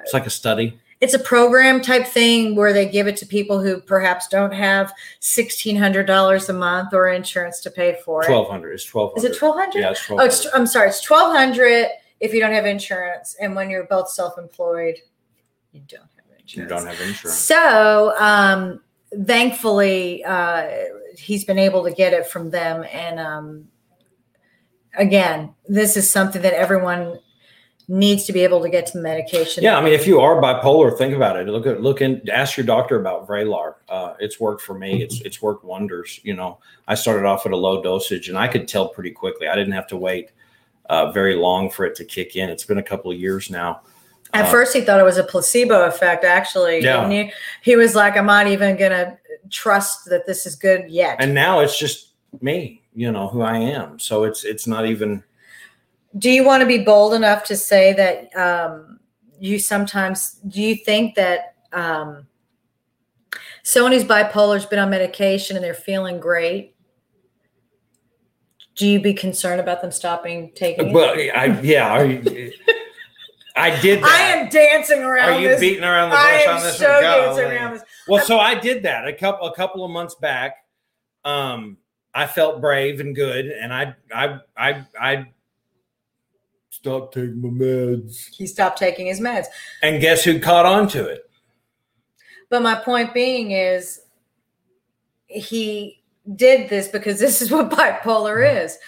It's 0.02 0.12
like 0.12 0.26
a 0.26 0.30
study. 0.30 0.78
it's 1.00 1.14
a 1.14 1.18
program 1.18 1.80
type 1.80 2.06
thing 2.06 2.54
where 2.54 2.72
they 2.72 2.86
give 2.88 3.08
it 3.08 3.16
to 3.16 3.26
people 3.26 3.60
who 3.60 3.80
perhaps 3.80 4.28
don't 4.28 4.52
have 4.52 4.92
sixteen 5.20 5.74
hundred 5.76 6.06
dollars 6.06 6.48
a 6.48 6.52
month 6.52 6.92
or 6.94 7.08
insurance 7.08 7.60
to 7.62 7.70
pay 7.70 7.98
for 8.04 8.22
it. 8.22 8.26
Twelve 8.26 8.48
hundred. 8.48 8.74
It's 8.74 8.84
twelve 8.84 9.12
Is 9.16 9.24
it 9.24 9.36
twelve 9.36 9.56
hundred? 9.56 9.80
Yeah, 9.80 9.90
it's 9.90 10.04
twelve 10.04 10.20
Oh, 10.20 10.24
it's, 10.24 10.46
I'm 10.54 10.66
sorry, 10.66 10.88
it's 10.90 11.00
twelve 11.00 11.34
hundred 11.34 11.88
if 12.20 12.32
you 12.32 12.40
don't 12.40 12.52
have 12.52 12.64
insurance, 12.66 13.36
and 13.42 13.54
when 13.54 13.68
you're 13.68 13.84
both 13.84 14.08
self-employed, 14.08 14.96
you 15.72 15.82
don't 15.86 16.00
have 16.16 16.24
insurance. 16.40 16.56
you 16.56 16.66
don't 16.66 16.86
have 16.86 16.98
insurance. 17.06 17.36
So, 17.36 18.14
um, 18.18 18.80
thankfully, 19.26 20.24
uh, 20.24 20.66
he's 21.18 21.44
been 21.44 21.58
able 21.58 21.84
to 21.84 21.92
get 21.92 22.12
it 22.12 22.26
from 22.26 22.50
them. 22.50 22.84
And 22.92 23.20
um, 23.20 23.68
again, 24.96 25.54
this 25.68 25.96
is 25.96 26.10
something 26.10 26.42
that 26.42 26.52
everyone 26.52 27.18
needs 27.88 28.24
to 28.24 28.32
be 28.32 28.40
able 28.40 28.60
to 28.62 28.68
get 28.68 28.86
to 28.86 28.92
the 28.94 29.02
medication. 29.02 29.62
Yeah, 29.62 29.78
I 29.78 29.82
mean, 29.82 29.92
if 29.92 30.06
you 30.06 30.20
are 30.20 30.40
bipolar, 30.42 30.96
think 30.96 31.14
about 31.14 31.36
it. 31.36 31.46
Look 31.46 31.66
at 31.66 31.80
look 31.80 32.00
and 32.00 32.28
ask 32.28 32.56
your 32.56 32.66
doctor 32.66 32.98
about 32.98 33.28
Vraylar. 33.28 33.74
Uh, 33.88 34.14
it's 34.18 34.40
worked 34.40 34.62
for 34.62 34.76
me. 34.76 35.02
It's 35.02 35.20
it's 35.20 35.40
worked 35.40 35.64
wonders. 35.64 36.20
You 36.24 36.34
know, 36.34 36.58
I 36.88 36.94
started 36.94 37.24
off 37.26 37.46
at 37.46 37.52
a 37.52 37.56
low 37.56 37.82
dosage, 37.82 38.28
and 38.28 38.36
I 38.36 38.48
could 38.48 38.66
tell 38.66 38.88
pretty 38.88 39.12
quickly. 39.12 39.48
I 39.48 39.54
didn't 39.54 39.74
have 39.74 39.86
to 39.88 39.96
wait 39.96 40.32
uh, 40.88 41.12
very 41.12 41.36
long 41.36 41.70
for 41.70 41.84
it 41.84 41.94
to 41.96 42.04
kick 42.04 42.36
in. 42.36 42.50
It's 42.50 42.64
been 42.64 42.78
a 42.78 42.82
couple 42.82 43.10
of 43.10 43.18
years 43.18 43.50
now. 43.50 43.82
At 44.36 44.46
Uh, 44.46 44.50
first, 44.50 44.74
he 44.74 44.80
thought 44.82 45.00
it 45.00 45.04
was 45.04 45.18
a 45.18 45.24
placebo 45.24 45.86
effect. 45.86 46.24
Actually, 46.24 46.80
Yeah. 46.82 47.08
He, 47.08 47.32
he 47.62 47.76
was 47.76 47.94
like, 47.94 48.16
"I'm 48.16 48.26
not 48.26 48.46
even 48.46 48.76
gonna 48.76 49.16
trust 49.50 50.06
that 50.10 50.26
this 50.26 50.46
is 50.46 50.56
good 50.56 50.90
yet." 50.90 51.16
and 51.20 51.32
now 51.32 51.60
it's 51.60 51.78
just 51.78 52.12
me. 52.40 52.82
You 52.94 53.12
know 53.12 53.28
who 53.28 53.42
I 53.42 53.58
am. 53.58 53.98
So 53.98 54.24
it's 54.24 54.44
it's 54.44 54.66
not 54.66 54.86
even. 54.86 55.22
do 56.18 56.30
you 56.30 56.44
want 56.44 56.60
to 56.62 56.66
be 56.66 56.78
bold 56.78 57.12
enough 57.14 57.44
to 57.44 57.56
say 57.56 57.92
that 57.92 58.34
um, 58.36 58.98
you 59.38 59.58
sometimes 59.58 60.32
do 60.48 60.60
you 60.62 60.74
think 60.76 61.14
that 61.14 61.56
um, 61.72 62.26
Sony's 63.64 64.04
bipolar's 64.04 64.64
been 64.66 64.78
on 64.78 64.90
medication 64.90 65.56
and 65.56 65.64
they're 65.64 65.74
feeling 65.74 66.20
great? 66.20 66.74
Do 68.76 68.86
you 68.86 69.00
be 69.00 69.14
concerned 69.14 69.60
about 69.60 69.80
them 69.82 69.90
stopping 69.90 70.52
taking 70.54 70.88
it? 70.88 70.92
Well, 70.92 71.14
I 71.14 71.60
yeah. 71.62 71.92
I, 71.92 72.52
I 73.56 73.80
did 73.80 74.02
that. 74.02 74.08
I 74.08 74.36
am 74.36 74.48
dancing 74.48 75.00
around. 75.00 75.32
Are 75.32 75.40
you 75.40 75.48
this. 75.48 75.60
beating 75.60 75.82
around 75.82 76.10
the 76.10 76.16
bush 76.16 76.46
on 76.46 76.62
this 76.62 76.78
so 76.78 76.92
one? 76.92 77.02
dancing 77.02 77.44
around 77.44 77.74
this. 77.74 77.82
Well, 78.06 78.24
so 78.24 78.38
I 78.38 78.54
did 78.54 78.82
that 78.82 79.08
a 79.08 79.12
couple 79.12 79.46
a 79.46 79.54
couple 79.54 79.84
of 79.84 79.90
months 79.90 80.14
back. 80.14 80.56
Um, 81.24 81.78
I 82.14 82.26
felt 82.26 82.60
brave 82.60 83.00
and 83.00 83.14
good, 83.14 83.46
and 83.46 83.72
I 83.72 83.94
I 84.14 84.40
I 84.56 84.86
I 85.00 85.32
stopped 86.70 87.14
taking 87.14 87.40
my 87.40 87.48
meds. 87.48 88.28
He 88.32 88.46
stopped 88.46 88.78
taking 88.78 89.06
his 89.06 89.20
meds. 89.20 89.46
And 89.82 90.00
guess 90.00 90.22
who 90.22 90.38
caught 90.38 90.66
on 90.66 90.88
to 90.88 91.06
it? 91.06 91.28
But 92.48 92.62
my 92.62 92.74
point 92.76 93.12
being 93.12 93.50
is 93.52 94.00
he 95.26 96.02
did 96.34 96.68
this 96.68 96.88
because 96.88 97.18
this 97.18 97.42
is 97.42 97.50
what 97.50 97.70
bipolar 97.70 98.64
is. 98.64 98.78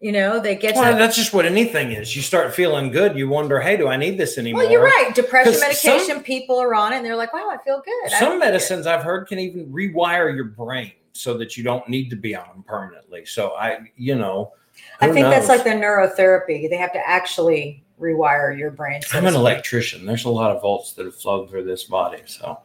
You 0.00 0.12
know, 0.12 0.38
they 0.38 0.54
get 0.54 0.76
Well, 0.76 0.96
that's 0.96 1.16
just 1.16 1.32
what 1.32 1.44
anything 1.44 1.90
is. 1.90 2.14
You 2.14 2.22
start 2.22 2.54
feeling 2.54 2.92
good, 2.92 3.16
you 3.16 3.28
wonder, 3.28 3.58
hey, 3.58 3.76
do 3.76 3.88
I 3.88 3.96
need 3.96 4.16
this 4.16 4.38
anymore? 4.38 4.62
Well, 4.62 4.70
you're 4.70 4.84
right. 4.84 5.12
Depression 5.12 5.58
medication, 5.58 6.06
some- 6.06 6.22
people 6.22 6.56
are 6.60 6.72
on 6.74 6.92
it 6.92 6.98
and 6.98 7.04
they're 7.04 7.16
like, 7.16 7.32
wow, 7.32 7.48
I 7.50 7.56
feel 7.64 7.82
good. 7.84 8.10
Some 8.12 8.38
medicines 8.38 8.86
I've 8.86 9.02
heard 9.02 9.26
can 9.26 9.40
even 9.40 9.66
rewire 9.72 10.34
your 10.34 10.44
brain 10.44 10.92
so 11.12 11.36
that 11.38 11.56
you 11.56 11.64
don't 11.64 11.88
need 11.88 12.10
to 12.10 12.16
be 12.16 12.36
on 12.36 12.46
them 12.46 12.62
permanently. 12.62 13.24
So 13.24 13.54
I, 13.56 13.90
you 13.96 14.14
know, 14.14 14.52
I 15.00 15.10
think 15.10 15.26
that's 15.26 15.48
like 15.48 15.64
the 15.64 15.70
neurotherapy. 15.70 16.70
They 16.70 16.76
have 16.76 16.92
to 16.92 17.08
actually 17.08 17.82
rewire 18.00 18.56
your 18.56 18.70
brain. 18.70 19.00
I'm 19.12 19.26
an 19.26 19.34
electrician. 19.34 20.06
There's 20.06 20.26
a 20.26 20.30
lot 20.30 20.54
of 20.54 20.62
volts 20.62 20.92
that 20.92 21.06
have 21.06 21.16
flowed 21.16 21.50
through 21.50 21.64
this 21.64 21.82
body. 21.82 22.22
So 22.26 22.60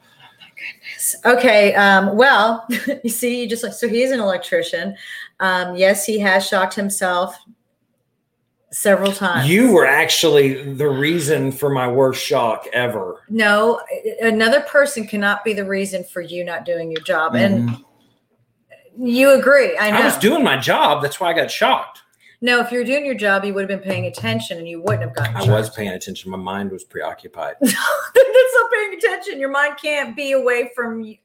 Okay. 1.26 1.73
Um, 1.76 2.15
well, 2.15 2.65
you 3.04 3.10
see, 3.10 3.41
you 3.41 3.49
just 3.49 3.63
like, 3.63 3.73
so 3.73 3.88
he's 3.88 4.12
an 4.12 4.19
electrician. 4.19 4.95
Um, 5.39 5.76
yes, 5.76 6.06
he 6.06 6.19
has 6.19 6.47
shocked 6.47 6.73
himself 6.76 7.36
several 8.71 9.12
times. 9.12 9.47
you 9.49 9.71
were 9.71 9.86
actually 9.86 10.73
the 10.73 10.88
reason 10.88 11.52
for 11.52 11.69
my 11.69 11.88
worst 11.88 12.23
shock 12.23 12.65
ever. 12.73 13.21
no, 13.30 13.80
another 14.21 14.62
person 14.62 15.06
cannot 15.06 15.43
be 15.43 15.54
the 15.54 15.63
reason 15.65 16.04
for 16.04 16.21
you 16.21 16.43
not 16.43 16.65
doing 16.65 16.89
your 16.91 17.02
job. 17.02 17.36
And 17.36 17.69
Mhm. 17.69 17.86
you 18.97 19.32
agree. 19.32 19.78
I 19.78 19.91
know. 19.91 19.97
I 19.97 20.06
was 20.06 20.17
doing 20.17 20.43
my 20.43 20.58
job. 20.58 21.04
That's 21.04 21.19
why 21.19 21.30
I 21.30 21.34
got 21.34 21.52
shocked. 21.52 22.02
No, 22.43 22.60
if 22.60 22.73
you're 22.73 22.84
doing 22.84 23.06
your 23.06 23.15
job, 23.15 23.45
you 23.45 23.53
would 23.53 23.69
have 23.69 23.82
been 23.82 23.89
paying 23.89 24.06
attention 24.06 24.58
and 24.58 24.67
you 24.67 24.82
wouldn't 24.82 25.01
have 25.03 25.15
gotten 25.15 25.38
it. 25.38 25.49
I 25.49 25.53
was 25.58 25.69
paying 25.69 25.91
attention. 25.91 26.29
My 26.29 26.36
mind 26.36 26.71
was 26.71 26.84
preoccupied. 26.84 27.56
That's 27.62 27.73
not 27.73 28.71
paying 28.73 28.95
attention. 28.95 29.39
Your 29.39 29.49
mind 29.49 29.77
can't 29.82 30.13
be 30.13 30.34
away 30.34 30.69
from 30.75 30.99
you. 30.99 31.15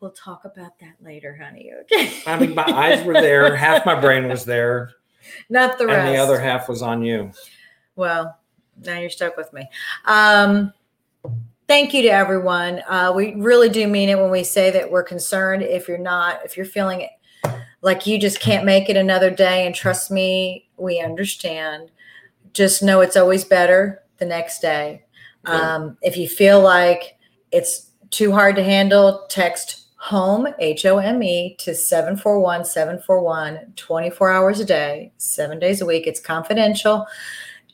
We'll 0.00 0.10
talk 0.10 0.44
about 0.44 0.78
that 0.80 0.96
later, 1.02 1.34
honey. 1.42 1.72
Okay. 1.80 2.12
I 2.26 2.38
mean, 2.38 2.54
my 2.54 2.66
eyes 2.66 3.06
were 3.06 3.14
there. 3.14 3.56
Half 3.56 3.86
my 3.86 3.98
brain 3.98 4.28
was 4.28 4.44
there, 4.44 4.90
Not 5.48 5.78
the 5.78 5.86
rest. 5.86 5.98
and 5.98 6.14
the 6.14 6.18
other 6.18 6.38
half 6.38 6.68
was 6.68 6.82
on 6.82 7.02
you. 7.02 7.30
Well, 7.94 8.38
now 8.84 8.98
you're 8.98 9.08
stuck 9.08 9.38
with 9.38 9.50
me. 9.54 9.66
Um, 10.04 10.74
thank 11.68 11.94
you 11.94 12.02
to 12.02 12.08
everyone. 12.08 12.82
Uh, 12.86 13.14
we 13.16 13.34
really 13.36 13.70
do 13.70 13.88
mean 13.88 14.10
it 14.10 14.18
when 14.18 14.30
we 14.30 14.44
say 14.44 14.70
that 14.72 14.90
we're 14.90 15.04
concerned. 15.04 15.62
If 15.62 15.88
you're 15.88 15.96
not, 15.96 16.44
if 16.44 16.54
you're 16.54 16.66
feeling 16.66 17.00
it 17.00 17.12
like 17.86 18.04
you 18.04 18.18
just 18.18 18.40
can't 18.40 18.66
make 18.66 18.90
it 18.90 18.96
another 18.96 19.30
day, 19.30 19.64
and 19.64 19.72
trust 19.72 20.10
me, 20.10 20.68
we 20.76 21.00
understand. 21.00 21.92
Just 22.52 22.82
know 22.82 23.00
it's 23.00 23.16
always 23.16 23.44
better 23.44 24.02
the 24.18 24.26
next 24.26 24.60
day. 24.60 25.04
Um, 25.44 25.96
if 26.02 26.16
you 26.16 26.28
feel 26.28 26.60
like 26.60 27.16
it's 27.52 27.92
too 28.10 28.32
hard 28.32 28.56
to 28.56 28.64
handle, 28.64 29.24
text 29.28 29.86
home, 29.98 30.48
H 30.58 30.84
O 30.84 30.98
M 30.98 31.22
E, 31.22 31.54
to 31.60 31.76
741 31.76 32.64
741 32.64 33.72
24 33.76 34.32
hours 34.32 34.58
a 34.58 34.64
day, 34.64 35.12
seven 35.18 35.60
days 35.60 35.80
a 35.80 35.86
week. 35.86 36.08
It's 36.08 36.18
confidential. 36.18 37.06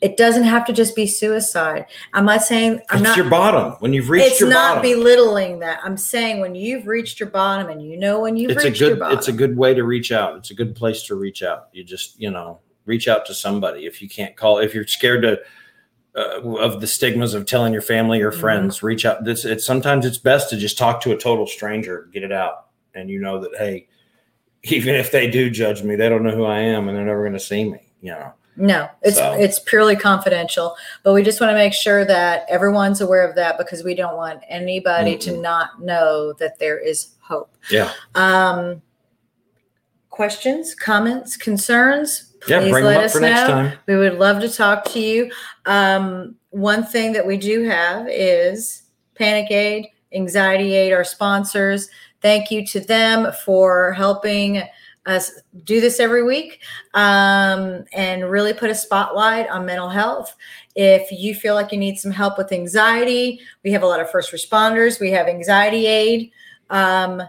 It 0.03 0.17
doesn't 0.17 0.43
have 0.43 0.65
to 0.65 0.73
just 0.73 0.95
be 0.95 1.07
suicide. 1.07 1.85
I'm 2.13 2.25
not 2.25 2.43
saying 2.43 2.81
I'm 2.89 2.97
it's 2.97 3.03
not. 3.03 3.17
your 3.17 3.29
bottom 3.29 3.71
when 3.79 3.93
you've 3.93 4.09
reached 4.09 4.25
your 4.25 4.31
it's 4.31 4.39
your 4.41 4.49
not 4.49 4.75
bottom. 4.77 4.91
belittling 4.91 5.59
that. 5.59 5.79
I'm 5.83 5.95
saying 5.97 6.41
when 6.41 6.55
you've 6.55 6.85
reached 6.87 7.19
your 7.21 7.29
bottom 7.29 7.69
and 7.69 7.81
you 7.81 7.97
know 7.97 8.19
when 8.19 8.35
you've 8.35 8.51
it's 8.51 8.63
a 8.63 8.67
reached 8.67 8.81
your 8.81 8.89
good. 8.91 8.99
bottom. 8.99 9.17
It's 9.17 9.29
a 9.29 9.33
good 9.33 9.55
way 9.55 9.73
to 9.73 9.83
reach 9.85 10.11
out. 10.11 10.35
It's 10.35 10.51
a 10.51 10.53
good 10.53 10.75
place 10.75 11.03
to 11.03 11.15
reach 11.15 11.41
out. 11.41 11.69
You 11.71 11.83
just 11.85 12.19
you 12.19 12.29
know 12.29 12.59
reach 12.85 13.07
out 13.07 13.25
to 13.27 13.33
somebody 13.33 13.85
if 13.85 14.01
you 14.01 14.09
can't 14.09 14.35
call. 14.35 14.59
If 14.59 14.73
you're 14.75 14.85
scared 14.87 15.23
to. 15.23 15.39
Uh, 16.15 16.57
of 16.59 16.79
the 16.79 16.85
stigmas 16.85 17.33
of 17.33 17.43
telling 17.47 17.73
your 17.73 17.81
family 17.81 18.21
or 18.21 18.31
Mhm. 18.31 18.39
friends, 18.39 18.83
reach 18.83 19.03
out. 19.03 19.23
This 19.23 19.45
it's 19.45 19.65
sometimes 19.65 20.05
it's 20.05 20.19
best 20.19 20.47
to 20.51 20.57
just 20.57 20.77
talk 20.77 21.01
to 21.01 21.11
a 21.11 21.17
total 21.17 21.47
stranger, 21.47 22.07
get 22.13 22.21
it 22.21 22.31
out, 22.31 22.67
and 22.93 23.09
you 23.09 23.19
know 23.19 23.39
that 23.39 23.49
hey, 23.57 23.87
even 24.65 24.93
if 24.93 25.11
they 25.11 25.27
do 25.27 25.49
judge 25.49 25.81
me, 25.81 25.95
they 25.95 26.09
don't 26.09 26.21
know 26.21 26.35
who 26.35 26.45
I 26.45 26.59
am, 26.59 26.87
and 26.87 26.95
they're 26.95 27.03
never 27.03 27.21
going 27.23 27.33
to 27.33 27.39
see 27.39 27.63
me. 27.67 27.79
You 28.01 28.11
know, 28.11 28.33
No, 28.55 28.87
it's 29.01 29.17
So- 29.17 29.33
it's 29.33 29.59
purely 29.59 29.95
confidential. 29.95 30.75
But 31.03 31.13
we 31.13 31.23
just 31.23 31.41
want 31.41 31.51
to 31.51 31.55
make 31.55 31.73
sure 31.73 32.05
that 32.05 32.45
everyone's 32.49 33.01
aware 33.01 33.27
of 33.27 33.35
that 33.35 33.57
because 33.57 33.83
we 33.83 33.95
don't 33.95 34.15
want 34.15 34.41
anybody 34.47 35.17
to 35.17 35.31
Mm-mm. 35.31 35.41
not 35.41 35.81
know 35.81 36.33
that 36.33 36.59
there 36.59 36.77
is 36.77 37.07
hope. 37.21 37.49
yeah, 37.71 37.91
Um, 38.15 38.81
questions, 40.09 40.75
comments, 40.75 41.37
concerns? 41.37 42.33
yeah. 42.47 42.59
Please 42.59 42.71
Bring 42.71 42.85
let 42.85 43.03
us 43.03 43.13
for 43.13 43.21
next 43.21 43.41
know. 43.41 43.47
time. 43.47 43.73
We 43.87 43.95
would 43.97 44.19
love 44.19 44.39
to 44.41 44.49
talk 44.49 44.85
to 44.91 44.99
you. 44.99 45.31
Um, 45.65 46.35
one 46.51 46.83
thing 46.85 47.13
that 47.13 47.25
we 47.25 47.37
do 47.37 47.63
have 47.63 48.07
is 48.09 48.83
Panic 49.15 49.49
Aide, 49.51 49.87
Anxiety 50.13 50.75
Aide, 50.75 50.93
our 50.93 51.03
sponsors. 51.03 51.89
Thank 52.21 52.51
you 52.51 52.65
to 52.67 52.79
them 52.79 53.31
for 53.43 53.93
helping 53.93 54.61
us 55.05 55.31
do 55.63 55.81
this 55.81 55.99
every 55.99 56.23
week 56.23 56.61
um, 56.93 57.83
and 57.93 58.29
really 58.29 58.53
put 58.53 58.69
a 58.69 58.75
spotlight 58.75 59.49
on 59.49 59.65
mental 59.65 59.89
health. 59.89 60.35
If 60.75 61.11
you 61.11 61.35
feel 61.35 61.55
like 61.55 61.71
you 61.71 61.77
need 61.77 61.97
some 61.99 62.11
help 62.11 62.37
with 62.37 62.51
anxiety, 62.51 63.39
we 63.63 63.71
have 63.71 63.83
a 63.83 63.87
lot 63.87 63.99
of 63.99 64.09
first 64.09 64.31
responders. 64.31 64.99
We 64.99 65.11
have 65.11 65.27
Anxiety 65.27 65.85
Aide. 65.87 66.31
Um, 66.69 67.21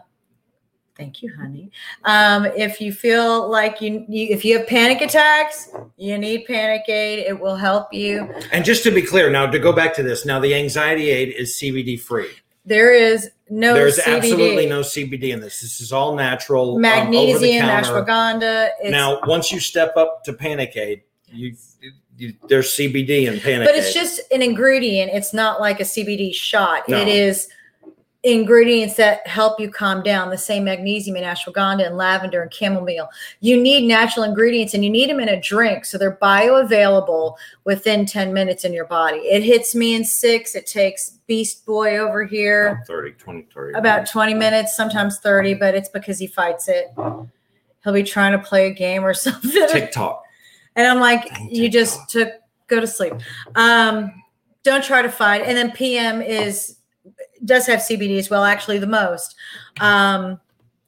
thank 0.96 1.22
you, 1.22 1.34
honey. 1.36 1.70
Um, 2.04 2.46
if 2.46 2.80
you 2.80 2.92
feel 2.92 3.50
like 3.50 3.80
you, 3.80 4.04
you, 4.08 4.28
if 4.30 4.44
you 4.44 4.58
have 4.58 4.66
panic 4.66 5.02
attacks, 5.02 5.70
you 5.96 6.16
need 6.16 6.46
Panic 6.46 6.88
Aide. 6.88 7.20
It 7.26 7.38
will 7.38 7.56
help 7.56 7.92
you. 7.92 8.32
And 8.52 8.64
just 8.64 8.84
to 8.84 8.90
be 8.90 9.02
clear, 9.02 9.30
now 9.30 9.46
to 9.46 9.58
go 9.58 9.72
back 9.72 9.94
to 9.94 10.02
this, 10.02 10.24
now 10.24 10.38
the 10.38 10.54
anxiety 10.54 11.10
aide 11.10 11.34
is 11.34 11.54
CBD 11.54 12.00
free. 12.00 12.30
There 12.64 12.92
is 12.92 13.30
no 13.50 13.74
There's 13.74 13.98
CBD. 13.98 14.16
absolutely 14.16 14.66
no 14.66 14.80
CBD 14.80 15.32
in 15.32 15.40
this. 15.40 15.60
This 15.60 15.80
is 15.80 15.92
all 15.92 16.14
natural, 16.14 16.76
um, 16.76 16.80
magnesium, 16.80 17.66
counter. 17.66 17.90
ashwagandha. 17.90 18.70
It's, 18.80 18.90
Now, 18.90 19.20
once 19.26 19.52
you 19.52 19.60
step 19.60 19.96
up 19.96 20.24
to 20.24 20.32
Panic 20.32 20.76
Aide, 20.76 21.02
you, 21.30 21.54
you 22.16 22.34
there's 22.48 22.70
CBD 22.70 23.26
in 23.26 23.40
Panic 23.40 23.66
but 23.66 23.74
it's 23.74 23.92
just 23.92 24.20
an 24.32 24.40
ingredient. 24.40 25.10
It's 25.12 25.34
not 25.34 25.60
like 25.60 25.80
a 25.80 25.84
CBD 25.84 26.34
shot. 26.34 26.88
No. 26.88 27.00
It 27.00 27.08
is 27.08 27.48
ingredients 28.24 28.94
that 28.94 29.26
help 29.26 29.60
you 29.60 29.70
calm 29.70 30.02
down. 30.02 30.30
The 30.30 30.38
same 30.38 30.64
magnesium 30.64 31.16
and 31.16 31.24
ashwagandha 31.24 31.86
and 31.86 31.96
lavender 31.96 32.42
and 32.42 32.52
chamomile. 32.52 33.08
You 33.40 33.60
need 33.60 33.86
natural 33.86 34.24
ingredients 34.24 34.72
and 34.72 34.82
you 34.82 34.90
need 34.90 35.10
them 35.10 35.20
in 35.20 35.28
a 35.28 35.40
drink, 35.40 35.84
so 35.84 35.98
they're 35.98 36.16
bioavailable 36.16 37.36
within 37.64 38.06
ten 38.06 38.32
minutes 38.32 38.64
in 38.64 38.72
your 38.72 38.86
body. 38.86 39.18
It 39.18 39.42
hits 39.42 39.74
me 39.74 39.94
in 39.94 40.04
six. 40.04 40.54
It 40.54 40.66
takes 40.66 41.10
Beast 41.26 41.64
Boy 41.66 41.98
over 41.98 42.24
here. 42.24 42.68
About 42.68 42.86
30, 42.86 43.12
20, 43.12 43.42
30. 43.54 43.78
about 43.78 44.10
20 44.10 44.34
minutes, 44.34 44.76
sometimes 44.76 45.18
30, 45.20 45.54
but 45.54 45.74
it's 45.74 45.88
because 45.88 46.18
he 46.18 46.26
fights 46.26 46.68
it. 46.68 46.92
He'll 46.96 47.92
be 47.92 48.02
trying 48.02 48.32
to 48.32 48.38
play 48.38 48.68
a 48.68 48.72
game 48.72 49.04
or 49.04 49.14
something. 49.14 49.68
TikTok. 49.68 50.22
And 50.76 50.86
I'm 50.86 50.98
like, 50.98 51.28
Dang 51.28 51.54
you 51.54 51.68
just 51.68 52.08
took 52.08 52.30
go 52.66 52.80
to 52.80 52.86
sleep. 52.86 53.12
Um, 53.54 54.22
don't 54.62 54.82
try 54.82 55.02
to 55.02 55.10
fight. 55.10 55.42
And 55.42 55.56
then 55.56 55.70
PM 55.72 56.22
is 56.22 56.78
does 57.44 57.66
have 57.66 57.80
CBD 57.80 58.18
as 58.18 58.30
well, 58.30 58.44
actually 58.44 58.78
the 58.78 58.86
most. 58.86 59.34
Um, 59.80 60.40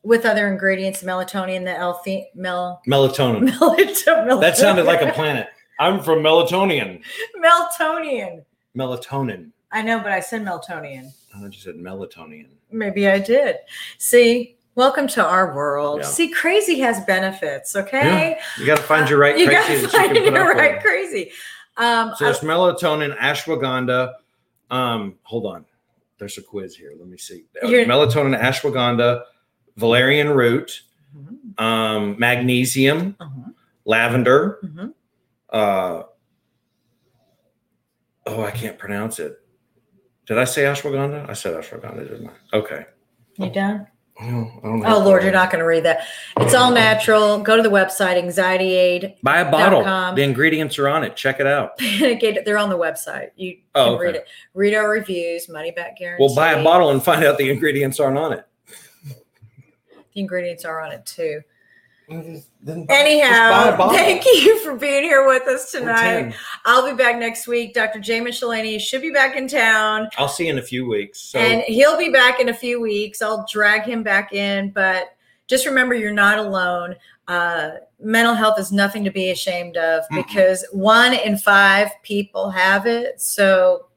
with 0.02 0.24
other 0.24 0.46
ingredients, 0.48 1.02
melatonin, 1.02 1.64
the 1.64 1.76
L 1.76 2.00
mel 2.34 2.80
Melatonin. 2.86 3.48
melatonin. 3.58 4.40
That 4.40 4.56
sounded 4.56 4.86
like 4.86 5.02
a 5.02 5.12
planet. 5.12 5.48
I'm 5.80 6.00
from 6.02 6.20
Melatonian. 6.20 7.02
melatonin. 7.44 8.44
Melatonin. 8.76 9.50
I 9.72 9.82
know, 9.82 9.98
but 9.98 10.12
I 10.12 10.20
said 10.20 10.42
melatonin. 10.42 11.12
I 11.34 11.40
thought 11.40 11.52
you 11.52 11.60
said 11.60 11.74
melatonian. 11.74 12.48
Maybe 12.70 13.08
I 13.08 13.18
did. 13.18 13.56
See, 13.98 14.56
welcome 14.74 15.06
to 15.08 15.24
our 15.24 15.54
world. 15.54 16.00
Yeah. 16.00 16.06
See, 16.06 16.30
crazy 16.30 16.78
has 16.80 17.04
benefits. 17.04 17.74
Okay, 17.76 18.38
You 18.58 18.66
got 18.66 18.76
to 18.78 18.82
find 18.84 19.08
your 19.10 19.18
right 19.18 19.36
you 19.38 19.46
crazy. 19.46 19.86
gotta 19.86 20.08
that 20.08 20.14
you 20.14 20.22
find 20.22 20.34
your 20.34 20.54
right 20.54 20.74
with. 20.74 20.82
crazy. 20.82 21.30
Um, 21.76 22.12
So 22.16 22.28
it's 22.28 22.40
melatonin, 22.40 23.16
ashwagandha. 23.18 24.14
Um, 24.70 25.14
hold 25.24 25.46
on. 25.46 25.64
There's 26.18 26.38
a 26.38 26.42
quiz 26.42 26.74
here. 26.76 26.92
Let 26.98 27.08
me 27.08 27.18
see. 27.18 27.44
Uh, 27.62 27.68
You're- 27.68 27.84
melatonin, 27.84 28.38
ashwagandha, 28.40 29.22
valerian 29.76 30.30
root, 30.30 30.82
Mhm, 31.16 31.60
um, 31.62 32.18
magnesium, 32.18 33.14
mhm, 33.20 33.54
lavender. 33.84 34.58
mhm. 34.64 34.94
Uh, 35.50 36.02
oh, 38.26 38.42
I 38.42 38.50
can't 38.50 38.78
pronounce 38.78 39.18
it. 39.18 39.38
Did 40.26 40.38
I 40.38 40.44
say 40.44 40.62
ashwagandha? 40.62 41.28
I 41.28 41.32
said 41.34 41.54
ashwagandha, 41.54 42.08
didn't 42.08 42.28
I? 42.30 42.56
Okay. 42.56 42.86
You 43.38 43.50
done? 43.50 43.86
Oh, 44.18 44.24
I 44.24 44.66
don't 44.66 44.80
know 44.80 44.96
Oh 44.96 45.04
Lord, 45.04 45.22
you're 45.22 45.32
not 45.32 45.50
going 45.50 45.60
to 45.60 45.66
read 45.66 45.84
that. 45.84 46.06
It's 46.38 46.54
all 46.54 46.70
natural. 46.70 47.38
Go 47.40 47.56
to 47.56 47.62
the 47.62 47.68
website, 47.68 48.16
Anxiety 48.16 48.72
Aide. 48.72 49.14
Buy 49.22 49.40
a 49.40 49.50
bottle. 49.50 49.82
The 50.14 50.22
ingredients 50.22 50.78
are 50.78 50.88
on 50.88 51.04
it. 51.04 51.16
Check 51.16 51.38
it 51.38 51.46
out. 51.46 51.76
They're 51.78 52.58
on 52.58 52.70
the 52.70 52.78
website. 52.78 53.30
You 53.36 53.58
oh, 53.74 53.84
can 53.84 53.92
Oh, 53.92 53.94
okay. 53.96 54.04
read 54.06 54.14
it. 54.16 54.28
Read 54.54 54.74
our 54.74 54.88
reviews, 54.90 55.48
money 55.48 55.70
back 55.70 55.98
guarantee. 55.98 56.24
Well, 56.24 56.34
buy 56.34 56.52
a 56.52 56.64
bottle 56.64 56.90
and 56.90 57.02
find 57.02 57.24
out 57.24 57.36
the 57.36 57.50
ingredients 57.50 58.00
aren't 58.00 58.16
on 58.18 58.32
it. 58.32 58.46
The 60.14 60.20
ingredients 60.22 60.64
are 60.64 60.80
on 60.80 60.92
it 60.92 61.04
too. 61.04 61.42
Then 62.08 62.22
buy- 62.22 62.74
just 62.74 62.90
Anyhow, 62.90 63.90
thank 63.90 64.24
you 64.24 64.58
for 64.60 64.76
being 64.76 65.02
here 65.02 65.26
with 65.26 65.42
us 65.48 65.72
tonight. 65.72 66.34
I'll 66.64 66.88
be 66.88 66.94
back 66.96 67.18
next 67.18 67.46
week. 67.46 67.74
Dr. 67.74 67.98
Jay 68.00 68.20
Mishalanie 68.20 68.80
should 68.80 69.02
be 69.02 69.10
back 69.10 69.36
in 69.36 69.48
town, 69.48 70.08
I'll 70.16 70.28
see 70.28 70.46
you 70.46 70.52
in 70.52 70.58
a 70.58 70.62
few 70.62 70.86
weeks. 70.88 71.20
So 71.20 71.38
and 71.38 71.62
he'll 71.62 71.98
be 71.98 72.10
back 72.10 72.38
in 72.40 72.48
a 72.48 72.54
few 72.54 72.80
weeks. 72.80 73.22
I'll 73.22 73.46
drag 73.50 73.82
him 73.82 74.02
back 74.02 74.32
in, 74.32 74.70
but 74.70 75.16
just 75.46 75.66
remember 75.66 75.94
you're 75.94 76.12
not 76.12 76.38
alone. 76.38 76.96
Uh, 77.28 77.70
mental 77.98 78.34
health 78.34 78.58
is 78.58 78.70
nothing 78.70 79.02
to 79.04 79.10
be 79.10 79.30
ashamed 79.30 79.76
of 79.76 80.04
because 80.14 80.64
one 80.72 81.12
in 81.12 81.36
five 81.36 81.90
people 82.02 82.50
have 82.50 82.86
it. 82.86 83.20
So 83.20 83.88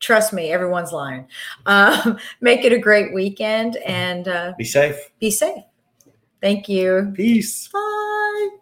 trust 0.00 0.32
me, 0.32 0.50
everyone's 0.52 0.92
lying. 0.92 1.26
Um, 1.66 2.18
make 2.40 2.64
it 2.64 2.72
a 2.72 2.78
great 2.78 3.14
weekend 3.14 3.76
and 3.76 4.26
uh, 4.26 4.52
be 4.58 4.64
safe. 4.64 4.96
be 5.20 5.30
safe. 5.30 5.62
Thank 6.42 6.68
you. 6.68 7.12
Peace. 7.16 7.68
Bye. 7.68 8.61